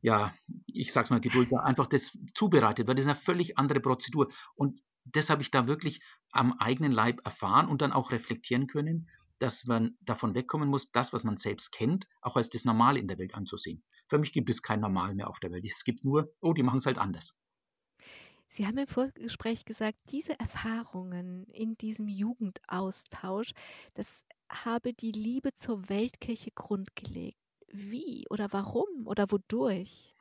ja, 0.01 0.33
ich 0.67 0.91
sag's 0.91 1.11
mal 1.11 1.21
Geduld, 1.21 1.49
einfach 1.53 1.87
das 1.87 2.17
zubereitet, 2.35 2.87
weil 2.87 2.95
das 2.95 3.05
ist 3.05 3.11
eine 3.11 3.19
völlig 3.19 3.57
andere 3.57 3.79
Prozedur. 3.79 4.27
Und 4.53 4.81
das 5.05 5.29
habe 5.29 5.41
ich 5.41 5.49
da 5.49 5.65
wirklich 5.65 6.01
am 6.31 6.53
eigenen 6.59 6.91
Leib 6.91 7.21
erfahren 7.25 7.67
und 7.67 7.81
dann 7.81 7.93
auch 7.93 8.11
reflektieren 8.11 8.67
können, 8.67 9.07
dass 9.39 9.65
man 9.65 9.97
davon 10.01 10.36
wegkommen 10.36 10.69
muss, 10.69 10.91
das, 10.91 11.13
was 11.13 11.23
man 11.23 11.38
selbst 11.38 11.71
kennt, 11.71 12.07
auch 12.21 12.38
als 12.38 12.49
das 12.49 12.65
Normal 12.65 12.97
in 12.97 13.07
der 13.07 13.17
Welt 13.17 13.36
anzusehen. 13.36 13.84
Für 14.07 14.17
mich 14.17 14.34
gibt 14.34 14.49
es 14.49 14.61
kein 14.61 14.79
Normal 14.79 15.15
mehr 15.15 15.29
auf 15.29 15.39
der 15.39 15.51
Welt. 15.51 15.65
Es 15.65 15.84
gibt 15.84 16.03
nur, 16.03 16.34
oh, 16.41 16.53
die 16.53 16.63
machen 16.63 16.77
es 16.77 16.86
halt 16.86 16.97
anders. 16.97 17.36
Sie 18.49 18.67
haben 18.67 18.77
im 18.77 18.88
Vorgespräch 18.88 19.65
gesagt, 19.65 19.97
diese 20.11 20.39
Erfahrungen 20.39 21.45
in 21.45 21.75
diesem 21.75 22.07
Jugendaustausch, 22.07 23.51
das 23.95 24.23
habe 24.47 24.93
die 24.93 25.11
Liebe 25.11 25.53
zur 25.53 25.89
Weltkirche 25.89 26.51
grundgelegt. 26.51 27.39
Wie 27.71 28.25
oder 28.29 28.53
warum 28.53 29.07
oder 29.07 29.31
wodurch? 29.31 30.13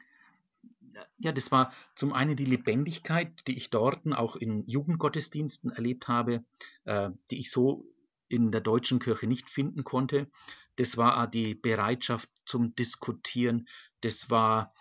Ja, 1.18 1.32
das 1.32 1.52
war 1.52 1.74
zum 1.94 2.14
einen 2.14 2.34
die 2.34 2.46
Lebendigkeit, 2.46 3.46
die 3.46 3.58
ich 3.58 3.68
dort 3.68 4.00
auch 4.12 4.36
in 4.36 4.64
Jugendgottesdiensten 4.64 5.70
erlebt 5.70 6.08
habe, 6.08 6.44
äh, 6.84 7.10
die 7.30 7.38
ich 7.38 7.50
so 7.50 7.84
in 8.32 8.50
der 8.50 8.60
deutschen 8.60 8.98
Kirche 8.98 9.26
nicht 9.26 9.50
finden 9.50 9.84
konnte. 9.84 10.30
Das 10.76 10.96
war 10.96 11.26
die 11.28 11.54
Bereitschaft 11.54 12.28
zum 12.46 12.74
Diskutieren. 12.74 13.68
Das 14.00 14.30
war 14.30 14.72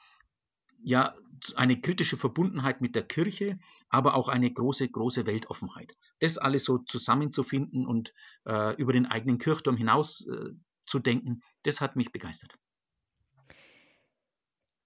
ja 0.83 1.13
eine 1.55 1.79
kritische 1.79 2.17
Verbundenheit 2.17 2.81
mit 2.81 2.95
der 2.95 3.03
Kirche, 3.03 3.59
aber 3.89 4.15
auch 4.15 4.29
eine 4.29 4.51
große, 4.51 4.89
große 4.89 5.25
Weltoffenheit. 5.25 5.95
Das 6.19 6.37
alles 6.37 6.63
so 6.63 6.79
zusammenzufinden 6.79 7.85
und 7.85 8.13
äh, 8.45 8.75
über 8.75 8.93
den 8.93 9.05
eigenen 9.05 9.37
Kirchturm 9.37 9.77
hinaus 9.77 10.25
äh, 10.27 10.51
zu 10.85 10.99
denken, 10.99 11.41
das 11.63 11.81
hat 11.81 11.95
mich 11.95 12.11
begeistert. 12.11 12.55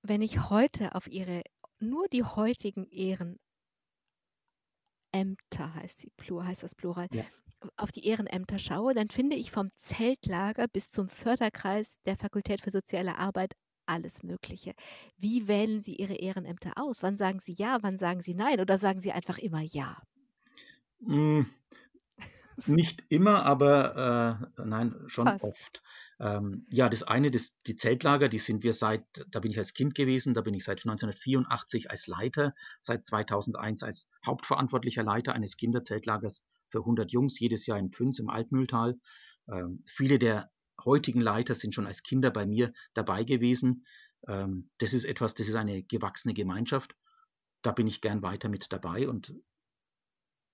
Wenn 0.02 0.22
ich 0.22 0.50
heute 0.50 0.94
auf 0.94 1.08
Ihre, 1.08 1.42
nur 1.80 2.08
die 2.10 2.24
heutigen 2.24 2.86
Ehrenämter, 2.88 3.40
heißt, 5.74 6.04
die, 6.04 6.12
heißt 6.32 6.64
das 6.64 6.76
Plural, 6.76 7.08
ja. 7.12 7.24
Auf 7.78 7.92
die 7.92 8.06
Ehrenämter 8.08 8.60
schaue, 8.60 8.94
dann 8.94 9.08
finde 9.08 9.36
ich 9.36 9.52
vom 9.52 9.70
Zeltlager 9.78 10.68
bis 10.68 10.90
zum 10.90 11.08
Förderkreis 11.08 11.98
der 12.06 12.16
Fakultät 12.16 12.62
für 12.62 12.72
soziale 12.72 13.18
Arbeit 13.18 13.54
alles 13.86 14.24
Mögliche. 14.24 14.74
Wie 15.18 15.48
wählen 15.48 15.82
Sie 15.82 15.96
Ihre 15.96 16.16
Ehrenämter 16.16 16.74
aus? 16.76 17.04
Wann 17.04 17.18
sagen 17.18 17.40
Sie 17.40 17.54
ja, 17.58 17.78
wann 17.82 17.98
sagen 17.98 18.22
Sie 18.22 18.34
nein 18.34 18.60
oder 18.60 18.78
sagen 18.78 19.00
Sie 19.00 19.12
einfach 19.12 19.38
immer 19.38 19.62
ja? 19.62 20.02
Hm, 21.06 21.46
nicht 22.68 23.06
immer, 23.10 23.44
aber 23.44 24.50
äh, 24.58 24.64
nein, 24.66 24.96
schon 25.08 25.28
Fast. 25.28 25.44
oft. 25.44 25.84
Ähm, 26.20 26.66
ja, 26.70 26.88
das 26.88 27.04
eine, 27.04 27.30
das, 27.30 27.60
die 27.68 27.76
Zeltlager, 27.76 28.30
die 28.30 28.40
sind 28.40 28.64
wir 28.64 28.74
seit, 28.74 29.04
da 29.30 29.40
bin 29.40 29.52
ich 29.52 29.58
als 29.58 29.74
Kind 29.74 29.96
gewesen, 29.96 30.34
da 30.34 30.42
bin 30.42 30.54
ich 30.54 30.64
seit 30.64 30.80
1984 30.80 31.92
als 31.92 32.08
Leiter, 32.08 32.56
seit 32.82 33.06
2001 33.06 33.84
als 33.84 34.10
hauptverantwortlicher 34.26 35.04
Leiter 35.04 35.34
eines 35.34 35.58
Kinderzeltlagers 35.58 36.46
für 36.70 36.80
100 36.80 37.12
Jungs, 37.12 37.40
jedes 37.40 37.66
Jahr 37.66 37.80
in 37.80 37.92
Pfünz 37.92 38.20
im 38.20 38.30
Altmühltal. 38.30 39.00
Ähm, 39.48 39.84
viele 39.86 40.20
der 40.20 40.52
heutigen 40.84 41.22
Leiter 41.22 41.56
sind 41.56 41.74
schon 41.74 41.88
als 41.88 42.04
Kinder 42.04 42.32
bei 42.32 42.46
mir 42.46 42.74
dabei 42.94 43.24
gewesen. 43.24 43.86
Ähm, 44.28 44.70
das 44.80 44.94
ist 44.94 45.06
etwas, 45.06 45.36
das 45.36 45.48
ist 45.48 45.56
eine 45.56 45.84
gewachsene 45.84 46.34
Gemeinschaft. 46.34 46.96
Da 47.62 47.72
bin 47.72 47.88
ich 47.88 48.02
gern 48.02 48.22
weiter 48.22 48.50
mit 48.50 48.72
dabei 48.72 49.08
und 49.08 49.34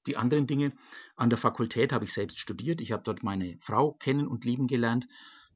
die 0.07 0.17
anderen 0.17 0.47
Dinge. 0.47 0.73
An 1.15 1.29
der 1.29 1.37
Fakultät 1.37 1.93
habe 1.93 2.05
ich 2.05 2.13
selbst 2.13 2.39
studiert. 2.39 2.81
Ich 2.81 2.91
habe 2.91 3.03
dort 3.03 3.23
meine 3.23 3.57
Frau 3.59 3.93
kennen 3.93 4.27
und 4.27 4.45
lieben 4.45 4.67
gelernt. 4.67 5.07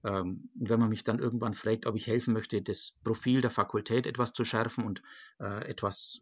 Ähm, 0.03 0.49
und 0.59 0.69
wenn 0.69 0.79
man 0.79 0.89
mich 0.89 1.03
dann 1.03 1.19
irgendwann 1.19 1.53
fragt, 1.53 1.85
ob 1.85 1.95
ich 1.95 2.07
helfen 2.07 2.33
möchte, 2.33 2.61
das 2.61 2.93
Profil 3.03 3.41
der 3.41 3.51
Fakultät 3.51 4.05
etwas 4.05 4.33
zu 4.33 4.43
schärfen 4.43 4.83
und 4.83 5.01
äh, 5.39 5.67
etwas 5.67 6.21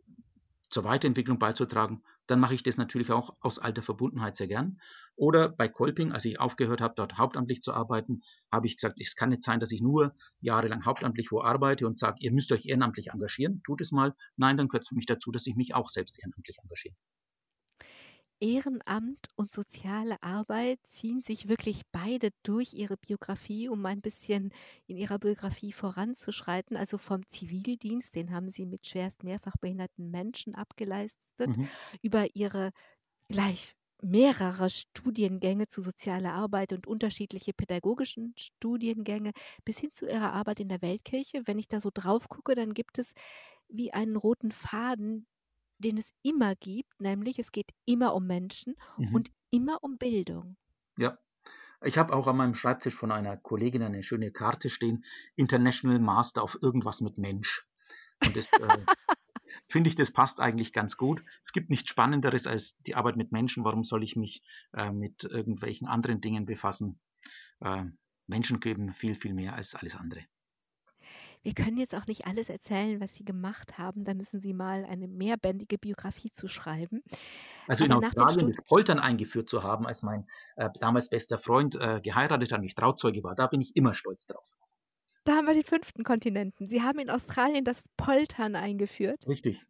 zur 0.69 0.85
Weiterentwicklung 0.85 1.37
beizutragen, 1.37 2.03
dann 2.33 2.39
mache 2.39 2.55
ich 2.55 2.63
das 2.63 2.77
natürlich 2.77 3.11
auch 3.11 3.35
aus 3.41 3.59
alter 3.59 3.83
Verbundenheit 3.83 4.35
sehr 4.35 4.47
gern. 4.47 4.81
Oder 5.15 5.49
bei 5.49 5.67
Kolping, 5.67 6.11
als 6.11 6.25
ich 6.25 6.39
aufgehört 6.39 6.81
habe, 6.81 6.95
dort 6.97 7.19
hauptamtlich 7.19 7.61
zu 7.61 7.73
arbeiten, 7.75 8.23
habe 8.51 8.65
ich 8.65 8.75
gesagt, 8.75 8.99
es 8.99 9.15
kann 9.15 9.29
nicht 9.29 9.43
sein, 9.43 9.59
dass 9.59 9.71
ich 9.71 9.83
nur 9.83 10.15
jahrelang 10.41 10.83
hauptamtlich 10.83 11.31
wo 11.31 11.43
arbeite 11.43 11.85
und 11.85 11.99
sage, 11.99 12.17
ihr 12.21 12.31
müsst 12.31 12.51
euch 12.51 12.65
ehrenamtlich 12.65 13.11
engagieren, 13.11 13.61
tut 13.63 13.81
es 13.81 13.91
mal. 13.91 14.15
Nein, 14.35 14.57
dann 14.57 14.67
gehört 14.67 14.81
es 14.81 14.87
für 14.89 14.95
mich 14.95 15.05
dazu, 15.05 15.31
dass 15.31 15.45
ich 15.45 15.55
mich 15.55 15.75
auch 15.75 15.89
selbst 15.91 16.17
ehrenamtlich 16.17 16.57
engagiere. 16.57 16.95
Ehrenamt 18.39 19.29
und 19.35 19.51
soziale 19.51 20.21
Arbeit 20.21 20.79
ziehen 20.85 21.21
sich 21.21 21.47
wirklich 21.47 21.83
beide 21.91 22.29
durch 22.43 22.73
ihre 22.73 22.97
Biografie, 22.97 23.69
um 23.69 23.85
ein 23.85 24.01
bisschen 24.01 24.51
in 24.87 24.97
ihrer 24.97 25.19
Biografie 25.19 25.71
voranzuschreiten. 25.71 26.75
Also 26.77 26.97
vom 26.97 27.27
Zivildienst, 27.29 28.15
den 28.15 28.31
haben 28.31 28.49
sie 28.49 28.65
mit 28.65 28.85
schwerst 28.85 29.23
mehrfach 29.23 29.55
behinderten 29.57 30.11
Menschen 30.11 30.55
abgeleistet, 30.55 31.57
mhm. 31.57 31.67
über 32.01 32.35
ihre 32.35 32.71
gleich 33.29 33.73
mehrere 34.01 34.69
Studiengänge 34.69 35.67
zu 35.67 35.81
sozialer 35.81 36.33
Arbeit 36.33 36.73
und 36.73 36.87
unterschiedliche 36.87 37.53
pädagogischen 37.53 38.33
Studiengänge 38.37 39.31
bis 39.63 39.79
hin 39.79 39.91
zu 39.91 40.05
ihrer 40.05 40.33
Arbeit 40.33 40.59
in 40.59 40.67
der 40.69 40.81
Weltkirche. 40.81 41.47
Wenn 41.47 41.57
ich 41.57 41.69
da 41.69 41.79
so 41.79 41.89
drauf 41.93 42.27
gucke, 42.29 42.53
dann 42.53 42.73
gibt 42.73 42.99
es 42.99 43.13
wie 43.69 43.93
einen 43.93 44.17
roten 44.17 44.51
Faden, 44.51 45.25
den 45.83 45.97
es 45.97 46.13
immer 46.23 46.55
gibt, 46.55 46.99
nämlich 46.99 47.39
es 47.39 47.51
geht 47.51 47.71
immer 47.85 48.15
um 48.15 48.25
Menschen 48.25 48.75
mhm. 48.97 49.13
und 49.13 49.31
immer 49.51 49.83
um 49.83 49.97
Bildung. 49.97 50.57
Ja. 50.97 51.17
Ich 51.85 51.97
habe 51.97 52.15
auch 52.15 52.27
an 52.27 52.37
meinem 52.37 52.55
Schreibtisch 52.55 52.95
von 52.95 53.11
einer 53.11 53.35
Kollegin 53.35 53.83
eine 53.83 54.03
schöne 54.03 54.31
Karte 54.31 54.69
stehen, 54.69 55.03
International 55.35 55.99
Master 55.99 56.41
auf 56.41 56.57
irgendwas 56.61 57.01
mit 57.01 57.17
Mensch. 57.17 57.67
Und 58.25 58.37
das 58.37 58.47
äh, 58.53 58.77
finde 59.67 59.89
ich, 59.89 59.95
das 59.95 60.11
passt 60.11 60.39
eigentlich 60.39 60.71
ganz 60.71 60.95
gut. 60.95 61.23
Es 61.43 61.51
gibt 61.51 61.69
nichts 61.69 61.89
Spannenderes 61.89 62.47
als 62.47 62.77
die 62.83 62.95
Arbeit 62.95 63.17
mit 63.17 63.33
Menschen. 63.33 63.65
Warum 63.65 63.83
soll 63.83 64.03
ich 64.03 64.15
mich 64.15 64.43
äh, 64.73 64.91
mit 64.91 65.25
irgendwelchen 65.25 65.87
anderen 65.87 66.21
Dingen 66.21 66.45
befassen? 66.45 67.01
Äh, 67.59 67.85
Menschen 68.27 68.61
geben 68.61 68.93
viel, 68.93 69.15
viel 69.15 69.33
mehr 69.33 69.53
als 69.53 69.75
alles 69.75 69.95
andere. 69.95 70.21
Wir 71.43 71.53
können 71.53 71.77
jetzt 71.77 71.93
auch 71.93 72.07
nicht 72.07 72.25
alles 72.25 72.49
erzählen, 72.49 73.01
was 73.01 73.15
Sie 73.15 73.25
gemacht 73.25 73.77
haben. 73.77 74.05
Da 74.05 74.13
müssen 74.13 74.39
Sie 74.39 74.53
mal 74.53 74.85
eine 74.85 75.09
mehrbändige 75.09 75.77
Biografie 75.77 76.31
zu 76.31 76.47
schreiben. 76.47 77.03
Also 77.67 77.83
Aber 77.83 77.97
in 77.97 78.05
Australien 78.05 78.49
das 78.49 78.65
Poltern 78.65 78.97
eingeführt 78.99 79.49
zu 79.49 79.61
haben, 79.61 79.85
als 79.85 80.03
mein 80.03 80.25
äh, 80.55 80.69
damals 80.79 81.09
bester 81.09 81.37
Freund 81.37 81.75
äh, 81.75 81.99
geheiratet 82.01 82.53
hat 82.53 82.59
und 82.59 82.65
ich 82.65 82.75
Trauzeuge 82.75 83.23
war, 83.23 83.35
da 83.35 83.47
bin 83.47 83.59
ich 83.59 83.75
immer 83.75 83.93
stolz 83.93 84.25
drauf. 84.25 84.49
Da 85.25 85.35
haben 85.35 85.45
wir 85.45 85.53
den 85.53 85.63
fünften 85.63 86.03
Kontinenten. 86.03 86.67
Sie 86.67 86.81
haben 86.81 86.99
in 86.99 87.09
Australien 87.09 87.65
das 87.65 87.89
Poltern 87.97 88.55
eingeführt. 88.55 89.27
Richtig. 89.27 89.65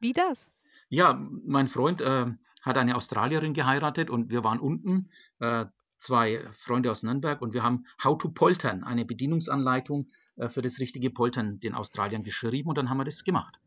Wie 0.00 0.12
das? 0.12 0.54
Ja, 0.88 1.14
mein 1.44 1.68
Freund 1.68 2.00
äh, 2.00 2.26
hat 2.62 2.78
eine 2.78 2.96
Australierin 2.96 3.52
geheiratet 3.52 4.08
und 4.08 4.30
wir 4.30 4.42
waren 4.42 4.58
unten 4.58 5.10
äh, 5.40 5.66
zwei 5.98 6.42
Freunde 6.52 6.90
aus 6.90 7.02
Nürnberg 7.02 7.42
und 7.42 7.52
wir 7.52 7.62
haben 7.62 7.86
How 8.02 8.16
to 8.18 8.30
Poltern, 8.30 8.84
eine 8.84 9.04
Bedienungsanleitung 9.04 10.08
äh, 10.36 10.48
für 10.48 10.62
das 10.62 10.78
richtige 10.80 11.10
Poltern 11.10 11.60
den 11.60 11.74
Australiern 11.74 12.22
geschrieben 12.22 12.68
und 12.68 12.78
dann 12.78 12.88
haben 12.88 12.98
wir 12.98 13.04
das 13.04 13.24
gemacht. 13.24 13.58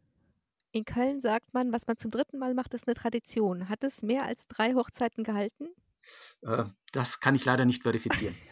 In 0.72 0.86
Köln 0.86 1.20
sagt 1.20 1.54
man, 1.54 1.74
was 1.74 1.86
man 1.86 1.98
zum 1.98 2.12
dritten 2.12 2.40
Mal 2.40 2.54
macht, 2.54 2.74
ist 2.74 2.88
eine 2.88 2.96
Tradition. 2.96 3.68
Hat 3.68 3.84
es 3.84 4.02
mehr 4.02 4.26
als 4.26 4.48
drei 4.48 4.74
Hochzeiten 4.74 5.24
gehalten? 5.24 5.68
Äh, 6.42 6.64
das 6.94 7.20
kann 7.20 7.36
ich 7.36 7.46
leider 7.46 7.66
nicht 7.66 7.84
verifizieren. 7.84 8.36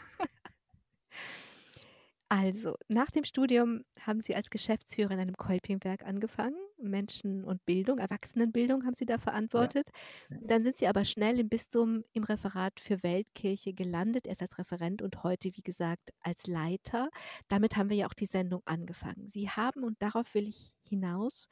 Also, 2.32 2.76
nach 2.88 3.10
dem 3.10 3.24
Studium 3.24 3.84
haben 4.06 4.22
Sie 4.22 4.36
als 4.36 4.52
Geschäftsführer 4.52 5.10
in 5.10 5.20
einem 5.20 5.36
Kolpingwerk 5.36 6.06
angefangen. 6.06 6.60
Menschen 6.82 7.44
und 7.44 7.66
Bildung, 7.66 8.00
Erwachsenenbildung 8.00 8.86
haben 8.86 8.96
Sie 8.96 9.06
da 9.06 9.18
verantwortet. 9.18 9.90
Ja. 10.30 10.38
Dann 10.42 10.64
sind 10.64 10.78
Sie 10.78 10.88
aber 10.88 11.04
schnell 11.04 11.40
im 11.40 11.50
Bistum 11.50 12.04
im 12.14 12.24
Referat 12.24 12.80
für 12.80 13.04
Weltkirche 13.04 13.74
gelandet, 13.74 14.28
erst 14.28 14.42
als 14.42 14.58
Referent 14.58 15.02
und 15.02 15.24
heute, 15.24 15.50
wie 15.56 15.62
gesagt, 15.62 16.12
als 16.22 16.48
Leiter. 16.48 17.10
Damit 17.48 17.76
haben 17.76 17.90
wir 17.90 17.98
ja 17.98 18.08
auch 18.08 18.14
die 18.14 18.26
Sendung 18.26 18.62
angefangen. 18.66 19.28
Sie 19.28 19.50
haben, 19.50 19.84
und 19.84 20.02
darauf 20.02 20.34
will 20.34 20.48
ich 20.48 20.72
hinaus, 20.88 21.48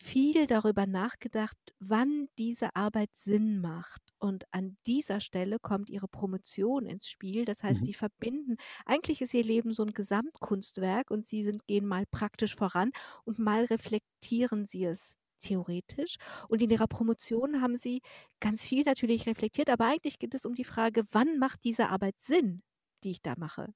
viel 0.00 0.46
darüber 0.46 0.86
nachgedacht, 0.86 1.56
wann 1.80 2.28
diese 2.38 2.74
Arbeit 2.76 3.10
Sinn 3.14 3.60
macht. 3.60 4.00
Und 4.18 4.44
an 4.52 4.76
dieser 4.86 5.20
Stelle 5.20 5.58
kommt 5.58 5.90
ihre 5.90 6.08
Promotion 6.08 6.86
ins 6.86 7.08
Spiel. 7.08 7.44
Das 7.44 7.62
heißt, 7.62 7.80
mhm. 7.80 7.84
sie 7.84 7.94
verbinden, 7.94 8.56
eigentlich 8.86 9.20
ist 9.20 9.34
ihr 9.34 9.44
Leben 9.44 9.72
so 9.72 9.82
ein 9.84 9.92
Gesamtkunstwerk 9.92 11.10
und 11.10 11.26
sie 11.26 11.44
sind, 11.44 11.66
gehen 11.66 11.86
mal 11.86 12.04
praktisch 12.10 12.54
voran 12.54 12.90
und 13.24 13.38
mal 13.38 13.64
reflektieren 13.64 14.66
sie 14.66 14.84
es 14.84 15.16
theoretisch. 15.40 16.16
Und 16.48 16.62
in 16.62 16.70
ihrer 16.70 16.88
Promotion 16.88 17.60
haben 17.60 17.76
sie 17.76 18.02
ganz 18.40 18.66
viel 18.66 18.84
natürlich 18.84 19.26
reflektiert, 19.26 19.70
aber 19.70 19.86
eigentlich 19.86 20.18
geht 20.18 20.34
es 20.34 20.44
um 20.44 20.54
die 20.54 20.64
Frage, 20.64 21.04
wann 21.12 21.38
macht 21.38 21.64
diese 21.64 21.88
Arbeit 21.88 22.18
Sinn, 22.18 22.62
die 23.04 23.12
ich 23.12 23.22
da 23.22 23.34
mache? 23.36 23.72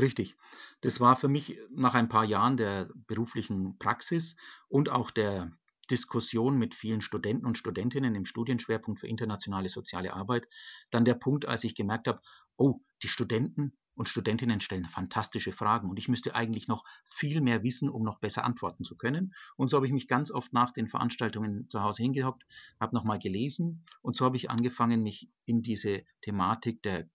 Richtig. 0.00 0.36
Das 0.80 1.00
war 1.00 1.16
für 1.16 1.28
mich 1.28 1.58
nach 1.70 1.94
ein 1.94 2.08
paar 2.08 2.24
Jahren 2.24 2.56
der 2.56 2.88
beruflichen 3.06 3.76
Praxis 3.78 4.36
und 4.68 4.88
auch 4.88 5.10
der 5.10 5.52
Diskussion 5.90 6.58
mit 6.58 6.74
vielen 6.74 7.00
Studenten 7.00 7.46
und 7.46 7.58
Studentinnen 7.58 8.14
im 8.14 8.24
Studienschwerpunkt 8.24 9.00
für 9.00 9.08
internationale 9.08 9.68
soziale 9.68 10.14
Arbeit 10.14 10.48
dann 10.90 11.04
der 11.04 11.14
Punkt, 11.14 11.46
als 11.46 11.64
ich 11.64 11.74
gemerkt 11.74 12.08
habe, 12.08 12.20
oh, 12.56 12.80
die 13.02 13.08
Studenten 13.08 13.72
und 13.94 14.08
Studentinnen 14.08 14.60
stellen 14.60 14.88
fantastische 14.88 15.52
Fragen 15.52 15.90
und 15.90 15.98
ich 15.98 16.08
müsste 16.08 16.34
eigentlich 16.34 16.66
noch 16.66 16.84
viel 17.10 17.40
mehr 17.40 17.62
wissen, 17.62 17.90
um 17.90 18.04
noch 18.04 18.20
besser 18.20 18.44
antworten 18.44 18.84
zu 18.84 18.96
können. 18.96 19.34
Und 19.56 19.68
so 19.68 19.76
habe 19.76 19.86
ich 19.86 19.92
mich 19.92 20.08
ganz 20.08 20.30
oft 20.30 20.52
nach 20.52 20.70
den 20.70 20.88
Veranstaltungen 20.88 21.68
zu 21.68 21.82
Hause 21.82 22.02
hingehockt, 22.02 22.44
habe 22.80 22.94
nochmal 22.94 23.18
gelesen 23.18 23.84
und 24.00 24.16
so 24.16 24.24
habe 24.24 24.36
ich 24.36 24.50
angefangen, 24.50 25.02
mich 25.02 25.28
in 25.44 25.62
diese 25.62 26.04
Thematik 26.22 26.82
der 26.82 27.08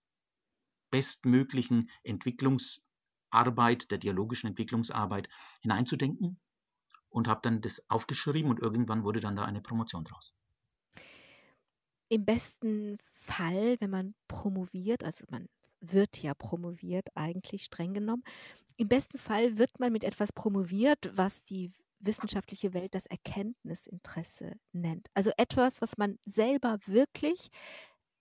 bestmöglichen 0.92 1.90
Entwicklungsarbeit, 2.04 3.90
der 3.92 3.98
dialogischen 3.98 4.48
Entwicklungsarbeit 4.48 5.30
hineinzudenken 5.62 6.40
und 7.18 7.28
habe 7.28 7.42
dann 7.42 7.62
das 7.62 7.84
aufgeschrieben 7.90 8.52
und 8.52 8.60
irgendwann 8.60 9.04
wurde 9.04 9.20
dann 9.20 9.36
da 9.36 9.44
eine 9.44 9.60
Promotion 9.60 10.04
draus. 10.04 10.36
Im 12.10 12.26
besten 12.26 12.98
Fall, 13.12 13.76
wenn 13.80 13.90
man 13.90 14.16
promoviert, 14.28 15.04
also 15.04 15.26
man 15.30 15.50
wird 15.82 16.22
ja 16.22 16.36
promoviert 16.36 17.10
eigentlich 17.16 17.66
streng 17.66 17.96
genommen. 17.96 18.24
Im 18.78 18.88
besten 18.88 19.18
Fall 19.18 19.58
wird 19.58 19.80
man 19.80 19.92
mit 19.92 20.04
etwas 20.04 20.32
promoviert, 20.32 21.12
was 21.18 21.44
die 21.44 21.72
wissenschaftliche 22.00 22.76
Welt 22.76 22.94
das 22.94 23.08
Erkenntnisinteresse 23.08 24.54
nennt. 24.72 25.08
Also 25.16 25.32
etwas, 25.38 25.82
was 25.82 25.98
man 25.98 26.20
selber 26.24 26.78
wirklich 26.86 27.50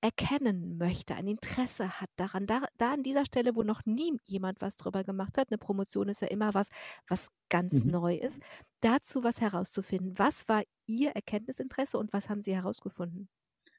erkennen 0.00 0.78
möchte, 0.78 1.14
ein 1.14 1.26
Interesse 1.26 2.00
hat 2.00 2.10
daran. 2.16 2.46
Da, 2.46 2.64
da 2.76 2.92
an 2.92 3.02
dieser 3.02 3.24
Stelle, 3.24 3.54
wo 3.54 3.62
noch 3.62 3.84
nie 3.86 4.16
jemand 4.24 4.60
was 4.60 4.76
drüber 4.76 5.04
gemacht 5.04 5.38
hat, 5.38 5.50
eine 5.50 5.58
Promotion 5.58 6.08
ist 6.08 6.22
ja 6.22 6.28
immer 6.28 6.54
was, 6.54 6.68
was 7.08 7.30
ganz 7.48 7.84
mhm. 7.84 7.92
neu 7.92 8.16
ist, 8.16 8.40
dazu 8.80 9.24
was 9.24 9.40
herauszufinden. 9.40 10.18
Was 10.18 10.48
war 10.48 10.62
Ihr 10.86 11.10
Erkenntnisinteresse 11.10 11.98
und 11.98 12.12
was 12.12 12.28
haben 12.28 12.42
Sie 12.42 12.54
herausgefunden? 12.54 13.28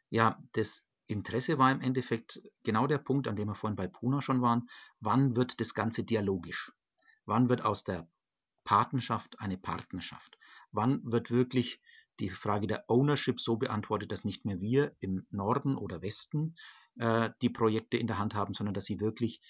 Ja, 0.09 0.41
das 0.53 0.83
Interesse 1.07 1.57
war 1.57 1.71
im 1.71 1.81
Endeffekt 1.81 2.41
genau 2.63 2.87
der 2.87 2.97
Punkt, 2.97 3.27
an 3.27 3.35
dem 3.35 3.47
wir 3.47 3.55
vorhin 3.55 3.77
bei 3.77 3.87
Puna 3.87 4.21
schon 4.21 4.41
waren. 4.41 4.69
Wann 4.99 5.35
wird 5.35 5.61
das 5.61 5.73
Ganze 5.73 6.03
dialogisch? 6.03 6.73
Wann 7.25 7.49
wird 7.49 7.61
aus 7.61 7.83
der 7.83 8.09
Patenschaft 8.63 9.39
eine 9.39 9.57
Partnerschaft? 9.57 10.37
Wann 10.71 11.01
wird 11.03 11.31
wirklich 11.31 11.81
die 12.19 12.29
Frage 12.29 12.67
der 12.67 12.89
Ownership 12.89 13.39
so 13.39 13.57
beantwortet, 13.57 14.11
dass 14.11 14.25
nicht 14.25 14.45
mehr 14.45 14.59
wir 14.59 14.95
im 14.99 15.25
Norden 15.29 15.75
oder 15.75 16.01
Westen 16.01 16.55
äh, 16.97 17.29
die 17.41 17.49
Projekte 17.49 17.97
in 17.97 18.07
der 18.07 18.17
Hand 18.17 18.35
haben, 18.35 18.53
sondern 18.53 18.73
dass 18.73 18.85
sie 18.85 18.99
wirklich 18.99 19.41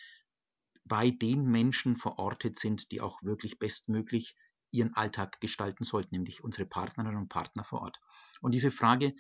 bei 0.86 1.12
den 1.12 1.46
Menschen 1.46 1.98
verortet 1.98 2.58
sind, 2.58 2.92
die 2.92 3.02
auch 3.02 3.22
wirklich 3.24 3.60
bestmöglich 3.60 4.36
ihren 4.72 4.94
Alltag 4.96 5.40
gestalten 5.42 5.84
sollten, 5.84 6.16
nämlich 6.16 6.44
unsere 6.44 6.66
Partnerinnen 6.66 7.18
und 7.18 7.30
Partner 7.30 7.64
vor 7.64 7.82
Ort. 7.82 8.00
Und 8.42 8.54
diese 8.54 8.72
Frage 8.72 9.14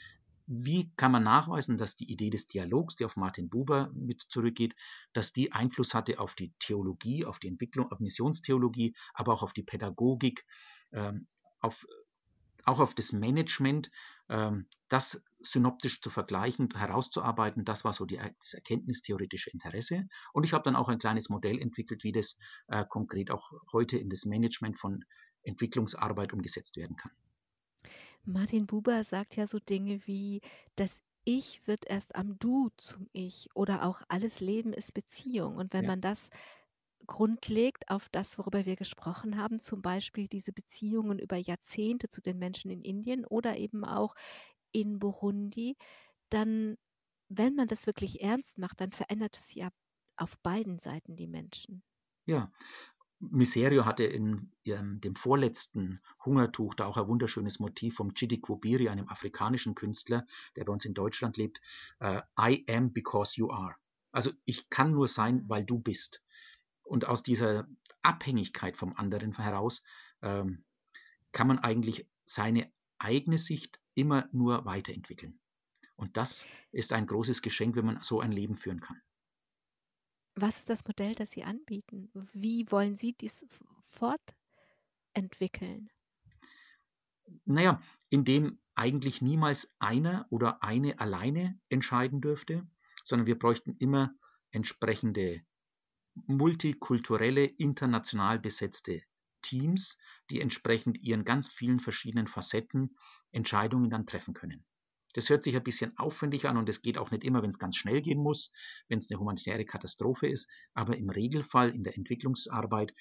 wie 0.47 0.93
kann 0.95 1.11
man 1.11 1.23
nachweisen, 1.23 1.77
dass 1.77 1.97
die 1.97 2.09
Idee 2.09 2.29
des 2.29 2.47
Dialogs, 2.47 2.95
die 2.95 3.03
auf 3.03 3.17
Martin 3.17 3.49
Buber 3.49 3.91
mit 3.93 4.21
zurückgeht, 4.21 4.75
dass 5.11 5.33
die 5.33 5.51
Einfluss 5.51 5.93
hatte 5.93 6.19
auf 6.19 6.35
die 6.35 6.53
Theologie, 6.59 7.25
auf 7.25 7.39
die 7.39 7.49
Entwicklung, 7.49 7.91
auf 7.91 7.99
Missionstheologie, 7.99 8.95
aber 9.13 9.33
auch 9.33 9.43
auf 9.43 9.51
die 9.51 9.63
Pädagogik, 9.63 10.45
ähm, 10.93 11.27
auf, 11.59 11.85
auch 12.67 12.79
auf 12.79 12.93
das 12.93 13.11
Management, 13.11 13.89
ähm, 14.29 14.67
das 14.89 15.23
synoptisch 15.39 16.01
zu 16.01 16.09
vergleichen, 16.09 16.69
herauszuarbeiten, 16.75 17.63
das 17.65 17.83
war 17.85 17.93
so 17.93 18.05
die, 18.05 18.17
das 18.17 18.53
erkenntnistheoretische 18.53 19.49
Interesse. 19.51 20.07
Und 20.33 20.43
ich 20.43 20.53
habe 20.53 20.63
dann 20.63 20.75
auch 20.75 20.89
ein 20.89 20.99
kleines 20.99 21.29
Modell 21.29 21.59
entwickelt, 21.59 22.03
wie 22.03 22.11
das 22.11 22.37
äh, 22.67 22.85
konkret 22.89 23.31
auch 23.31 23.51
heute 23.71 23.97
in 23.97 24.09
das 24.09 24.25
Management 24.25 24.77
von 24.79 25.03
Entwicklungsarbeit 25.43 26.33
umgesetzt 26.33 26.75
werden 26.77 26.95
kann. 26.97 27.11
Martin 28.25 28.67
Buber 28.67 29.03
sagt 29.03 29.35
ja 29.35 29.47
so 29.47 29.59
Dinge 29.59 30.05
wie, 30.05 30.41
das 30.75 31.01
Ich 31.23 31.65
wird 31.67 31.85
erst 31.89 32.15
am 32.15 32.37
Du 32.39 32.69
zum 32.77 33.07
Ich 33.13 33.49
oder 33.55 33.83
auch 33.85 34.01
alles 34.09 34.39
Leben 34.39 34.73
ist 34.73 34.93
Beziehung. 34.93 35.57
Und 35.57 35.73
wenn 35.73 35.85
Ja. 35.85 35.85
man 35.85 36.01
das 36.01 36.29
grundlegt 37.05 37.89
auf 37.89 38.09
das, 38.09 38.37
worüber 38.37 38.65
wir 38.65 38.75
gesprochen 38.75 39.37
haben, 39.37 39.59
zum 39.59 39.81
Beispiel 39.81 40.27
diese 40.27 40.51
Beziehungen 40.51 41.19
über 41.19 41.37
Jahrzehnte 41.37 42.09
zu 42.09 42.21
den 42.21 42.37
Menschen 42.37 42.71
in 42.71 42.81
Indien 42.81 43.25
oder 43.25 43.57
eben 43.57 43.85
auch 43.85 44.15
in 44.71 44.99
Burundi, 44.99 45.77
dann, 46.29 46.77
wenn 47.29 47.55
man 47.55 47.67
das 47.67 47.87
wirklich 47.87 48.21
ernst 48.21 48.57
macht, 48.57 48.81
dann 48.81 48.91
verändert 48.91 49.37
es 49.37 49.53
ja 49.53 49.69
auf 50.17 50.37
beiden 50.39 50.79
Seiten 50.79 51.15
die 51.15 51.27
Menschen. 51.27 51.83
Ja, 52.25 52.51
Miserio 53.19 53.85
hatte 53.85 54.03
in 54.03 54.51
ähm, 54.65 55.01
dem 55.01 55.15
vorletzten 55.15 56.01
Hungertuch 56.23 56.75
da 56.75 56.85
auch 56.85 56.97
ein 56.97 57.07
wunderschönes 57.07 57.59
Motiv 57.59 57.95
vom 57.95 58.13
Chidi 58.13 58.39
Kwobiri, 58.39 58.89
einem 58.89 59.09
afrikanischen 59.09 59.73
Künstler, 59.73 60.27
der 60.55 60.65
bei 60.65 60.73
uns 60.73 60.85
in 60.85 60.93
Deutschland 60.93 61.37
lebt. 61.37 61.59
Äh, 61.99 62.21
I 62.39 62.63
am 62.69 62.93
because 62.93 63.39
you 63.39 63.49
are. 63.49 63.75
Also 64.11 64.31
ich 64.45 64.69
kann 64.69 64.91
nur 64.91 65.07
sein, 65.07 65.43
weil 65.47 65.65
du 65.65 65.79
bist. 65.79 66.23
Und 66.87 67.05
aus 67.05 67.23
dieser 67.23 67.67
Abhängigkeit 68.01 68.77
vom 68.77 68.95
anderen 68.95 69.37
heraus 69.37 69.83
ähm, 70.21 70.63
kann 71.31 71.47
man 71.47 71.59
eigentlich 71.59 72.09
seine 72.25 72.71
eigene 72.97 73.37
Sicht 73.37 73.79
immer 73.93 74.27
nur 74.31 74.65
weiterentwickeln. 74.65 75.39
Und 75.95 76.17
das 76.17 76.45
ist 76.71 76.93
ein 76.93 77.07
großes 77.07 77.41
Geschenk, 77.41 77.75
wenn 77.75 77.85
man 77.85 78.01
so 78.01 78.21
ein 78.21 78.31
Leben 78.31 78.55
führen 78.55 78.79
kann. 78.79 79.01
Was 80.35 80.59
ist 80.59 80.69
das 80.69 80.85
Modell, 80.85 81.15
das 81.15 81.31
Sie 81.31 81.43
anbieten? 81.43 82.11
Wie 82.13 82.71
wollen 82.71 82.95
Sie 82.95 83.13
dies 83.13 83.45
fortentwickeln? 83.81 85.89
Naja, 87.45 87.81
indem 88.09 88.59
eigentlich 88.75 89.21
niemals 89.21 89.73
einer 89.79 90.27
oder 90.29 90.63
eine 90.63 90.99
alleine 90.99 91.59
entscheiden 91.69 92.21
dürfte, 92.21 92.67
sondern 93.03 93.25
wir 93.25 93.39
bräuchten 93.39 93.75
immer 93.79 94.13
entsprechende 94.51 95.43
multikulturelle, 96.25 97.45
international 97.45 98.39
besetzte 98.39 99.01
Teams, 99.41 99.97
die 100.29 100.41
entsprechend 100.41 100.97
ihren 100.99 101.23
ganz 101.23 101.47
vielen 101.47 101.79
verschiedenen 101.79 102.27
Facetten 102.27 102.97
Entscheidungen 103.31 103.89
dann 103.89 104.05
treffen 104.05 104.33
können. 104.33 104.65
Das 105.13 105.29
hört 105.29 105.43
sich 105.43 105.55
ein 105.55 105.63
bisschen 105.63 105.97
aufwendig 105.97 106.47
an 106.47 106.57
und 106.57 106.69
es 106.69 106.81
geht 106.81 106.97
auch 106.97 107.11
nicht 107.11 107.23
immer, 107.23 107.41
wenn 107.41 107.49
es 107.49 107.59
ganz 107.59 107.75
schnell 107.75 108.01
gehen 108.01 108.19
muss, 108.21 108.51
wenn 108.87 108.99
es 108.99 109.09
eine 109.09 109.19
humanitäre 109.19 109.65
Katastrophe 109.65 110.27
ist. 110.27 110.47
Aber 110.73 110.95
im 110.95 111.09
Regelfall 111.09 111.69
in 111.69 111.83
der 111.83 111.97
Entwicklungsarbeit, 111.97 112.93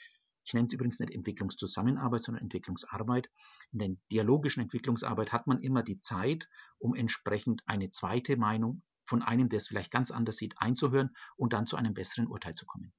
ich 0.44 0.54
nenne 0.54 0.66
es 0.66 0.72
übrigens 0.72 1.00
nicht 1.00 1.12
Entwicklungszusammenarbeit, 1.12 2.22
sondern 2.22 2.44
Entwicklungsarbeit, 2.44 3.28
in 3.72 3.78
der 3.80 3.88
dialogischen 4.12 4.62
Entwicklungsarbeit 4.62 5.32
hat 5.32 5.46
man 5.46 5.60
immer 5.60 5.82
die 5.82 6.00
Zeit, 6.00 6.48
um 6.78 6.94
entsprechend 6.94 7.62
eine 7.66 7.90
zweite 7.90 8.36
Meinung 8.36 8.82
von 9.04 9.22
einem, 9.22 9.48
der 9.48 9.58
es 9.58 9.68
vielleicht 9.68 9.90
ganz 9.90 10.10
anders 10.10 10.36
sieht, 10.36 10.54
einzuhören 10.58 11.10
und 11.36 11.52
dann 11.52 11.66
zu 11.66 11.76
einem 11.76 11.94
besseren 11.94 12.28
Urteil 12.28 12.54
zu 12.54 12.66
kommen. 12.66 12.92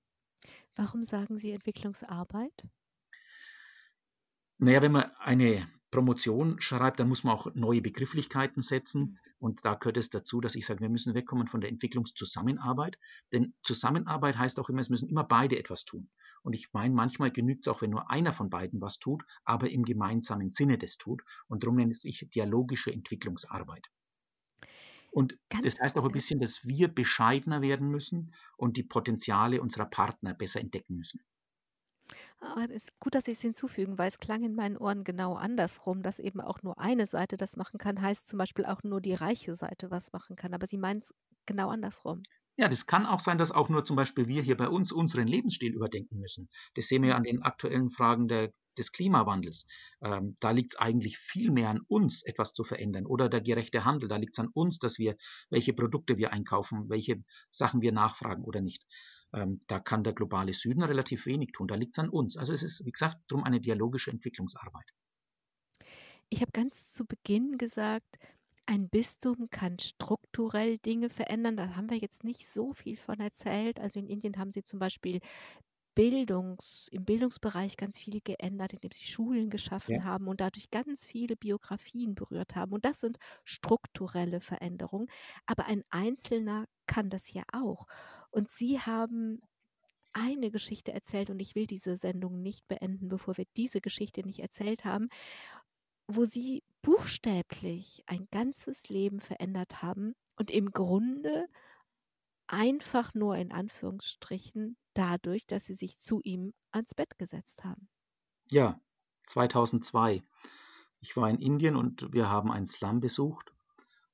Warum 0.76 1.04
sagen 1.04 1.38
Sie 1.38 1.52
Entwicklungsarbeit? 1.52 2.64
Naja, 4.60 4.82
wenn 4.82 4.92
man 4.92 5.12
eine 5.20 5.68
Promotion 5.92 6.60
schreibt, 6.60 7.00
dann 7.00 7.08
muss 7.08 7.24
man 7.24 7.36
auch 7.36 7.54
neue 7.56 7.82
Begrifflichkeiten 7.82 8.62
setzen. 8.62 9.02
Mhm. 9.02 9.18
Und 9.40 9.66
da 9.66 9.76
gehört 9.76 9.98
es 9.98 10.10
dazu, 10.10 10.42
dass 10.42 10.56
ich 10.56 10.66
sage, 10.66 10.82
wir 10.82 10.90
müssen 10.90 11.14
wegkommen 11.14 11.48
von 11.48 11.62
der 11.62 11.70
Entwicklungszusammenarbeit. 11.70 12.98
Denn 13.32 13.54
Zusammenarbeit 13.64 14.38
heißt 14.38 14.60
auch 14.60 14.70
immer, 14.70 14.82
es 14.82 14.90
müssen 14.90 15.10
immer 15.10 15.24
beide 15.24 15.58
etwas 15.58 15.86
tun. 15.86 16.10
Und 16.44 16.54
ich 16.54 16.74
meine, 16.74 16.94
manchmal 16.94 17.32
genügt 17.32 17.66
es 17.66 17.74
auch, 17.74 17.82
wenn 17.82 17.92
nur 17.92 18.10
einer 18.12 18.34
von 18.34 18.50
beiden 18.50 18.82
was 18.82 19.00
tut, 19.00 19.24
aber 19.44 19.70
im 19.70 19.84
gemeinsamen 19.84 20.50
Sinne 20.50 20.78
das 20.78 20.98
tut. 20.98 21.24
Und 21.48 21.64
darum 21.64 21.78
nenne 21.78 21.94
ich 22.04 22.28
dialogische 22.34 22.92
Entwicklungsarbeit. 22.92 23.88
Und 25.12 25.38
Ganz 25.50 25.64
das 25.64 25.80
heißt 25.80 25.98
auch 25.98 26.06
ein 26.06 26.12
bisschen, 26.12 26.40
dass 26.40 26.66
wir 26.66 26.88
bescheidener 26.88 27.62
werden 27.62 27.90
müssen 27.90 28.34
und 28.58 28.78
die 28.78 28.84
Potenziale 28.84 29.62
unserer 29.62 29.86
Partner 29.86 30.34
besser 30.34 30.60
entdecken 30.60 30.96
müssen. 30.96 31.22
Aber 32.40 32.64
es 32.66 32.84
ist 32.84 33.00
gut, 33.00 33.16
dass 33.16 33.26
Sie 33.26 33.32
es 33.32 33.42
hinzufügen, 33.42 33.98
weil 33.98 34.10
es 34.10 34.20
klang 34.20 34.44
in 34.44 34.56
meinen 34.56 34.78
Ohren 34.78 35.04
genau 35.04 35.36
andersrum, 35.36 36.04
dass 36.04 36.20
eben 36.20 36.40
auch 36.40 36.62
nur 36.62 36.80
eine 36.80 37.06
Seite 37.08 37.36
das 37.36 37.58
machen 37.58 37.78
kann, 37.80 38.02
heißt 38.02 38.28
zum 38.28 38.38
Beispiel 38.38 38.66
auch 38.66 38.84
nur 38.84 39.02
die 39.02 39.14
reiche 39.14 39.56
Seite 39.56 39.92
was 39.92 40.12
machen 40.14 40.36
kann. 40.36 40.54
Aber 40.54 40.68
Sie 40.68 40.78
meinen 40.78 41.00
es 41.00 41.14
genau 41.46 41.70
andersrum. 41.70 42.22
Ja, 42.60 42.68
das 42.68 42.88
kann 42.88 43.06
auch 43.06 43.20
sein, 43.20 43.38
dass 43.38 43.52
auch 43.52 43.70
nur 43.70 43.86
zum 43.86 43.96
Beispiel 43.96 44.28
wir 44.28 44.42
hier 44.42 44.58
bei 44.58 44.68
uns 44.68 44.92
unseren 44.92 45.28
Lebensstil 45.28 45.74
überdenken 45.74 46.18
müssen. 46.18 46.50
Das 46.74 46.88
sehen 46.88 47.04
wir 47.04 47.16
an 47.16 47.24
den 47.24 47.44
aktuellen 47.44 47.92
Fragen 47.92 48.28
der, 48.28 48.52
des 48.80 48.92
Klimawandels. 48.92 49.68
Ähm, 50.02 50.36
da 50.40 50.50
liegt 50.50 50.74
es 50.74 50.80
eigentlich 50.80 51.20
viel 51.20 51.52
mehr 51.52 51.70
an 51.70 51.82
uns, 51.88 52.24
etwas 52.24 52.54
zu 52.54 52.64
verändern. 52.64 53.06
Oder 53.06 53.30
der 53.30 53.42
gerechte 53.42 53.86
Handel, 53.86 54.10
da 54.10 54.18
liegt 54.18 54.36
es 54.36 54.40
an 54.40 54.50
uns, 54.54 54.80
dass 54.80 54.98
wir, 54.98 55.18
welche 55.52 55.74
Produkte 55.74 56.18
wir 56.18 56.34
einkaufen, 56.34 56.90
welche 56.90 57.24
Sachen 57.52 57.82
wir 57.82 57.92
nachfragen 57.92 58.44
oder 58.44 58.62
nicht. 58.62 58.88
Ähm, 59.34 59.60
da 59.68 59.80
kann 59.80 60.04
der 60.04 60.14
globale 60.14 60.54
Süden 60.54 60.82
relativ 60.82 61.28
wenig 61.28 61.52
tun. 61.52 61.68
Da 61.68 61.76
liegt 61.76 61.96
es 61.96 62.04
an 62.04 62.10
uns. 62.10 62.38
Also 62.38 62.54
es 62.54 62.64
ist, 62.64 62.84
wie 62.86 62.92
gesagt, 62.92 63.18
darum 63.28 63.44
eine 63.44 63.62
dialogische 63.62 64.10
Entwicklungsarbeit. 64.10 64.90
Ich 66.30 66.42
habe 66.42 66.52
ganz 66.52 66.92
zu 66.92 67.06
Beginn 67.06 67.60
gesagt, 67.60 68.18
ein 68.68 68.90
Bistum 68.90 69.50
kann 69.50 69.80
strukturell 69.80 70.78
Dinge 70.78 71.10
verändern. 71.10 71.58
Da 71.58 71.76
haben 71.76 71.90
wir 71.90 71.98
jetzt 71.98 72.24
nicht 72.24 72.48
so 72.52 72.74
viel 72.74 72.98
von 72.98 73.20
erzählt. 73.20 73.80
Also 73.80 74.00
in 74.00 74.08
Indien 74.08 74.38
haben 74.38 74.52
sie 74.52 74.64
zum 74.64 74.80
Beispiel 74.80 75.20
Bildungs, 75.96 76.90
im 76.92 77.06
Bildungsbereich 77.06 77.76
ganz 77.76 77.98
viel 77.98 78.22
geändert, 78.24 78.74
indem 78.74 78.92
sie 78.92 79.06
Schulen 79.06 79.50
geschaffen 79.50 79.96
ja. 79.96 80.04
haben 80.04 80.28
und 80.28 80.42
dadurch 80.42 80.70
ganz 80.70 81.08
viele 81.08 81.36
Biografien 81.36 82.14
berührt 82.14 82.56
haben. 82.56 82.74
Und 82.74 82.86
das 82.86 83.02
sind 83.02 83.18
strukturelle 83.46 84.40
Veränderungen. 84.42 85.08
Aber 85.48 85.66
ein 85.66 85.84
Einzelner 85.90 86.66
kann 86.86 87.10
das 87.10 87.34
ja 87.34 87.44
auch. 87.52 87.88
Und 88.30 88.52
Sie 88.52 88.80
haben 88.80 89.42
eine 90.14 90.52
Geschichte 90.52 90.94
erzählt 90.94 91.30
und 91.30 91.40
ich 91.40 91.56
will 91.56 91.68
diese 91.68 91.98
Sendung 91.98 92.42
nicht 92.42 92.68
beenden, 92.68 93.08
bevor 93.08 93.38
wir 93.38 93.46
diese 93.56 93.82
Geschichte 93.82 94.22
nicht 94.24 94.40
erzählt 94.40 94.86
haben, 94.86 95.10
wo 96.08 96.26
sie 96.26 96.64
buchstäblich 96.82 98.04
ein 98.06 98.28
ganzes 98.32 98.90
Leben 98.90 99.20
verändert 99.20 99.82
haben 99.82 100.16
und 100.36 100.52
im 100.52 100.72
Grunde 100.72 101.48
einfach 102.48 103.14
nur 103.14 103.36
in 103.36 103.52
Anführungsstrichen 103.52 104.78
dadurch, 104.94 105.46
dass 105.46 105.66
sie 105.66 105.74
sich 105.74 106.00
zu 106.00 106.22
ihm 106.24 106.54
ans 106.72 106.96
Bett 106.96 107.18
gesetzt 107.18 107.64
haben. 107.64 107.90
Ja, 108.50 108.80
2002. 109.28 110.24
Ich 111.02 111.16
war 111.18 111.30
in 111.30 111.40
Indien 111.40 111.76
und 111.76 112.12
wir 112.14 112.30
haben 112.30 112.52
einen 112.52 112.68
Slum 112.68 113.02
besucht 113.02 113.54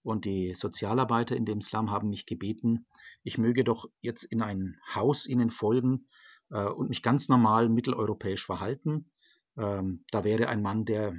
und 0.02 0.26
die 0.26 0.54
Sozialarbeiter 0.54 1.36
in 1.36 1.46
dem 1.46 1.62
Slum 1.62 1.92
haben 1.92 2.10
mich 2.10 2.26
gebeten, 2.26 2.86
ich 3.24 3.38
möge 3.38 3.64
doch 3.64 3.90
jetzt 4.02 4.24
in 4.26 4.42
ein 4.42 4.78
Haus 4.94 5.26
ihnen 5.26 5.50
folgen 5.50 6.08
äh, 6.50 6.66
und 6.66 6.90
mich 6.90 7.02
ganz 7.02 7.30
normal 7.30 7.70
mitteleuropäisch 7.70 8.46
verhalten. 8.46 9.12
Ähm, 9.58 10.04
da 10.12 10.24
wäre 10.24 10.50
ein 10.50 10.62
Mann, 10.62 10.84
der 10.84 11.16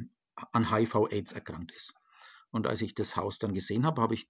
an 0.53 0.71
HIV-Aids 0.71 1.33
erkrankt 1.33 1.73
ist. 1.73 1.95
Und 2.51 2.67
als 2.67 2.83
ich 2.83 2.95
das 2.95 3.17
Haus 3.17 3.39
dann 3.39 3.55
gesehen 3.55 3.85
habe, 3.85 4.01
habe 4.01 4.15
ich, 4.15 4.29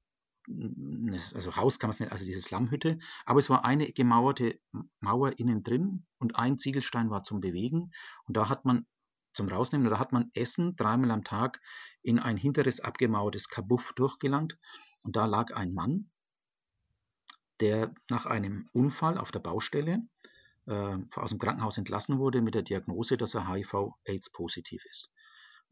also 1.35 1.57
Haus 1.57 1.79
kann 1.79 1.89
man 1.89 1.95
es 1.95 2.01
nicht, 2.01 2.13
also 2.13 2.25
diese 2.25 2.41
Slumhütte, 2.41 2.99
aber 3.25 3.39
es 3.39 3.51
war 3.51 3.65
eine 3.65 3.93
gemauerte 3.93 4.59
Mauer 5.01 5.39
innen 5.39 5.63
drin 5.63 6.07
und 6.19 6.37
ein 6.37 6.59
Ziegelstein 6.59 7.11
war 7.11 7.23
zum 7.23 7.41
Bewegen. 7.41 7.93
Und 8.25 8.37
da 8.37 8.49
hat 8.49 8.65
man 8.65 8.87
zum 9.35 9.49
Rausnehmen, 9.49 9.91
da 9.91 9.99
hat 9.99 10.13
man 10.13 10.31
Essen 10.35 10.77
dreimal 10.77 11.11
am 11.11 11.25
Tag 11.25 11.61
in 12.03 12.19
ein 12.19 12.37
hinteres 12.37 12.81
abgemauertes 12.81 13.49
Kabuff 13.49 13.93
durchgelangt. 13.95 14.59
Und 15.03 15.17
da 15.17 15.27
lag 15.27 15.55
ein 15.55 15.75
Mann, 15.75 16.11
der 17.61 17.95
nach 18.09 18.27
einem 18.27 18.69
Unfall 18.73 19.19
auf 19.19 19.31
der 19.31 19.41
Baustelle 19.41 20.03
äh, 20.67 20.99
aus 21.15 21.31
dem 21.31 21.39
Krankenhaus 21.39 21.79
entlassen 21.79 22.19
wurde 22.19 22.41
mit 22.41 22.55
der 22.55 22.63
Diagnose, 22.63 23.17
dass 23.17 23.35
er 23.35 23.49
HIV-Aids 23.49 24.31
positiv 24.31 24.85
ist. 24.87 25.11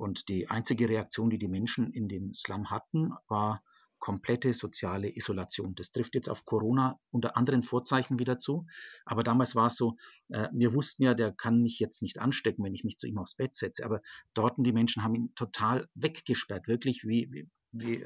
Und 0.02 0.28
die 0.28 0.50
einzige 0.50 0.88
Reaktion, 0.88 1.30
die 1.30 1.38
die 1.38 1.46
Menschen 1.46 1.92
in 1.92 2.08
dem 2.08 2.34
Slum 2.34 2.70
hatten, 2.70 3.12
war 3.28 3.62
komplette 4.00 4.52
soziale 4.52 5.16
Isolation. 5.16 5.76
Das 5.76 5.92
trifft 5.92 6.16
jetzt 6.16 6.28
auf 6.28 6.44
Corona 6.44 6.98
unter 7.12 7.36
anderen 7.36 7.62
Vorzeichen 7.62 8.18
wieder 8.18 8.40
zu. 8.40 8.66
Aber 9.04 9.22
damals 9.22 9.54
war 9.54 9.66
es 9.66 9.76
so, 9.76 9.94
äh, 10.30 10.48
wir 10.52 10.74
wussten 10.74 11.04
ja, 11.04 11.14
der 11.14 11.30
kann 11.30 11.62
mich 11.62 11.78
jetzt 11.78 12.02
nicht 12.02 12.18
anstecken, 12.18 12.64
wenn 12.64 12.74
ich 12.74 12.82
mich 12.82 12.98
zu 12.98 13.06
ihm 13.06 13.16
aufs 13.16 13.36
Bett 13.36 13.54
setze. 13.54 13.84
Aber 13.84 14.00
dort 14.34 14.56
die 14.58 14.72
Menschen 14.72 15.04
haben 15.04 15.14
ihn 15.14 15.32
total 15.36 15.86
weggesperrt, 15.94 16.66
wirklich 16.66 17.04
wie, 17.04 17.28
wie, 17.30 17.48
wie 17.70 18.04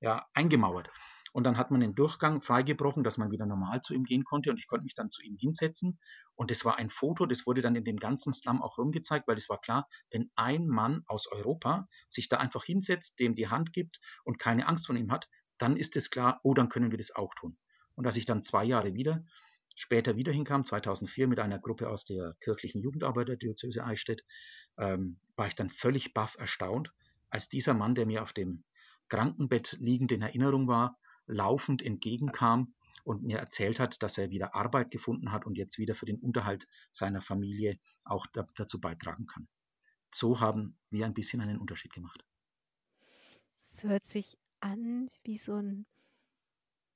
ja, 0.00 0.26
eingemauert. 0.34 0.90
Und 1.38 1.44
dann 1.44 1.56
hat 1.56 1.70
man 1.70 1.80
den 1.80 1.94
Durchgang 1.94 2.42
freigebrochen, 2.42 3.04
dass 3.04 3.16
man 3.16 3.30
wieder 3.30 3.46
normal 3.46 3.80
zu 3.80 3.94
ihm 3.94 4.02
gehen 4.02 4.24
konnte 4.24 4.50
und 4.50 4.58
ich 4.58 4.66
konnte 4.66 4.82
mich 4.82 4.94
dann 4.94 5.12
zu 5.12 5.22
ihm 5.22 5.36
hinsetzen. 5.36 6.00
Und 6.34 6.50
es 6.50 6.64
war 6.64 6.78
ein 6.78 6.90
Foto, 6.90 7.26
das 7.26 7.46
wurde 7.46 7.60
dann 7.60 7.76
in 7.76 7.84
dem 7.84 7.98
ganzen 7.98 8.32
Slum 8.32 8.60
auch 8.60 8.76
rumgezeigt, 8.76 9.28
weil 9.28 9.36
es 9.36 9.48
war 9.48 9.60
klar, 9.60 9.86
wenn 10.10 10.32
ein 10.34 10.66
Mann 10.66 11.04
aus 11.06 11.28
Europa 11.30 11.86
sich 12.08 12.28
da 12.28 12.38
einfach 12.38 12.64
hinsetzt, 12.64 13.20
dem 13.20 13.36
die 13.36 13.46
Hand 13.46 13.72
gibt 13.72 14.00
und 14.24 14.40
keine 14.40 14.66
Angst 14.66 14.88
von 14.88 14.96
ihm 14.96 15.12
hat, 15.12 15.28
dann 15.58 15.76
ist 15.76 15.94
es 15.94 16.10
klar, 16.10 16.40
oh, 16.42 16.54
dann 16.54 16.70
können 16.70 16.90
wir 16.90 16.98
das 16.98 17.14
auch 17.14 17.32
tun. 17.36 17.56
Und 17.94 18.04
als 18.04 18.16
ich 18.16 18.24
dann 18.24 18.42
zwei 18.42 18.64
Jahre 18.64 18.94
wieder, 18.94 19.24
später 19.76 20.16
wieder 20.16 20.32
hinkam, 20.32 20.64
2004 20.64 21.28
mit 21.28 21.38
einer 21.38 21.60
Gruppe 21.60 21.88
aus 21.88 22.04
der 22.04 22.34
kirchlichen 22.40 22.82
Jugendarbeit 22.82 23.28
der 23.28 23.36
Diözese 23.36 23.84
Eichstätt, 23.84 24.24
ähm, 24.76 25.20
war 25.36 25.46
ich 25.46 25.54
dann 25.54 25.70
völlig 25.70 26.14
baff 26.14 26.34
erstaunt, 26.36 26.92
als 27.30 27.48
dieser 27.48 27.74
Mann, 27.74 27.94
der 27.94 28.06
mir 28.06 28.24
auf 28.24 28.32
dem 28.32 28.64
Krankenbett 29.06 29.76
liegend 29.78 30.10
in 30.10 30.22
Erinnerung 30.22 30.66
war, 30.66 30.98
laufend 31.28 31.82
entgegenkam 31.82 32.74
und 33.04 33.22
mir 33.22 33.38
erzählt 33.38 33.80
hat, 33.80 34.02
dass 34.02 34.18
er 34.18 34.30
wieder 34.30 34.54
Arbeit 34.54 34.90
gefunden 34.90 35.32
hat 35.32 35.46
und 35.46 35.56
jetzt 35.56 35.78
wieder 35.78 35.94
für 35.94 36.06
den 36.06 36.18
Unterhalt 36.18 36.66
seiner 36.92 37.22
Familie 37.22 37.78
auch 38.04 38.26
da, 38.26 38.46
dazu 38.54 38.80
beitragen 38.80 39.26
kann. 39.26 39.48
So 40.12 40.40
haben 40.40 40.76
wir 40.90 41.06
ein 41.06 41.14
bisschen 41.14 41.40
einen 41.40 41.58
Unterschied 41.58 41.92
gemacht. 41.92 42.24
Es 43.54 43.84
hört 43.84 44.04
sich 44.04 44.36
an 44.60 45.08
wie 45.22 45.38
so 45.38 45.54
ein, 45.54 45.86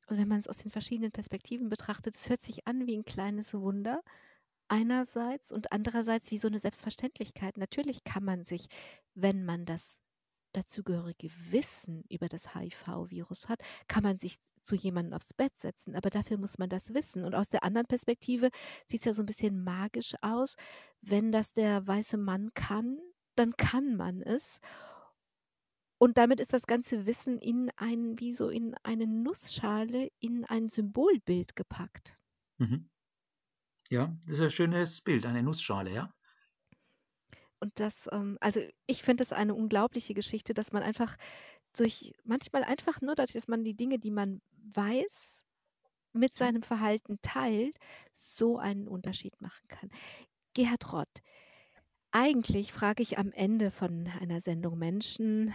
und 0.07 0.19
wenn 0.19 0.29
man 0.29 0.39
es 0.39 0.49
aus 0.49 0.59
den 0.59 0.71
verschiedenen 0.71 1.13
Perspektiven 1.13 1.69
betrachtet, 1.69 2.15
es 2.15 2.29
hört 2.29 2.43
sich 2.43 2.67
an 2.67 2.87
wie 2.87 2.97
ein 2.97 3.05
kleines 3.05 3.55
Wunder 3.55 4.03
einerseits 4.69 5.53
und 5.53 5.73
andererseits 5.73 6.31
wie 6.31 6.39
so 6.39 6.49
eine 6.49 6.59
Selbstverständlichkeit. 6.59 7.57
Natürlich 7.57 8.05
kann 8.05 8.25
man 8.25 8.45
sich, 8.45 8.67
wenn 9.15 9.45
man 9.45 9.65
das 9.65 10.02
dazugehörige 10.53 11.31
Wissen 11.51 12.05
über 12.09 12.29
das 12.29 12.55
HIV-Virus 12.55 13.49
hat, 13.49 13.61
kann 13.89 14.03
man 14.03 14.17
sich 14.17 14.37
zu 14.63 14.77
jemandem 14.77 15.15
aufs 15.15 15.35
Bett 15.35 15.59
setzen. 15.59 15.97
Aber 15.97 16.11
dafür 16.11 16.39
muss 16.39 16.59
man 16.59 16.69
das 16.69 16.95
wissen. 16.95 17.25
Und 17.25 17.35
aus 17.35 17.49
der 17.49 17.65
anderen 17.65 17.87
Perspektive 17.87 18.51
sieht 18.87 19.01
es 19.01 19.07
ja 19.07 19.15
so 19.15 19.23
ein 19.23 19.27
bisschen 19.27 19.63
magisch 19.65 20.15
aus. 20.23 20.55
Wenn 21.01 21.33
das 21.33 21.53
der 21.53 21.87
weiße 21.87 22.17
Mann 22.17 22.51
kann, 22.55 22.99
dann 23.35 23.57
kann 23.57 23.97
man 23.97 24.23
es. 24.23 24.61
Und 25.99 26.19
damit 26.19 26.41
ist 26.41 26.53
das 26.53 26.67
ganze 26.67 27.07
Wissen 27.07 27.39
in 27.39 27.71
ein, 27.77 28.19
wie 28.19 28.35
so 28.35 28.49
in 28.49 28.75
eine 28.83 29.07
Nussschale, 29.07 30.09
in 30.19 30.45
ein 30.45 30.69
Symbolbild 30.69 31.55
gepackt. 31.55 32.17
Mhm. 32.59 32.91
Ja, 33.91 34.17
das 34.27 34.39
ist 34.39 34.45
ein 34.45 34.51
schönes 34.51 35.01
Bild, 35.01 35.27
eine 35.27 35.43
Nussschale, 35.43 35.93
ja. 35.93 36.15
Und 37.63 37.79
das, 37.79 38.09
ähm, 38.11 38.39
also 38.41 38.61
ich 38.89 39.05
finde 39.05 39.23
das 39.23 39.33
eine 39.33 39.55
unglaubliche 39.55 40.15
Geschichte, 40.15 40.53
dass 40.53 40.73
man 40.73 40.83
einfach 40.83 41.17
durch, 41.77 42.13
manchmal 42.25 42.65
einfach 42.65 43.01
nur 43.01 43.15
dadurch, 43.15 43.35
dass 43.35 43.47
man 43.47 43.63
die 43.63 43.77
Dinge, 43.77 44.01
die 44.01 44.11
man 44.11 44.43
weiß, 44.75 45.45
mit 46.13 46.35
seinem 46.35 46.63
Verhalten 46.63 47.21
teilt, 47.23 47.77
so 48.13 48.59
einen 48.59 48.89
Unterschied 48.89 49.41
machen 49.41 49.69
kann. 49.69 49.91
Gerhard 50.55 50.93
Rott, 50.93 51.23
eigentlich 52.11 52.73
frage 52.73 53.01
ich 53.01 53.17
am 53.17 53.31
Ende 53.31 53.71
von 53.71 54.09
einer 54.21 54.41
Sendung 54.41 54.77
Menschen, 54.77 55.55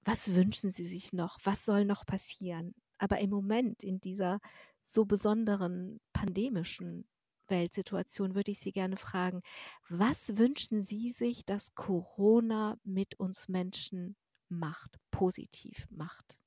was 0.00 0.34
wünschen 0.34 0.72
sie 0.72 0.86
sich 0.86 1.12
noch? 1.12 1.38
Was 1.44 1.64
soll 1.64 1.84
noch 1.84 2.04
passieren? 2.04 2.74
Aber 2.98 3.20
im 3.20 3.30
Moment, 3.30 3.84
in 3.84 4.00
dieser 4.00 4.40
so 4.84 5.04
besonderen 5.04 6.00
pandemischen 6.12 7.06
Weltsituation 7.48 8.34
würde 8.34 8.50
ich 8.50 8.58
Sie 8.58 8.72
gerne 8.72 8.96
fragen, 8.96 9.42
was 9.88 10.36
wünschen 10.36 10.82
Sie 10.82 11.10
sich, 11.10 11.44
dass 11.44 11.74
Corona 11.74 12.78
mit 12.84 13.18
uns 13.18 13.48
Menschen 13.48 14.16
macht, 14.48 14.98
positiv 15.10 15.86
macht? 15.90 16.38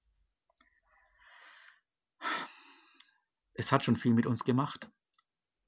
Es 3.53 3.71
hat 3.71 3.83
schon 3.83 3.97
viel 3.97 4.13
mit 4.13 4.25
uns 4.25 4.43
gemacht. 4.43 4.89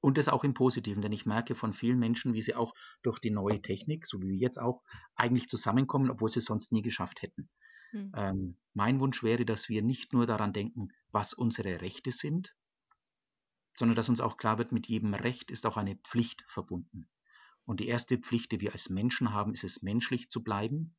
Und 0.00 0.18
das 0.18 0.28
auch 0.28 0.42
im 0.42 0.52
Positiven, 0.52 1.00
denn 1.00 1.12
ich 1.12 1.26
merke 1.26 1.54
von 1.54 1.72
vielen 1.72 2.00
Menschen, 2.00 2.34
wie 2.34 2.42
sie 2.42 2.56
auch 2.56 2.74
durch 3.02 3.20
die 3.20 3.30
neue 3.30 3.62
Technik, 3.62 4.04
so 4.04 4.20
wie 4.20 4.30
wir 4.30 4.36
jetzt 4.36 4.58
auch, 4.58 4.82
eigentlich 5.14 5.48
zusammenkommen, 5.48 6.10
obwohl 6.10 6.28
sie 6.28 6.40
es 6.40 6.46
sonst 6.46 6.72
nie 6.72 6.82
geschafft 6.82 7.22
hätten. 7.22 7.48
Hm. 7.92 8.12
Ähm, 8.16 8.56
mein 8.74 8.98
Wunsch 8.98 9.22
wäre, 9.22 9.44
dass 9.44 9.68
wir 9.68 9.82
nicht 9.82 10.12
nur 10.12 10.26
daran 10.26 10.52
denken, 10.52 10.88
was 11.12 11.34
unsere 11.34 11.80
Rechte 11.80 12.10
sind, 12.10 12.56
sondern 13.72 13.96
dass 13.96 14.08
uns 14.08 14.20
auch 14.20 14.36
klar 14.36 14.58
wird, 14.58 14.72
mit 14.72 14.88
jedem 14.88 15.14
Recht 15.14 15.50
ist 15.50 15.66
auch 15.66 15.76
eine 15.76 15.96
Pflicht 15.96 16.44
verbunden. 16.46 17.08
Und 17.64 17.80
die 17.80 17.88
erste 17.88 18.18
Pflicht, 18.18 18.52
die 18.52 18.60
wir 18.60 18.72
als 18.72 18.90
Menschen 18.90 19.32
haben, 19.32 19.52
ist 19.52 19.64
es, 19.64 19.82
menschlich 19.82 20.30
zu 20.30 20.42
bleiben 20.42 20.94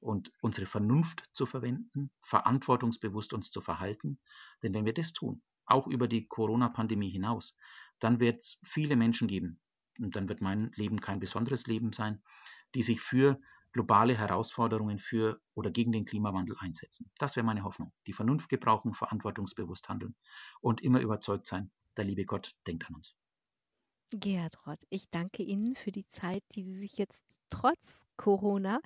und 0.00 0.32
unsere 0.40 0.66
Vernunft 0.66 1.24
zu 1.32 1.46
verwenden, 1.46 2.10
verantwortungsbewusst 2.22 3.32
uns 3.34 3.50
zu 3.50 3.60
verhalten. 3.60 4.18
Denn 4.62 4.74
wenn 4.74 4.86
wir 4.86 4.94
das 4.94 5.12
tun, 5.12 5.42
auch 5.66 5.86
über 5.86 6.08
die 6.08 6.26
Corona-Pandemie 6.26 7.10
hinaus, 7.10 7.56
dann 7.98 8.20
wird 8.20 8.40
es 8.44 8.58
viele 8.62 8.96
Menschen 8.96 9.28
geben, 9.28 9.60
und 9.98 10.16
dann 10.16 10.28
wird 10.28 10.40
mein 10.40 10.70
Leben 10.74 11.00
kein 11.00 11.20
besonderes 11.20 11.66
Leben 11.66 11.92
sein, 11.92 12.22
die 12.74 12.82
sich 12.82 13.00
für 13.00 13.40
globale 13.72 14.16
Herausforderungen 14.16 14.98
für 14.98 15.40
oder 15.54 15.70
gegen 15.70 15.92
den 15.92 16.06
Klimawandel 16.06 16.56
einsetzen. 16.58 17.10
Das 17.18 17.36
wäre 17.36 17.44
meine 17.44 17.64
Hoffnung. 17.64 17.92
Die 18.06 18.12
Vernunft 18.12 18.48
gebrauchen, 18.48 18.94
verantwortungsbewusst 18.94 19.88
handeln 19.88 20.14
und 20.60 20.80
immer 20.80 21.00
überzeugt 21.00 21.46
sein, 21.46 21.70
der 21.96 22.04
liebe 22.04 22.24
Gott 22.24 22.54
denkt 22.66 22.86
an 22.88 22.96
uns. 22.96 23.16
Gerhard 24.10 24.64
Rott, 24.66 24.78
ich 24.88 25.10
danke 25.10 25.42
Ihnen 25.42 25.74
für 25.74 25.90
die 25.90 26.06
Zeit, 26.06 26.44
die 26.52 26.62
Sie 26.62 26.72
sich 26.78 26.96
jetzt 26.96 27.24
trotz 27.50 28.06
Corona 28.16 28.80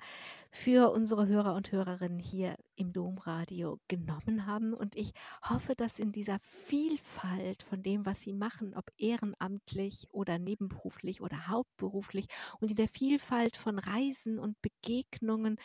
für 0.51 0.91
unsere 0.91 1.27
Hörer 1.27 1.53
und 1.53 1.71
Hörerinnen 1.71 2.17
hier 2.17 2.55
im 2.75 2.91
Domradio 2.91 3.79
genommen 3.87 4.47
haben. 4.47 4.73
Und 4.73 4.95
ich 4.95 5.11
hoffe, 5.47 5.75
dass 5.75 5.99
in 5.99 6.11
dieser 6.11 6.39
Vielfalt 6.39 7.61
von 7.61 7.83
dem, 7.83 8.03
was 8.07 8.23
Sie 8.23 8.33
machen, 8.33 8.73
ob 8.75 8.85
ehrenamtlich 8.97 10.07
oder 10.09 10.39
nebenberuflich 10.39 11.21
oder 11.21 11.47
hauptberuflich 11.47 12.25
und 12.59 12.71
in 12.71 12.77
der 12.77 12.89
Vielfalt 12.89 13.57
von 13.57 13.77
Reisen 13.77 14.39
und 14.39 14.57
Begegnungen 14.63 15.57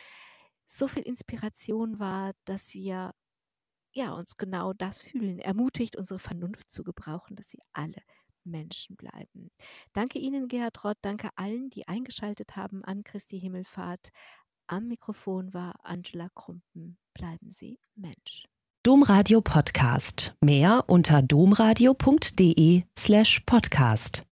so 0.67 0.87
viel 0.87 1.03
Inspiration 1.03 1.99
war, 1.99 2.33
dass 2.45 2.75
wir 2.75 3.13
ja, 3.97 4.13
uns 4.13 4.37
genau 4.37 4.73
das 4.75 5.03
fühlen, 5.03 5.39
ermutigt, 5.39 5.97
unsere 5.97 6.19
Vernunft 6.19 6.71
zu 6.71 6.85
gebrauchen, 6.85 7.35
dass 7.35 7.49
sie 7.49 7.61
alle 7.73 8.03
Menschen 8.45 8.95
bleiben. 8.97 9.51
Danke 9.93 10.19
Ihnen, 10.19 10.49
Gerhard 10.49 10.85
Rott, 10.85 10.99
danke 11.03 11.31
allen, 11.35 11.71
die 11.71 11.89
eingeschaltet 11.89 12.57
haben 12.57 12.85
an 12.85 13.03
Christi 13.03 13.41
Himmelfahrt. 13.41 14.11
Am 14.69 14.87
Mikrofon 14.89 15.53
war 15.55 15.75
Angela 15.83 16.29
Krumpen. 16.35 16.99
Bleiben 17.15 17.51
Sie 17.51 17.79
Mensch. 17.95 18.47
Domradio 18.83 19.41
Podcast. 19.41 20.37
Mehr 20.41 20.85
unter 20.87 21.23
domradio.de 21.23 22.83
slash 22.97 23.41
podcast. 23.41 24.25